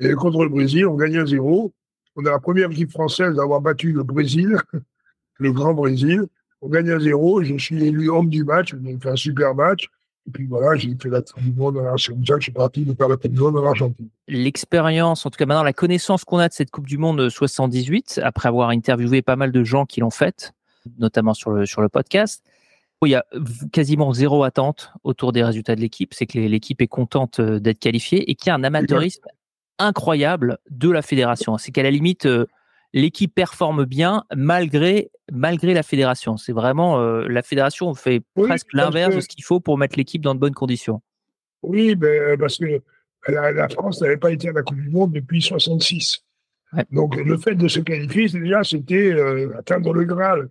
[0.00, 1.72] Et contre le Brésil, on gagne 1-0.
[2.18, 4.56] On est la première équipe française à avoir battu le Brésil,
[5.38, 6.24] le grand Brésil.
[6.60, 7.44] On gagne à 0.
[7.44, 8.74] Je suis élu homme du match.
[8.84, 9.86] J'ai fait un super match.
[10.26, 11.78] Et puis voilà, j'ai fait la Coupe du Monde.
[11.78, 14.08] en- que je suis parti de faire la Coupe du Monde en Argentine.
[14.26, 18.20] l'expérience, en tout cas maintenant la connaissance qu'on a de cette Coupe du Monde 78,
[18.24, 20.52] après avoir interviewé pas mal de gens qui l'ont faite,
[20.98, 22.44] notamment sur le, sur le podcast,
[23.06, 23.24] il y a
[23.72, 26.12] quasiment zéro attente autour des résultats de l'équipe.
[26.12, 29.22] C'est que l'équipe est contente euh, d'être qualifiée et qu'il y a un amateurisme
[29.78, 31.58] incroyable de la fédération.
[31.58, 32.46] C'est qu'à la limite, euh,
[32.92, 36.36] l'équipe performe bien malgré, malgré la fédération.
[36.36, 39.78] C'est vraiment euh, la fédération fait Oui, presque l'inverse que- de ce qu'il faut pour
[39.78, 41.02] mettre l'équipe dans de bonnes conditions.
[41.62, 42.80] Oui, ben, parce que
[43.28, 46.24] la, la France n'avait pas été à la Coupe du Monde depuis 66.
[46.72, 46.84] Ouais.
[46.92, 50.48] Donc le fait de se qualifier, déjà, c'était euh, atteindre le Graal.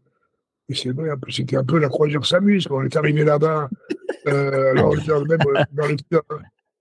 [0.70, 2.68] Et c'est vrai, c'était un peu la croisière s'amuse.
[2.68, 3.70] Quand on est arrivé là-bas,
[4.28, 4.94] euh, alors
[5.26, 5.96] même, euh, dans le-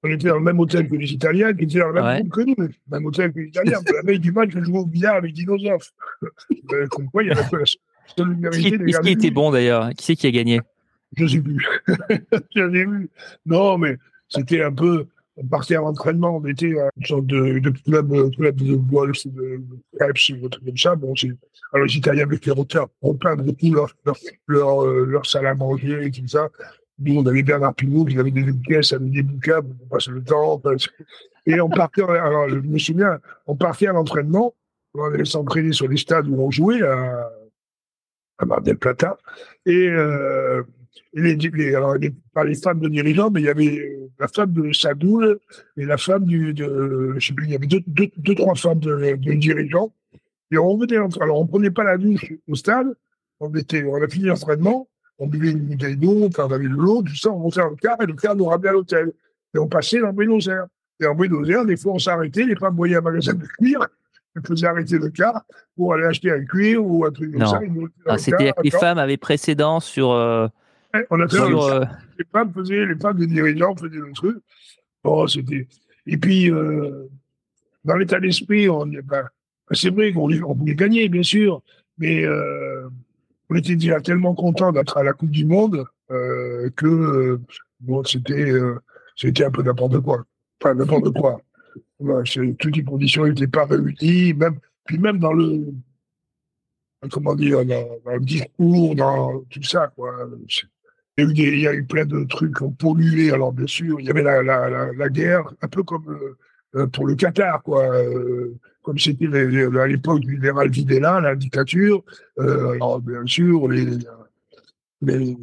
[0.07, 2.23] on était dans le même hôtel que les Italiens, qui étaient dans le même Ouais.
[2.25, 2.69] groupe que nous.
[2.91, 3.79] Même hôtel que les Italiens.
[3.95, 5.83] la veille du match, je jouais au billard avec Dinosaure.
[6.73, 9.91] Euh, Comme quoi, il y avait la seule Qui, de qui était le bon d'ailleurs?
[9.91, 10.61] Qui c'est qui a gagné?
[11.17, 11.65] Je sais plus.
[12.55, 13.09] J'avais vu.
[13.45, 13.97] Non, mais
[14.29, 15.07] c'était un peu.
[15.37, 18.75] On partait à l'entraînement, on était à une sorte de, de club, euh, club de
[18.75, 19.61] golf, de,
[19.99, 20.97] crêpes, ou truc comme ça.
[20.97, 21.13] Bon,
[21.73, 22.53] alors les Italiens avec les
[23.03, 26.49] on peint beaucoup leur, leur, leur, euh, leur salle à manger et tout ça.
[26.99, 30.61] Nous, on avait Bernard Pinault qui avait des avec des bouquins pour passer le temps.
[31.47, 34.55] Et on partait, alors je me souviens, on partait à l'entraînement,
[34.95, 37.31] on allait s'entraîner sur les stades où on jouait, à,
[38.39, 39.19] à Mar del Plata.
[39.67, 40.63] Et, euh,
[41.13, 44.73] les, alors, les, pas les femmes de dirigeants, mais il y avait la femme de
[44.73, 45.39] Sadoul
[45.77, 48.81] et la femme du, de, je sais plus, il y avait deux, deux, trois femmes
[48.81, 49.93] de, de dirigeants.
[50.51, 52.87] Et on venait, alors on prenait pas la douche au stade,
[53.41, 54.89] on était, on a fini l'entraînement,
[55.19, 57.77] on buvait une bouteille d'eau, on avait de l'eau, tout ça, on montait dans le
[57.77, 59.13] car et le car nous ramenait à l'hôtel.
[59.55, 60.67] Et on passait dans Buenos Aires.
[61.01, 63.87] Et en Buenos Aires, des fois, on s'arrêtait, les femmes voyaient un magasin de cuir,
[64.35, 65.43] elles faisaient arrêter le car
[65.77, 67.61] pour aller acheter un cuir ou un truc comme ça.
[68.07, 70.11] Ah, C'était les femmes avaient précédent sur.
[70.11, 70.49] Euh,
[71.11, 71.85] on a fait sur, euh...
[72.19, 74.39] les femmes faisaient, les femmes des dirigeants faisaient le truc.
[75.05, 75.67] Oh, c'était.
[76.07, 77.09] Et puis, euh,
[77.85, 79.29] dans l'état d'esprit, on, ben,
[79.73, 81.63] c'est vrai qu'on on voulait gagner, bien sûr,
[81.99, 82.66] mais euh,
[83.51, 87.41] on était déjà tellement content d'être à la Coupe du Monde euh, que euh,
[87.81, 88.79] bon, c'était euh,
[89.17, 90.25] c'était un peu n'importe quoi.
[90.63, 91.41] Enfin, n'importe quoi.
[92.59, 95.67] toutes les conditions n'étaient pas réunies, même, puis même dans le,
[97.11, 100.29] comment dire, dans, le discours, dans tout ça, quoi.
[101.19, 103.33] Il y, a eu plein de trucs qui ont pollué.
[103.33, 106.19] Alors, bien sûr, il y avait la, la, la, la guerre, un peu comme
[106.93, 107.91] pour le Qatar, quoi.
[108.87, 112.03] Euh, comme c'était à l'époque du général Videla, la dictature.
[112.39, 113.87] Euh, alors, bien sûr, les,
[115.03, 115.37] les,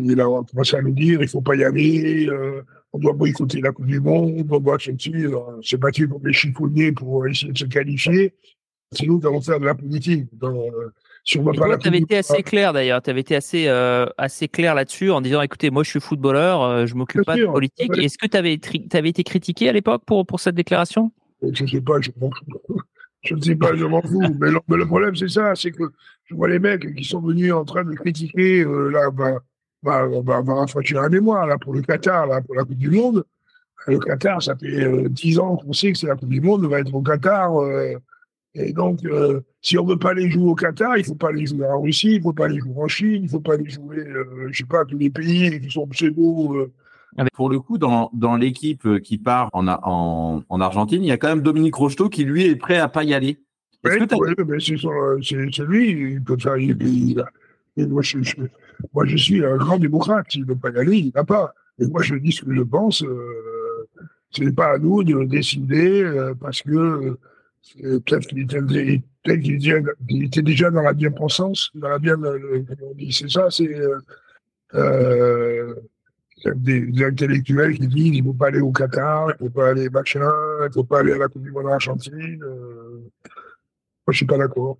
[0.00, 2.62] il a commencé à nous dire il faut pas y aller, euh,
[2.92, 7.26] on doit boycotter la Coupe du Monde, on doit s'est battu pour les chiffonniers pour
[7.26, 8.34] essayer de se qualifier.
[8.92, 10.26] C'est nous qui allons faire de la politique.
[10.38, 10.90] Donc, euh,
[11.24, 11.40] tu
[11.86, 15.40] avais été assez clair d'ailleurs, tu avais été assez, euh, assez clair là-dessus en disant
[15.40, 17.96] écoutez, moi je suis footballeur, euh, je m'occupe pas de politique.
[17.96, 18.60] Est-ce que tu avais,
[18.92, 21.12] avais, été critiqué à l'époque pour, pour cette déclaration?
[21.52, 22.80] Je ne sais pas, je m'en fous.
[23.22, 24.20] Je ne sais pas, je m'en fous.
[24.40, 25.84] mais, le, problème, c'est ça c'est que
[26.24, 29.40] je vois les mecs qui sont venus en train de critiquer, euh, là, bah,
[29.82, 32.90] bah, on va, rafraîchir la mémoire là, pour le Qatar, là, pour la Coupe du
[32.90, 33.24] Monde.
[33.86, 36.68] Le Qatar, ça fait 10 ans qu'on sait que c'est la Coupe du Monde, on
[36.68, 37.52] va être au Qatar.
[38.54, 41.46] Et donc, euh, si on veut pas aller jouer au Qatar, il faut pas aller
[41.46, 43.98] jouer en Russie, il faut pas aller jouer en Chine, il faut pas aller jouer,
[43.98, 46.70] euh, je sais pas, tous les pays qui sont pseudo.
[47.18, 47.24] Euh.
[47.24, 51.12] Ah, pour le coup, dans, dans l'équipe qui part en, en, en, Argentine, il y
[51.12, 53.38] a quand même Dominique Rocheteau qui, lui, est prêt à pas y aller.
[53.84, 56.56] Oui, c'est lui, il peut faire.
[56.56, 56.76] Il,
[57.76, 58.36] il, moi, je, je,
[58.94, 60.26] moi, je suis un grand démocrate.
[60.30, 61.52] S'il ne veut pas y aller, il n'a pas.
[61.78, 63.02] Et moi, je dis ce que je pense.
[63.02, 63.86] Euh,
[64.30, 67.16] ce n'est pas à nous de décider euh, parce que
[67.80, 72.16] peut-être qu'il était, peut qu'il était, déjà dans la bien-pensance, dans la bien,
[73.10, 73.98] c'est ça, c'est euh,
[74.74, 75.74] euh,
[76.54, 79.54] des, des, intellectuels qui disent il ne faut pas aller au Qatar, il ne faut
[79.54, 80.30] pas aller machin,
[80.60, 82.42] il ne faut pas aller à la Coupe du Monde Argentine.
[82.42, 83.00] Euh,
[84.06, 84.78] moi, je suis pas d'accord.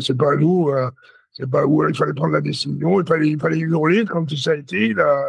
[0.00, 0.68] C'est pas à nous.
[0.68, 0.90] Euh,
[1.32, 3.00] c'est pas où il fallait prendre la décision.
[3.00, 5.24] Il fallait, il fallait hurler quand ça a été la,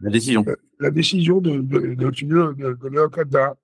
[0.00, 0.44] la décision.
[0.46, 3.54] La, la décision de, de, de, de, Qatar.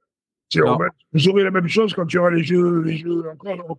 [1.12, 3.76] Vous aurez la même chose quand il y aura les jeux, les jeux encore,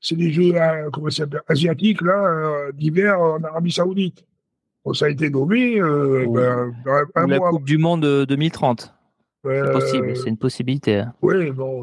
[0.00, 1.08] c'est des jeux euh, comment
[1.48, 4.24] asiatiques là d'hiver en Arabie Saoudite.
[4.86, 5.80] Bon, ça a été nommé.
[5.80, 6.72] Euh, ben,
[7.16, 8.94] un la Coupe du Monde 2030.
[9.44, 11.02] c'est possible, c'est une possibilité.
[11.22, 11.82] Oui, bon,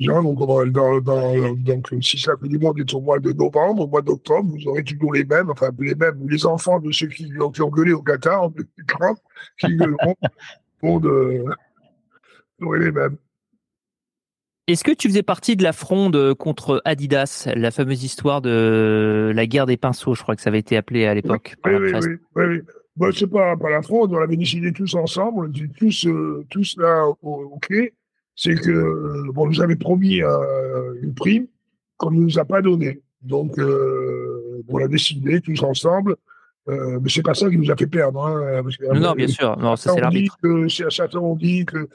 [0.00, 3.86] donc, dans, dans, donc, si la Coupe du Monde est au mois de novembre, au
[3.86, 7.30] mois d'octobre, vous aurez toujours les mêmes, enfin les mêmes, les enfants de ceux qui,
[7.38, 9.18] ont gueulé au Qatar en 2030,
[9.58, 10.16] qui gueuleront,
[11.00, 11.44] de,
[12.58, 13.16] vous aurez les mêmes.
[14.68, 19.46] Est-ce que tu faisais partie de la fronde contre Adidas, la fameuse histoire de la
[19.46, 21.92] guerre des pinceaux, je crois que ça avait été appelé à l'époque Oui, oui,
[22.36, 22.60] oui, oui,
[22.94, 26.76] Bon, c'est pas, pas la fronde, on avait décidé tous ensemble, on tous, euh, tous
[26.76, 27.94] là au, clé.
[28.36, 31.46] C'est que, bon, nous avait promis euh, une prime
[31.96, 33.00] qu'on ne nous a pas donnée.
[33.22, 36.16] Donc, euh, on a décidé tous ensemble
[36.68, 38.24] euh, mais c'est pas ça qui nous a fait perdre.
[38.24, 39.56] Hein, parce que, non, non, bien sûr.
[39.58, 40.36] Non, ça, c'est l'arbitre.
[40.90, 41.88] Certains ont dit que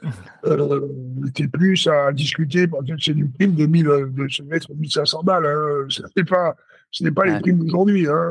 [0.44, 0.88] euh,
[1.26, 2.66] était plus à discuter.
[2.98, 5.46] C'est une prime de 1000, de se mettre 1500 balles.
[5.46, 6.54] Hein, ce n'est pas,
[6.90, 8.06] ce n'est pas les primes d'aujourd'hui.
[8.08, 8.30] Hein,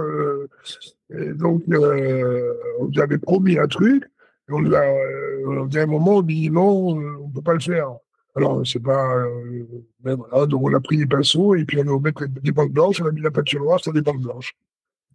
[1.11, 4.03] euh, donc, euh, on nous avait promis un truc.
[4.49, 7.53] Et on a, euh, à un moment, on dit non, euh, on ne peut pas
[7.53, 7.89] le faire.
[8.35, 9.15] Alors, c'est pas.
[9.15, 9.65] Euh,
[10.03, 13.01] voilà, donc, on a pris des pinceaux et puis on a mis des bandes blanches,
[13.01, 14.53] on a mis la peinture noire sur des bandes blanches.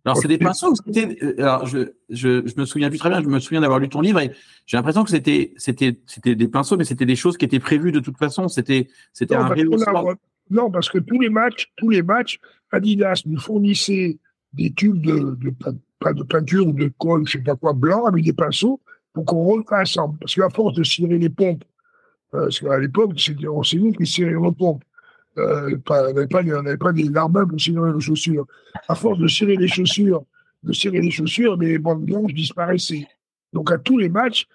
[0.04, 0.74] Alors, c'est des pinceaux.
[0.96, 3.22] Euh, alors, je, je, je me souviens plus très bien.
[3.22, 4.32] Je me souviens d'avoir lu ton livre et
[4.66, 7.92] j'ai l'impression que c'était, c'était, c'était des pinceaux, mais c'était des choses qui étaient prévues
[7.92, 8.48] de toute façon.
[8.48, 9.54] C'était, c'était un
[10.50, 12.40] Non, parce que tous les matchs, tous les matchs,
[12.72, 14.18] Adidas nous fournissait
[14.52, 18.32] des tubes de, de, peinture ou de colle, je sais pas quoi, blanc avec des
[18.32, 18.80] pinceaux
[19.12, 20.18] pour qu'on refasse ensemble.
[20.18, 21.64] Parce qu'à force de cirer les pompes,
[22.34, 24.82] euh, parce qu'à l'époque, c'est nous qui cirions les pompes
[25.38, 26.42] euh, on n'avait pas,
[26.78, 27.10] pas, des
[27.48, 28.46] pour cirer les chaussures.
[28.88, 30.24] À force de cirer les chaussures,
[30.62, 33.06] de cirer les chaussures, bandes blanches disparaissaient.
[33.52, 34.46] Donc à tous les matchs,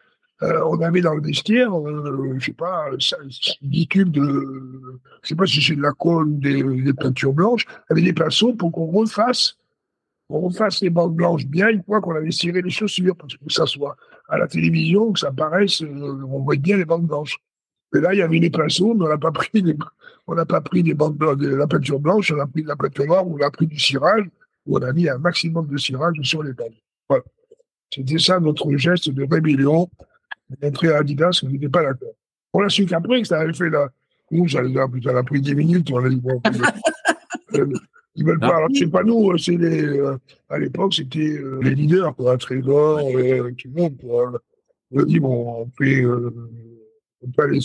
[0.44, 2.90] euh, on avait dans le vestiaire, euh, je sais pas,
[3.62, 7.66] 10 tubes de, je sais pas si c'est de la colle ou des, peintures blanches,
[7.90, 9.58] avec des pinceaux pour qu'on refasse
[10.30, 13.46] qu'on refasse les bandes blanches bien une fois qu'on avait ciré les chaussures, parce que
[13.48, 13.96] ça soit
[14.28, 17.38] à la télévision, que ça paraisse, on voit bien les bandes blanches.
[17.96, 19.50] Et là, il y avait les pinceaux, mais on n'a pas pris
[20.28, 22.76] on n'a pas pris des bandes de la peinture blanche, on a pris de la
[22.76, 24.26] peinture noire, on a pris du cirage,
[24.66, 26.74] où on a mis un maximum de cirage sur les bandes.
[27.08, 27.24] Voilà.
[27.94, 29.90] C'était ça notre geste de rébellion,
[30.62, 32.14] d'entrer à Adidas, on n'était pas d'accord.
[32.54, 33.90] On a su qu'après, que ça avait fait la,
[34.32, 36.42] nous, ça, a pris 10 minutes, on a dit, bon,
[37.56, 37.66] euh,
[38.16, 38.58] ils veulent pas.
[38.58, 40.18] Alors, c'est pas nous, euh, c'est les, euh,
[40.50, 44.42] à l'époque, c'était les leaders, quoi, Trésor, tout le monde, quoi.
[44.92, 46.04] On a dit, bon, on fait,
[47.22, 47.60] on peut les,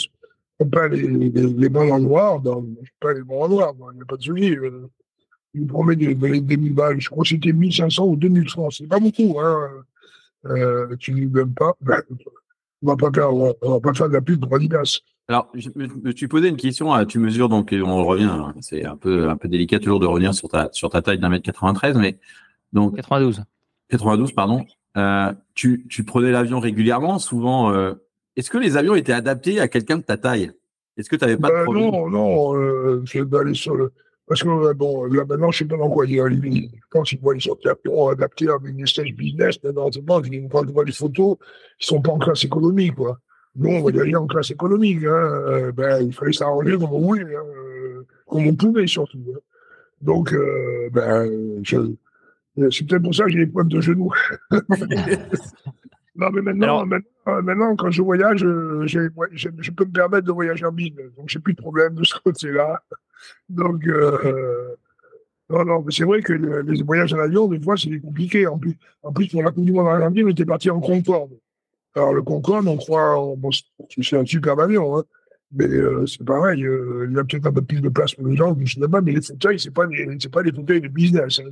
[0.59, 2.65] on peut les, les, les noir, dans,
[3.01, 4.57] pas les noir, il n'y a pas de souci.
[5.55, 8.49] Ils nous promettent des, des, des 1000 balles, je crois que c'était 1500 ou 2000
[8.49, 9.71] francs, c'est pas beaucoup, hein.
[10.45, 12.03] Euh, tu ne donnes pas, ben,
[12.83, 15.01] on va pas faire, on va pas faire de la pub pour Adidas.
[15.29, 16.95] Alors, je me suis posé une question.
[16.95, 18.25] Euh, tu mesures donc, on revient.
[18.25, 21.19] Hein, c'est un peu un peu délicat toujours de revenir sur ta sur ta taille
[21.19, 22.19] d'un mètre 93, mais
[22.73, 23.45] donc 92.
[23.89, 24.65] 92, pardon.
[24.97, 27.73] Euh, tu tu prenais l'avion régulièrement, souvent.
[27.73, 27.95] Euh,
[28.37, 30.51] Est-ce que les avions étaient adaptés à quelqu'un de ta taille?
[30.97, 31.91] Est-ce que tu n'avais pas de ben problème?
[31.91, 32.57] Non, non.
[32.57, 33.93] Euh, je vais aller sur le.
[34.27, 36.29] Parce que euh, bon, là maintenant, je sais pas dans quoi a
[36.91, 39.91] Quand ils voient les sorties avions adaptés avec une stage business, maintenant,
[40.51, 41.37] quand ils voient les photos,
[41.81, 43.19] ils sont pas en classe économique, quoi.
[43.55, 45.05] Nous, on va y aller en classe économique.
[45.05, 45.11] Hein.
[45.11, 49.19] Euh, ben, il fallait s'arranger comme on voulait, hein, euh, comme on pouvait surtout.
[49.35, 49.39] Hein.
[50.01, 54.13] Donc, euh, ben, c'est peut-être pour ça que j'ai des problèmes de genoux.
[56.15, 56.87] non, mais maintenant, Alors...
[56.87, 60.97] maintenant, maintenant, quand je voyage, je, je, peux me permettre de voyager en bine.
[61.17, 62.83] Donc, j'ai plus de problème de ce côté-là.
[63.49, 64.77] Donc, euh,
[65.49, 68.47] non, non, mais c'est vrai que les, voyages en avion, des fois, c'est compliqué.
[68.47, 70.81] En plus, en plus, pour la Coupe du Monde en Argentine, on était parti en
[70.81, 71.31] Concorde.
[71.95, 73.51] Alors, le Concorde, on croit, bon,
[74.01, 75.05] c'est un super avion, hein,
[75.53, 78.27] mais euh, c'est pareil, euh, il y a peut-être un peu plus de place pour
[78.27, 79.87] les gens, je sais pas, mais les fauteuils, c'est pas,
[80.19, 81.51] c'est pas des fauteuils de business, hein,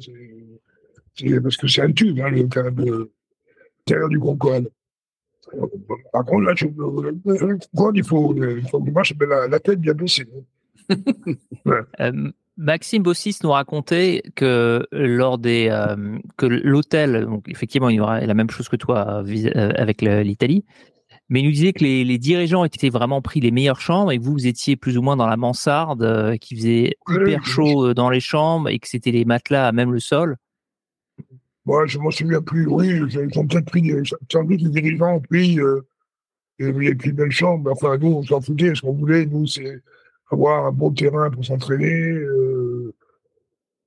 [1.15, 2.33] c'est, parce que c'est un tube, hein,
[3.87, 4.71] l'intérieur du Concorde.
[6.13, 9.95] Par contre, là, le Concorde, il faut, il faut que marche la, la tête bien
[9.95, 10.29] baissée.
[10.89, 11.81] ouais.
[12.01, 18.01] euh, Maxime Bossis nous racontait que lors des euh, que l'hôtel, donc effectivement, il y
[18.01, 20.65] aura la même chose que toi euh, avec l'Italie,
[21.31, 24.19] mais il nous disait que les, les, dirigeants étaient vraiment pris les meilleures chambres et
[24.19, 27.95] que vous, vous étiez plus ou moins dans la mansarde, euh, qui faisait hyper chaud
[27.95, 30.37] dans les chambres et que c'était les matelas à même le sol.
[31.71, 32.67] Moi, je m'en souviens plus.
[32.67, 33.93] Oui, ils ont peut-être pris,
[34.29, 35.83] sans doute les dirigeants ont pris euh,
[36.59, 37.71] les plus belles chambres.
[37.71, 38.75] Enfin, nous, on s'en foutait.
[38.75, 39.81] Ce qu'on voulait, nous, c'est
[40.33, 41.95] avoir un bon terrain pour s'entraîner.
[41.95, 42.93] Euh,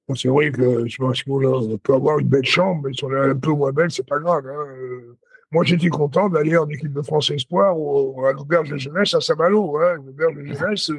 [0.08, 3.12] bon, c'est vrai que je pense qu'on peut avoir une belle chambre, mais si on
[3.12, 4.48] est un peu moins belle, c'est pas grave.
[4.48, 4.66] Hein.
[4.78, 5.18] Euh,
[5.52, 9.20] moi, j'étais content d'aller en équipe de France Espoir ou à l'auberge de jeunesse à
[9.20, 9.78] Saint-Malo.
[9.80, 9.96] Hein.
[10.06, 10.90] L'auberge de jeunesse,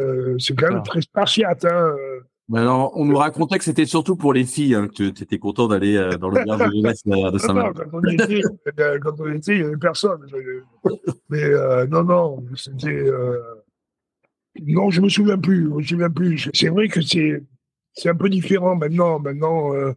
[0.00, 1.64] euh, c'est quand même très spartiate.
[1.66, 1.94] Hein.
[2.52, 5.66] Alors, on nous racontait que c'était surtout pour les filles, hein, que tu étais content
[5.66, 7.72] d'aller dans l'auberge de jeunesse de Saint-Malo.
[7.72, 8.42] quand, on était,
[9.00, 10.20] quand on était, il n'y avait personne.
[11.30, 11.48] Mais
[11.88, 13.08] non, non, c'était
[14.62, 15.64] non, je me souviens plus.
[15.64, 16.50] Je me souviens plus.
[16.52, 17.42] C'est vrai que c'est
[17.92, 19.18] c'est un peu différent maintenant.
[19.18, 19.92] Maintenant, euh,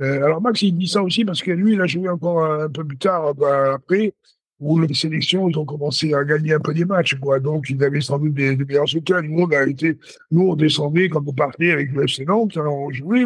[0.00, 2.68] euh, alors Max il dit ça aussi parce que lui il a joué encore un,
[2.68, 4.14] peu plus tard bah, après
[4.62, 7.40] où les sélections ils ont commencé à gagner un peu des matchs quoi.
[7.40, 9.28] Donc ils avaient sans doute des, des meilleurs hôtels.
[9.28, 9.98] Nous on a été,
[10.30, 13.24] nous on descendait quand on partait avec le FC Nantes, hein, on jouait.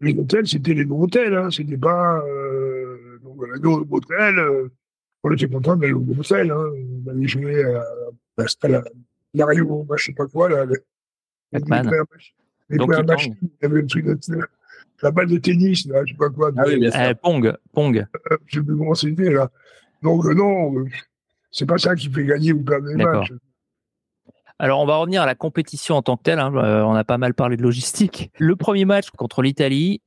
[0.00, 1.34] les hôtels c'était les nouveaux hôtels.
[1.34, 4.38] Hein, c'était pas euh, donc voilà, nos hôtels.
[4.38, 4.68] Euh,
[5.22, 6.50] on était content d'aller au hôtel.
[6.50, 6.70] Hein,
[7.06, 7.84] on allait jouer à,
[8.38, 8.82] à, à,
[9.34, 10.64] Mario, bah, je sais pas quoi, là.
[10.64, 10.74] Les,
[11.52, 14.18] les, les machines, il y avait le truc de,
[15.02, 16.50] la balle de tennis, là, je sais pas quoi.
[16.56, 16.90] Ah oui, bien.
[16.94, 17.96] Euh, Pong, Pong.
[17.96, 19.50] Euh, je sais plus comment c'était, là.
[20.04, 20.84] Donc, euh, non, euh,
[21.50, 23.32] c'est pas ça qui fait gagner ou perdre les matchs.
[24.58, 26.38] Alors, on va revenir à la compétition en tant que telle.
[26.38, 26.54] Hein.
[26.54, 28.30] Euh, on a pas mal parlé de logistique.
[28.38, 30.00] Le premier match contre l'Italie,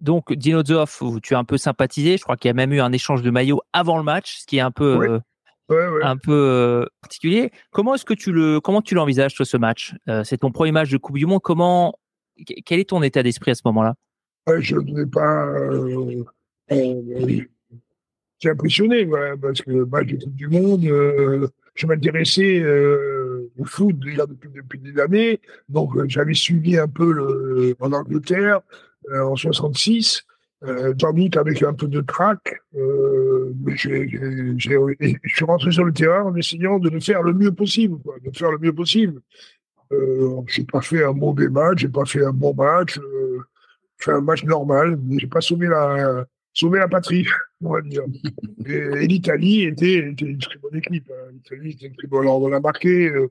[0.00, 2.16] donc Dino Zoff, tu as un peu sympathisé.
[2.16, 4.46] Je crois qu'il y a même eu un échange de maillots avant le match, ce
[4.46, 5.08] qui est un peu ouais.
[5.08, 5.20] euh,
[5.68, 6.02] Ouais, ouais.
[6.02, 7.50] un peu euh, particulier.
[7.70, 9.94] Comment est-ce que tu le comment tu l'envisages toi ce match?
[10.24, 11.40] C'est ton premier match de Coupe du Monde.
[11.40, 11.94] Comment
[12.66, 13.94] quel est ton état d'esprit à ce moment-là?
[14.48, 15.46] Ouais, Je ne vais pas.
[18.42, 23.96] J'ai impressionné voilà, parce que de Coupe du Monde, euh, je m'intéressais euh, au foot
[23.98, 25.40] depuis, depuis des années.
[25.68, 28.60] Donc j'avais suivi un peu en Angleterre
[29.12, 30.24] en 66
[30.64, 35.72] euh, sans doute avec un peu de trac, euh, j'ai, j'ai, j'ai, je suis rentré
[35.72, 38.72] sur le terrain en essayant de le faire le mieux possible, de faire le mieux
[38.72, 39.20] possible.
[39.92, 43.40] Euh, j'ai pas fait un mauvais match, j'ai pas fait un bon match, euh,
[43.98, 47.26] j'ai fait un match normal, mais j'ai pas sauvé la, sauvé la patrie,
[47.60, 48.02] on va dire.
[48.66, 51.10] Et, et l'Italie était, était, une très bonne équipe.
[51.10, 51.32] Hein.
[51.32, 52.22] L'Italie était une très bonne.
[52.22, 53.30] Alors on a marqué euh,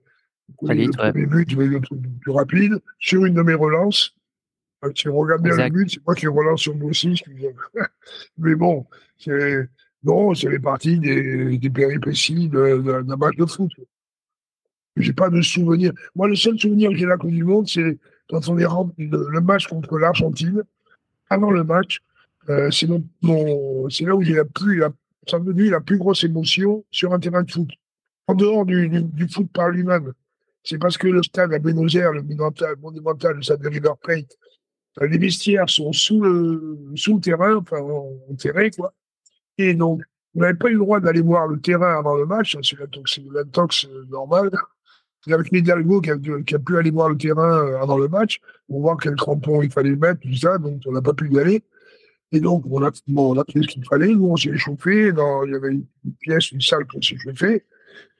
[0.61, 1.81] le premier but, le le
[2.22, 4.15] plus rapide sur une de mes relances.
[4.95, 7.22] Tu regardes bien le but, c'est moi qui relance sur moi aussi.
[8.38, 8.85] Mais bon,
[9.18, 9.68] c'est
[10.03, 13.72] non, c'est les parties des, des péripéties d'un match de foot.
[14.98, 15.93] J'ai pas de souvenir.
[16.15, 17.98] Moi, le seul souvenir que j'ai là Coupe du Monde, c'est
[18.30, 20.64] quand on est rentré le, match contre l'Argentine.
[21.30, 22.02] Avant le match,
[22.49, 24.89] euh, c'est là où j'ai la plus, la,
[25.27, 27.69] ça la plus grosse émotion sur un terrain de foot.
[28.27, 30.13] En dehors du, du, foot par lui-même.
[30.63, 32.22] C'est parce que le stade à Buenos Aires, le
[32.81, 34.38] monumental, le stade de River Plate,
[35.01, 37.80] euh, les vestiaires sont sous le, sous le terrain, enfin,
[38.30, 38.93] enterrés, quoi.
[39.57, 40.01] Et donc,
[40.35, 42.77] on n'avait pas eu le droit d'aller voir le terrain avant le match, hein, c'est
[43.31, 44.49] l'intox normal.
[45.23, 48.07] C'est avec Hidalgo qui a, qui a, pu aller voir le terrain euh, avant le
[48.07, 51.31] match pour voir quel crampon il fallait mettre, tout ça, donc on n'a pas pu
[51.31, 51.63] y aller.
[52.31, 54.13] Et donc, on a, bon, on a pris ce qu'il fallait.
[54.13, 55.11] Nous, on s'est échauffé.
[55.11, 55.85] Dans, il y avait une
[56.19, 57.65] pièce, une salle pour s'échauffer.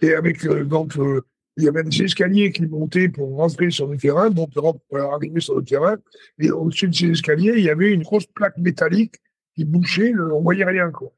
[0.02, 1.22] Et avec, euh, donc, euh,
[1.58, 5.40] il y avait des escaliers qui montaient pour rentrer sur le terrain, donc pour arriver
[5.40, 5.98] sur le terrain.
[6.40, 9.16] Et au-dessus de ces escaliers, il y avait une grosse plaque métallique
[9.56, 11.12] qui bouchait, le, on voyait rien, quoi.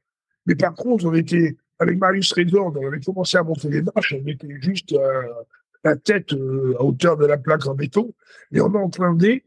[0.46, 4.14] Mais par contre, on était, avec Marius Redor, on avait commencé à monter les marches,
[4.20, 5.22] on était juste euh,
[5.84, 8.12] la tête euh, à hauteur de la plaque en béton,
[8.52, 9.44] et on entendait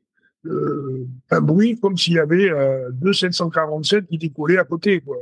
[1.29, 5.01] un bruit comme s'il y avait euh, deux 747 qui décollaient à côté.
[5.01, 5.17] Quoi.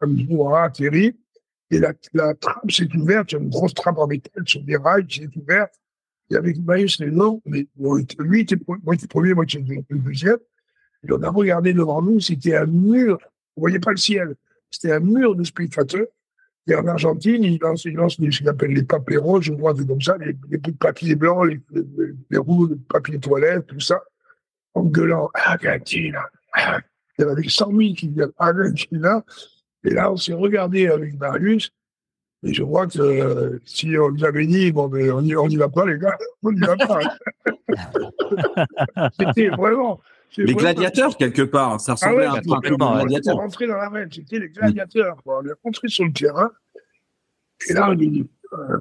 [0.00, 1.16] Un brouhaha terrible.
[1.70, 1.92] Et la,
[2.34, 5.20] trappe s'est ouverte, il y a une grosse trappe en métal sur des rails qui
[5.20, 5.74] s'est ouverte.
[6.30, 7.66] Et avec Marius Redor, mais
[8.18, 10.38] lui était, moi j'étais premier, moi j'étais le deuxième.
[11.06, 13.18] Et on a regardé devant nous, c'était un mur
[13.58, 14.36] on voyait pas le ciel.
[14.70, 16.06] C'était un mur de spectateurs.
[16.68, 20.02] Et en Argentine, ils lancent, ils lancent ce qu'ils appellent les papéros, je vois, comme
[20.02, 21.58] ça, les, les bouts de papier blanc, les,
[22.28, 24.02] les, roues de papier toilette, tout ça,
[24.74, 26.26] en gueulant Argentina.
[27.18, 29.24] Il y en avait 100 000 qui disaient Argentina.
[29.82, 31.72] Et là, on s'est regardé avec Marius.
[32.42, 35.70] Et je crois que euh, si on nous avait dit, bon, mais on n'y va
[35.70, 37.00] pas, les gars, on n'y va pas.
[39.18, 40.00] C'était vraiment,
[40.36, 41.80] les gladiateurs, quelque part.
[41.80, 43.36] Ça ressemblait ah un peu à un gladiateur.
[43.36, 45.16] On est rentré dans l'arène, c'était les gladiateurs.
[45.24, 46.50] On est rentré sur le terrain.
[47.68, 48.78] Et là, on dit, euh,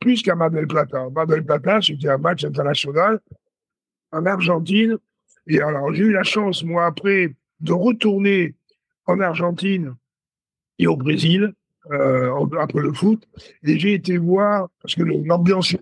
[0.00, 1.08] plus qu'à Mar del Plata.
[1.10, 3.20] Mar del Plata, c'était un match international
[4.12, 4.98] en Argentine.
[5.46, 8.54] Et alors, j'ai eu la chance, moi, après, de retourner
[9.06, 9.94] en Argentine
[10.78, 11.52] et au Brésil,
[11.90, 13.26] euh, après le foot.
[13.62, 15.76] Et j'ai été voir, parce que l'ambiance,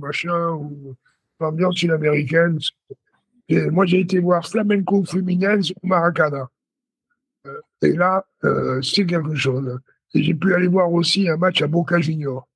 [0.00, 0.94] machin, ou
[1.40, 2.58] l'ambiance sud-américaine,
[3.48, 6.48] moi, j'ai été voir Flamenco Fluminense au Maracana.
[7.46, 9.78] Euh, et là, euh, c'est quelque chose.
[10.14, 12.46] Et j'ai pu aller voir aussi un match à Boca Junior.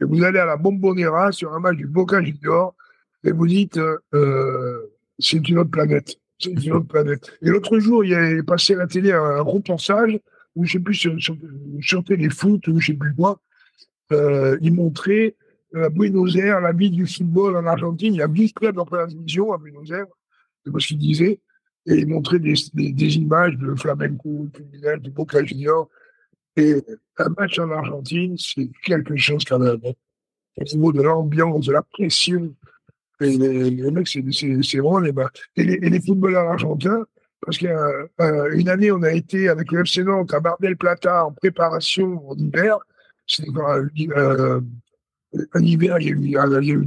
[0.00, 2.74] Et vous allez à la Bombonera sur un match du Boca Junior
[3.24, 3.78] et vous dites,
[4.14, 6.16] euh, c'est une autre planète.
[6.38, 7.32] C'est une autre planète.
[7.42, 10.18] Et l'autre jour, il y passé à la télé un, reportage
[10.54, 11.36] où je sais plus sur, sur,
[11.80, 13.40] sur foot ou je sais plus quoi.
[14.10, 15.34] il montrait
[15.74, 18.14] à Buenos Aires la vie du football en Argentine.
[18.14, 20.06] Il y a 10 clubs en première division à Buenos Aires
[20.72, 21.40] c'est ce qu'il disait,
[21.86, 25.88] et il montrait des, images de flamenco, de Boca Junior.
[26.56, 26.74] Et
[27.18, 29.80] un match en Argentine, c'est quelque chose quand même.
[29.84, 32.54] Au niveau de l'ambiance, de la pression.
[33.20, 34.20] Et les, mecs, c'est
[34.78, 35.12] vraiment les
[35.56, 37.06] et les, et les footballeurs argentins,
[37.40, 42.28] parce euh, année, on a été avec le FC Nantes à Mar Plata en préparation
[42.28, 42.78] en hiver.
[43.26, 43.50] C'était
[44.16, 44.60] euh,
[45.52, 46.84] un hiver, il y a eu, il y a eu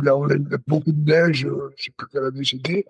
[0.68, 2.86] beaucoup de neige, euh, je ne sais plus quelle année c'était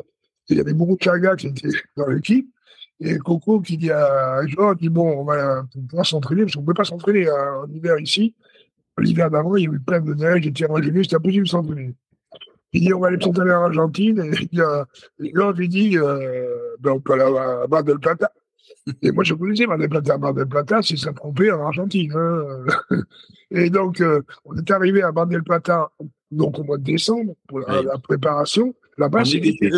[0.50, 2.50] il y avait Chaga qui était dans l'équipe.
[3.02, 6.66] Et Coco qui dit à Jean, dit bon, on va pouvoir s'entraîner, parce qu'on ne
[6.66, 8.36] peut pas s'entraîner en hiver ici.
[8.98, 11.50] L'hiver d'avant, il y a eu plein de neige, il était gelé, c'était impossible de
[11.50, 11.96] s'entraîner.
[12.74, 14.20] Il dit, on va aller s'entraîner en Argentine.
[14.20, 18.32] Et y Jean lui dit, euh, ben, on peut aller à Mar del Plata.
[19.02, 20.18] Et moi, je connaissais Mar del Plata.
[20.18, 22.12] Mar del Plata, c'est s'est trompé en Argentine.
[22.14, 22.66] Hein.
[23.52, 25.90] Et donc, euh, on est arrivé à Mar del Plata
[26.32, 28.76] donc, au mois de décembre pour la, préparation.
[28.98, 29.72] Là-bas, c'est l'été.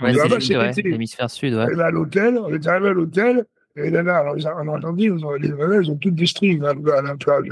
[0.00, 1.54] Ouais, c'est l'hémisphère sud.
[1.54, 1.66] Ouais.
[1.74, 3.46] Et à l'hôtel, on est arrivé à l'hôtel,
[3.76, 7.16] et là, là alors, en Argentine, les nanas, elles ont toutes des strings à, la
[7.16, 7.48] plage.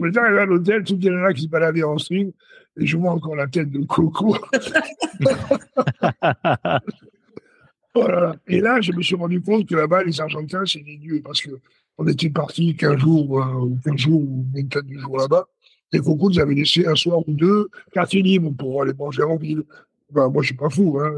[0.00, 2.32] On est arrivé à l'hôtel, toutes les nanas qui se baladaient en string,
[2.78, 4.36] et je vois encore la tête de Coco.
[7.94, 8.36] voilà.
[8.46, 11.42] Et là, je me suis rendu compte que là-bas, les Argentins, c'est des dieux, parce
[11.42, 15.48] qu'on était partis 15 jours, euh, ou 15 jours, ou 24 jours là-bas,
[15.92, 19.36] et Coco nous avait laissé un soir ou deux quartier libre pour aller manger en
[19.36, 19.62] ville.
[20.12, 21.00] Ben, moi, je suis pas fou.
[21.00, 21.12] Hein.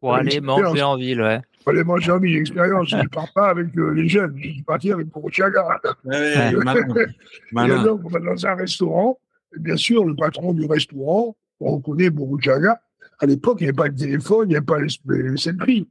[0.00, 1.40] Pour aller manger en ville, ouais.
[1.62, 2.90] Pour aller manger en ville, expérience.
[2.90, 5.80] je ne pars pas avec euh, les jeunes, je suis parti avec Porochiaga.
[6.04, 6.52] Ouais, ouais,
[7.84, 9.18] donc, on va dans un restaurant,
[9.56, 12.80] et bien sûr, le patron du restaurant, on reconnaît Boruchaga.
[13.18, 15.88] À l'époque, il n'y avait pas de téléphone, il n'y avait pas les, selfies.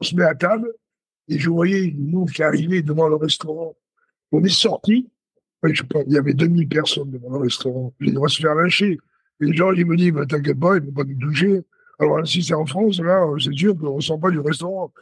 [0.00, 0.72] On se met à table,
[1.28, 3.76] et je voyais une monde qui arrivait devant le restaurant.
[4.32, 5.10] On est sorti,
[5.64, 7.92] il y avait 2000 personnes devant le restaurant.
[8.00, 8.98] J'ai droit se faire lyncher.
[9.40, 11.62] Et les gens, ils me disent, bah, t'inquiète pas, ils ne vont pas nous toucher.
[12.02, 14.92] Alors, si c'est en France, là, c'est sûr qu'on ne ressent pas du restaurant.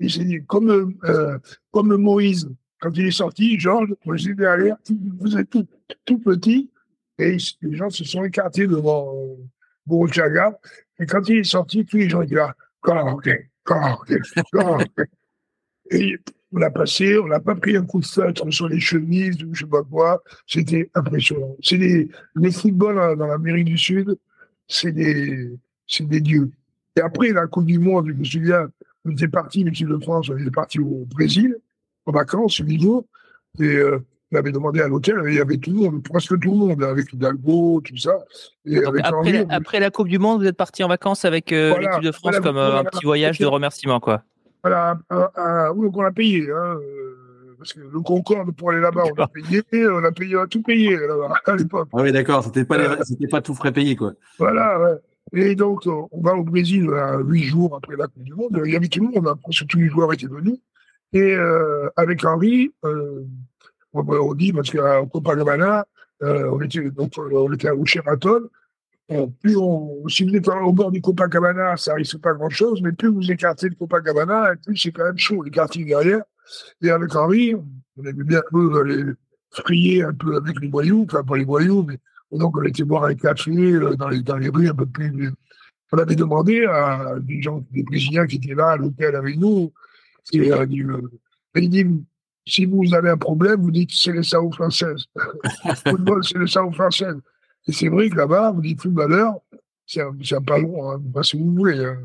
[0.00, 1.38] Et c'est comme, euh,
[1.70, 4.76] comme Moïse, quand il est sorti, Georges, j'étais derrière,
[5.20, 5.66] vous êtes tout,
[6.04, 6.68] tout petit,
[7.18, 9.36] et les gens se sont écartés devant
[9.90, 10.52] euh.
[11.00, 12.54] Et quand il est sorti, tous les gens étaient là,
[12.84, 13.30] ok,
[13.70, 14.12] ok,
[15.90, 16.16] Et
[16.52, 19.54] on a passé, on n'a pas pris un coup de feutre sur les chemises ou
[19.54, 20.22] je sais pas quoi.
[20.46, 21.56] C'était impressionnant.
[21.62, 24.18] C'est des, les footballs dans l'Amérique du Sud,
[24.66, 25.50] c'est des,
[25.88, 26.50] c'est des dieux.
[26.96, 28.68] Et après la Coupe du Monde, je me souviens,
[29.04, 31.56] on était parti, l'équipe de France, on était parti au Brésil,
[32.06, 33.04] en vacances, huit jours,
[33.58, 33.98] et euh,
[34.30, 36.82] on avait demandé à l'hôtel, il y avait tout le monde, presque tout le monde,
[36.82, 38.18] avec Hidalgo, tout ça.
[38.66, 38.78] Et
[39.48, 42.38] après, la, Coupe du Monde, vous êtes parti en vacances avec euh, l'équipe de France
[42.40, 44.22] comme euh, un petit voyage de remerciement, quoi.
[44.62, 44.98] Voilà,
[45.74, 46.50] oui, on a payé.
[46.50, 46.76] Hein,
[47.58, 50.46] parce que le Concorde, pour aller là-bas, on a payé, on a payé, on a
[50.46, 51.88] tout payé là-bas, à l'époque.
[51.92, 54.12] Ah oui, d'accord, c'était pas, c'était pas tout frais payé, quoi.
[54.38, 54.98] Voilà, ouais.
[55.32, 58.60] Et donc, on va au Brésil à huit jours après la Coupe du Monde.
[58.64, 60.58] Il y avait tout le monde, hein, presque tous les joueurs étaient venus.
[61.12, 63.24] Et euh, avec Henri, euh,
[63.92, 65.86] on, dit, parce qu'au Copacabana,
[66.22, 68.48] euh, on, était, donc, on était au Sheraton,
[69.40, 73.08] plus on, si vous êtes au bord du Copacabana, ça risque pas grand-chose, mais plus
[73.08, 76.22] vous écartez le Copacabana, plus c'est quand même chaud, les quartiers derrière.
[76.82, 79.16] Et avec Henri, on avait bien un peu
[79.50, 81.98] frier un peu avec les voyous, enfin pas les voyous, mais
[82.32, 83.50] donc on était boire un café
[83.96, 85.32] dans les, dans les rues un peu plus.
[85.92, 89.72] On avait demandé à des gens, des Brésiliens qui étaient là à l'hôtel avec nous,
[90.32, 90.66] et euh,
[91.54, 91.86] il dit,
[92.46, 95.06] si vous avez un problème, vous dites c'est les SAO françaises.
[95.86, 97.16] football, c'est les SAO françaises.
[97.66, 99.34] Et c'est vrai que là-bas, vous dites footballeur,
[99.86, 101.84] c'est un, un ballon, hein, si vous voulez.
[101.84, 101.98] Hein.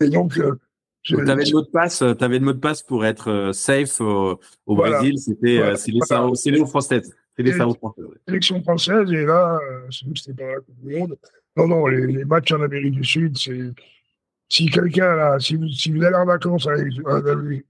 [0.00, 0.56] Et donc, euh,
[1.02, 3.52] tu avais le mot de passe, euh, avais le mot de passe pour être euh,
[3.52, 6.30] safe au, au Brésil, c'était euh, c'est les voilà.
[6.44, 7.80] les françaises, c'est.
[8.26, 9.58] Sélection française et là,
[9.90, 11.16] c'était pas la Coupe du Monde.
[11.56, 13.72] Non, non, les, les matchs en Amérique du Sud, c'est
[14.48, 16.70] si quelqu'un, là, si vous, si vous allez en vacances en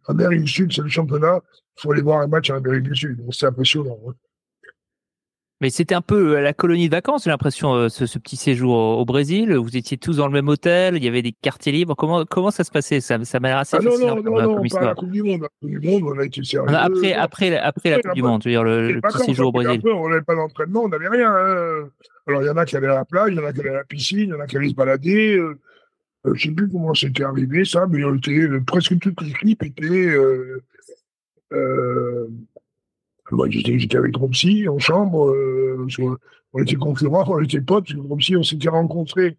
[0.09, 1.41] Amérique du Sud, c'est le championnat,
[1.77, 3.21] il faut aller voir un match en Amérique du Sud.
[3.33, 3.99] C'est impressionnant.
[4.07, 4.13] Hein.
[5.61, 8.37] Mais c'était un peu euh, la colonie de vacances, j'ai l'impression, euh, ce, ce, petit
[8.37, 9.55] séjour au, Brésil.
[9.57, 11.97] Vous étiez tous dans le même hôtel, il y avait des quartiers libres.
[11.97, 13.01] Comment, comment ça se passait?
[13.01, 15.43] Ça, ça m'a l'air assez ah non, non, non, non, pas la Coupe du Monde.
[15.43, 16.69] La Coupe du Monde, on a été sérieux.
[16.69, 19.53] Après, après, après la Coupe du Monde, je veux dire, le, le petit séjour au
[19.53, 19.81] Brésil.
[19.85, 21.33] On n'avait pas d'entraînement, on n'avait rien.
[21.33, 21.89] Hein.
[22.29, 23.61] Alors, il y en a qui allaient à la plage, il y en a qui
[23.61, 25.39] allaient à la piscine, il y en a qui allaient se balader.
[25.39, 25.59] Euh,
[26.25, 29.65] je ne sais plus comment c'était arrivé, ça, mais on était, presque toutes les équipes
[29.65, 30.09] étaient.
[30.09, 30.63] Euh,
[31.53, 32.29] euh,
[33.31, 35.31] moi, j'étais avec Dropsy en chambre.
[35.31, 35.87] Euh,
[36.53, 37.93] on était concurrents, on était potes.
[37.93, 39.37] Dropsy, on s'était rencontrés.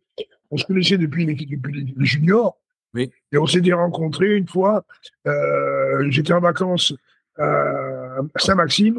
[0.51, 2.57] On se connaissait depuis les, depuis les juniors.
[2.93, 3.11] Oui.
[3.31, 4.83] Et on s'était rencontrés une fois.
[5.27, 6.93] Euh, J'étais en vacances
[7.37, 8.97] à Saint-Maxime,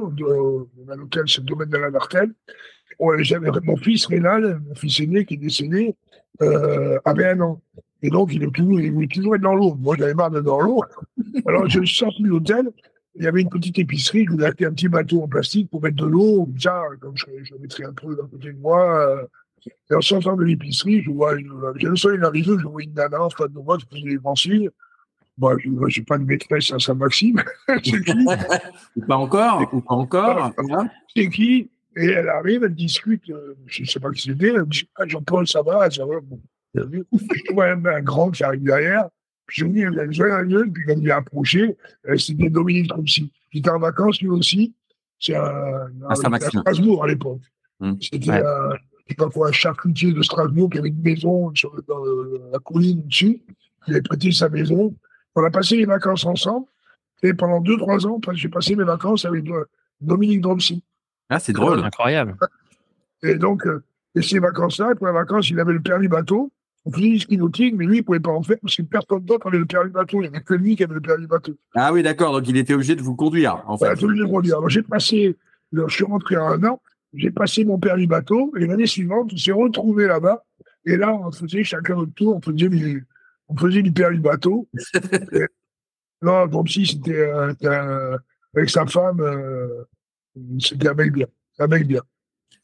[0.90, 2.32] à l'hôtel, c'est le domaine de la Martelle.
[3.18, 5.94] J'avais mon fils Rénal, mon fils aîné qui est décédé,
[6.42, 7.60] euh, avait un an.
[8.02, 9.74] Et donc, il, est toujours, il voulait toujours être dans l'eau.
[9.74, 10.82] Moi, j'avais marre d'être dans l'eau.
[11.46, 12.70] Alors, je suis sorti de l'hôtel.
[13.16, 14.24] Il y avait une petite épicerie.
[14.24, 16.48] Je voulais acheter un petit bateau en plastique pour mettre de l'eau.
[16.58, 19.00] Ça, comme je, je mettrais un peu d'un côté de moi.
[19.08, 19.26] Euh,
[19.90, 21.36] et en sortant de l'épicerie, je vois,
[21.76, 24.18] j'ai le soleil arrivé, je vois une nana en face de moi qui faisait les
[24.36, 24.70] signes.
[25.36, 27.42] Moi, je n'ai suis pas de maîtresse à Saint-Maxime.
[27.68, 28.26] c'est qui?
[29.06, 30.50] Pas encore Ou pas encore
[31.14, 31.70] C'est qui?
[31.96, 34.88] Et elle arrive, elle discute, euh, je ne sais pas qui c'était, elle me dit
[34.94, 36.20] ah, Jean-Paul, ça va, ça va.
[36.20, 36.40] Bon.
[36.74, 39.08] Je vois un, un, grand qui arrive derrière,
[39.50, 41.76] puis je me dis Elle a une gueule, puis quand il est approché,
[42.16, 43.32] c'était Dominique Trompsy.
[43.52, 44.74] Il était en vacances lui aussi.
[45.18, 47.40] C'est un, à, Strasbourg à l'époque.
[47.80, 47.96] Hum.
[48.00, 48.42] C'était ouais.
[48.44, 52.04] un, un charcutier de Strasbourg qui avait une maison sur, dans
[52.52, 53.42] la colline dessus.
[53.88, 54.94] Il avait prêté sa maison.
[55.34, 56.66] On a passé les vacances ensemble.
[57.24, 59.64] Et pendant deux, trois ans, j'ai passé mes vacances avec euh,
[60.00, 60.82] Dominique Dromsy.
[61.28, 61.80] Ah, c'est drôle.
[61.80, 62.36] Incroyable.
[63.24, 63.82] Et donc, euh,
[64.14, 66.52] et ces vacances-là, pour les vacances, il avait le permis bateau.
[66.84, 68.82] On faisait du ski nautique, mais lui, il ne pouvait pas en faire parce que
[68.82, 70.18] personne d'autre avait le permis bateau.
[70.18, 71.54] Il n'y avait que lui qui avait le permis bateau.
[71.74, 72.32] Ah oui, d'accord.
[72.32, 74.02] Donc, il était obligé de vous conduire, en fait.
[74.02, 74.56] obligé de conduire.
[74.56, 75.36] Alors, j'ai passé,
[75.72, 76.80] je suis rentré à un an,
[77.12, 80.44] j'ai passé mon permis bateau, et l'année suivante, on s'est retrouvés là-bas.
[80.86, 83.06] Et là, on faisait chacun notre tour, on faisait du,
[83.48, 84.66] on faisait du permis bateau.
[85.32, 85.46] et,
[86.22, 88.16] non, comme si c'était euh,
[88.54, 89.84] avec sa femme, euh,
[90.58, 91.26] c'était un mec bien.
[91.58, 92.02] Un mec bien.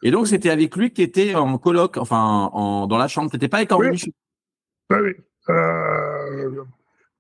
[0.03, 3.31] Et donc, c'était avec lui que tu étais en colloque, enfin, en, dans la chambre.
[3.31, 3.93] Tu n'étais pas avec Henri oui.
[3.93, 4.13] Michel?
[4.91, 5.13] Oui, oui.
[5.49, 6.65] Euh,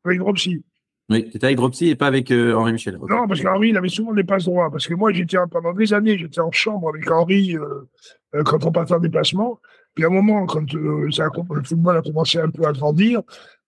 [0.05, 0.62] avec Dropsy.
[1.09, 2.97] Oui, tu étais avec Dropsy et pas avec euh, Henri Michel.
[2.97, 3.15] Okay.
[3.15, 4.70] Non, parce qu'Henri, il avait souvent des passe droits.
[4.70, 8.73] Parce que moi, j'étais pendant des années, j'étais en chambre avec Henri euh, quand on
[8.73, 9.61] partait en déplacement.
[9.94, 10.69] Puis à un moment, quand
[11.11, 13.23] ça, le football a commencé un peu à grandir,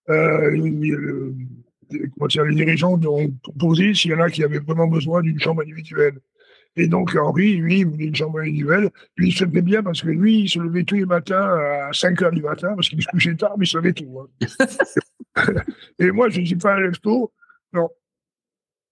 [0.09, 0.95] les
[2.55, 6.21] dirigeants ont proposé s'il y en a qui avaient vraiment besoin d'une chambre individuelle.
[6.77, 8.91] Et donc, Henri, lui, il voulait une chambre individuelle.
[9.15, 11.57] Puis, il se levait bien parce que lui, il se levait tous les matins
[11.89, 14.21] à 5 heures du matin parce qu'il se couchait tard, mais il savait tout.
[14.21, 14.67] Hein.
[15.99, 17.33] et moi, je ne suis pas un resto.
[17.73, 17.89] Non.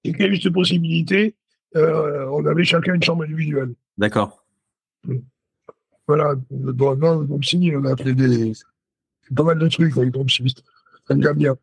[0.04, 1.36] Et qu'il y avait cette possibilité,
[1.76, 3.74] euh, on avait chacun une chambre individuelle.
[3.96, 4.44] D'accord.
[6.06, 6.34] Voilà.
[6.50, 8.52] Dans, le Dompsini, on a fait des,
[9.34, 10.54] pas mal de trucs avec le Dompsini.
[11.06, 11.56] Ça me bien.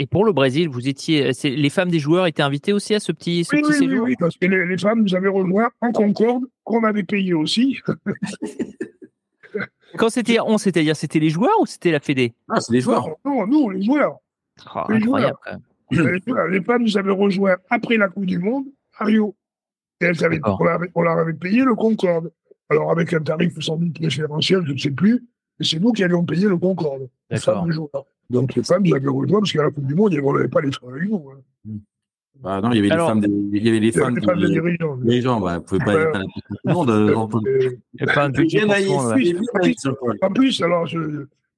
[0.00, 3.12] Et pour le Brésil, vous étiez, les femmes des joueurs étaient invitées aussi à ce
[3.12, 4.04] petit, ce oui, petit oui, séjour?
[4.04, 7.78] Oui, parce que les, les femmes nous avaient rejoint en Concorde, qu'on avait payé aussi.
[9.98, 12.32] Quand c'était on, c'est-à-dire c'était les joueurs ou c'était la Fédé?
[12.48, 13.10] Ah, c'est les joueurs.
[13.26, 14.16] Non, nous, les joueurs.
[14.74, 15.36] Oh, Les incroyable.
[15.44, 15.60] quand même.
[15.90, 16.48] les, joueurs.
[16.48, 18.64] les femmes nous avaient rejoint après la Coupe du Monde
[18.98, 19.36] à Rio.
[20.00, 22.32] Et elles avaient, on, leur avait, on leur avait payé le Concorde.
[22.70, 25.26] Alors, avec un tarif sans doute préférentiel, je ne sais plus,
[25.60, 27.02] mais c'est nous qui allions payer le Concorde.
[27.30, 27.64] Les D'accord.
[27.66, 28.02] femmes.
[28.30, 30.70] Donc, les femmes avaient rejoint parce qu'à la Coupe du Monde, on n'avait pas les
[30.70, 31.22] trois avec nous.
[31.30, 31.70] hein.
[32.42, 34.18] Bah, non, il y avait les Alors- femmes des, il y avait les Les femmes
[34.22, 34.96] femmes des des, dirigeants.
[34.96, 36.94] des gens, bah, vous pouvez pas être à la tout le monde, euh.
[36.94, 37.42] Euh, le Jean-Paul.
[40.22, 40.98] En plus, alors, je,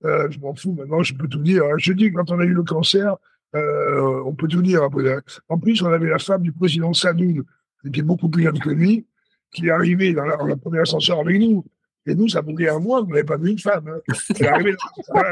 [0.05, 1.63] euh, je m'en fous maintenant, je peux tout dire.
[1.65, 1.75] hein.
[1.79, 3.17] Je dis que quand on a eu le cancer,
[3.55, 4.83] euh, on peut tout dire.
[4.83, 5.05] après.
[5.49, 7.45] En plus, on avait la femme du président Sadoun,
[7.83, 9.07] qui était beaucoup plus jeune que lui,
[9.53, 11.65] qui est arrivée dans la, dans la première ascenseur avec nous.
[12.07, 13.87] Et nous, ça faisait un mois qu'on n'avait pas vu une femme.
[13.89, 14.01] hein.
[14.41, 15.23] Elle arrivait dans,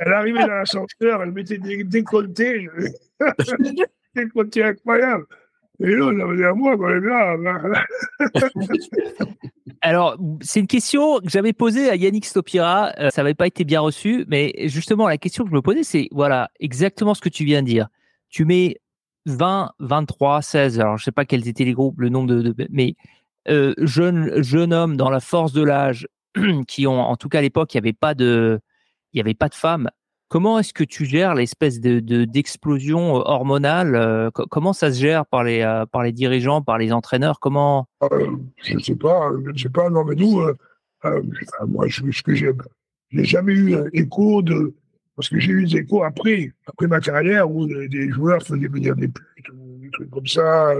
[0.00, 2.68] elle arrivait dans l'ascenseur, elle mettait des décolletés,
[4.14, 5.26] décolletés incroyables.
[5.82, 7.36] Et nous, ça faisait un mois qu'on avait là.
[7.36, 7.84] là.
[9.80, 12.92] Alors, c'est une question que j'avais posée à Yannick Stopira.
[12.98, 15.82] euh, ça n'avait pas été bien reçu, mais justement, la question que je me posais,
[15.82, 17.88] c'est voilà, exactement ce que tu viens de dire.
[18.28, 18.76] Tu mets
[19.26, 22.68] 20, 23, 16, alors je sais pas quels étaient les groupes, le nombre de, de-
[22.70, 22.94] mais
[23.48, 26.06] euh, jeunes jeunes hommes dans la force de l'âge
[26.68, 28.60] qui ont, en tout cas à l'époque, il n'y avait pas de,
[29.12, 29.90] il y avait pas de femmes.
[30.28, 34.92] Comment est-ce que tu gères l'espèce de de- d'explosion euh, hormonale euh, co- Comment ça
[34.92, 37.40] se gère par les euh, par les dirigeants, par les entraîneurs?
[37.40, 37.88] Comment?
[38.62, 39.90] Je ne sais pas, je ne sais pas.
[39.90, 40.40] Non, mais nous,
[41.66, 42.52] moi, je, ce que j'ai,
[43.10, 44.74] j'ai jamais eu écho de,
[45.16, 48.94] parce que j'ai eu des échos après, après ma carrière où des joueurs faisaient venir
[48.94, 50.72] des putes ou des trucs comme ça.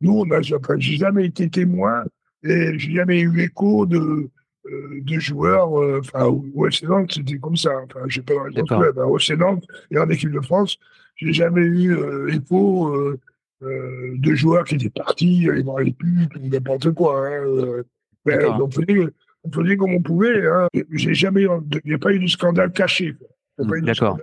[0.00, 2.04] nous, on a, enfin, j'ai jamais été témoin
[2.42, 4.30] et j'ai jamais eu écho de,
[4.66, 7.70] de joueurs, euh, enfin, au FC Nantes, c'était comme ça.
[7.84, 8.80] Enfin, je sais pas dans D'accord.
[8.80, 10.78] clubs, hein, au FC Nantes et en équipe de France,
[11.16, 13.18] j'ai jamais eu euh, écho, euh,
[13.62, 17.26] euh, de joueurs qui étaient partis aller voir les ou n'importe quoi.
[17.28, 17.42] Hein.
[17.46, 17.82] euh.
[18.26, 19.06] Ben, on, faisait,
[19.44, 20.46] on faisait comme on pouvait.
[20.46, 20.68] Hein.
[20.92, 23.14] J'ai jamais, il n'y a pas eu de scandale caché.
[23.58, 24.18] de D'accord.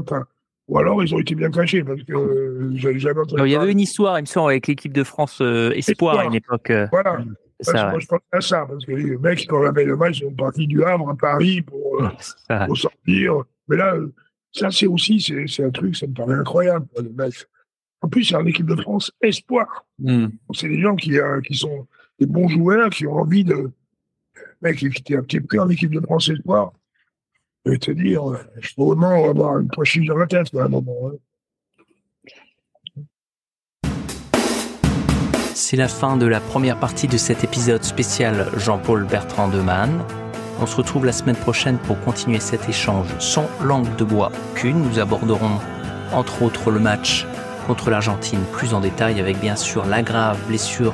[0.00, 0.24] enfin,
[0.68, 3.34] ou alors ils ont été bien cachés parce que euh, j'avais jamais entendu.
[3.34, 6.18] Alors, il y avait une histoire, il me semble, avec l'équipe de France euh, Espoir
[6.20, 6.70] à une époque.
[6.70, 7.18] euh, Voilà.
[7.64, 10.20] Ça, Moi, je pense à ça parce que les mecs, quand on avait le match,
[10.20, 13.42] ils sont partis du Havre à Paris pour, euh, pour sortir.
[13.68, 14.12] Mais là, euh,
[14.52, 16.86] ça, c'est aussi, c'est un truc, ça me paraît incroyable.
[16.96, 17.34] le mec.
[18.00, 19.86] En plus, c'est en équipe de France espoir.
[19.98, 20.26] Hmm.
[20.52, 21.86] C'est des gens qui, euh, qui sont
[22.20, 23.70] des bons joueurs, qui ont envie de.
[24.62, 26.72] Mec, qui étaient un petit peu en équipe de France Espoir.
[27.64, 28.22] Je vais te dire,
[28.60, 31.10] je peux vraiment avoir une pochette dans la tête à un moment.
[31.12, 31.16] hein.
[35.56, 40.02] C'est la fin de la première partie de cet épisode spécial Jean-Paul Bertrand de Man.
[40.60, 44.82] On se retrouve la semaine prochaine pour continuer cet échange sans langue de bois aucune.
[44.82, 45.60] Nous aborderons
[46.12, 47.24] entre autres le match
[47.68, 50.92] contre l'Argentine plus en détail avec bien sûr la grave blessure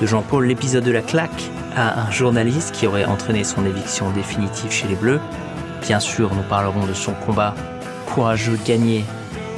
[0.00, 4.72] de Jean-Paul, l'épisode de la claque à un journaliste qui aurait entraîné son éviction définitive
[4.72, 5.20] chez les Bleus.
[5.80, 7.54] Bien sûr, nous parlerons de son combat
[8.06, 9.04] courageux gagné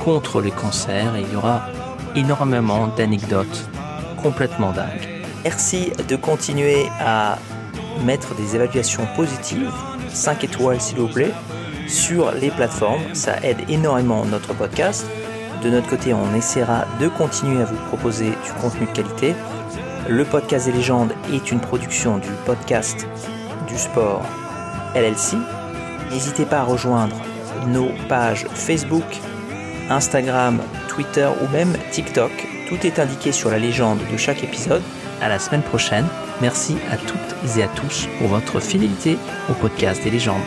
[0.05, 1.62] contre le cancer et il y aura
[2.15, 3.71] énormément d'anecdotes
[4.25, 5.07] complètement dingues.
[5.45, 7.39] Merci de continuer à
[8.07, 9.71] mettre des évaluations positives,
[10.09, 11.35] 5 étoiles s'il vous plaît,
[11.87, 13.03] sur les plateformes.
[13.13, 15.07] Ça aide énormément notre podcast.
[15.63, 19.35] De notre côté, on essaiera de continuer à vous proposer du contenu de qualité.
[20.09, 23.07] Le podcast des légendes est une production du podcast
[23.69, 24.23] du sport
[24.95, 25.37] LLC.
[26.11, 27.17] N'hésitez pas à rejoindre
[27.67, 29.05] nos pages Facebook,
[29.91, 32.54] Instagram, Twitter ou même TikTok.
[32.69, 34.82] Tout est indiqué sur la légende de chaque épisode.
[35.20, 36.07] À la semaine prochaine.
[36.41, 39.16] Merci à toutes et à tous pour votre fidélité
[39.49, 40.43] au podcast des légendes.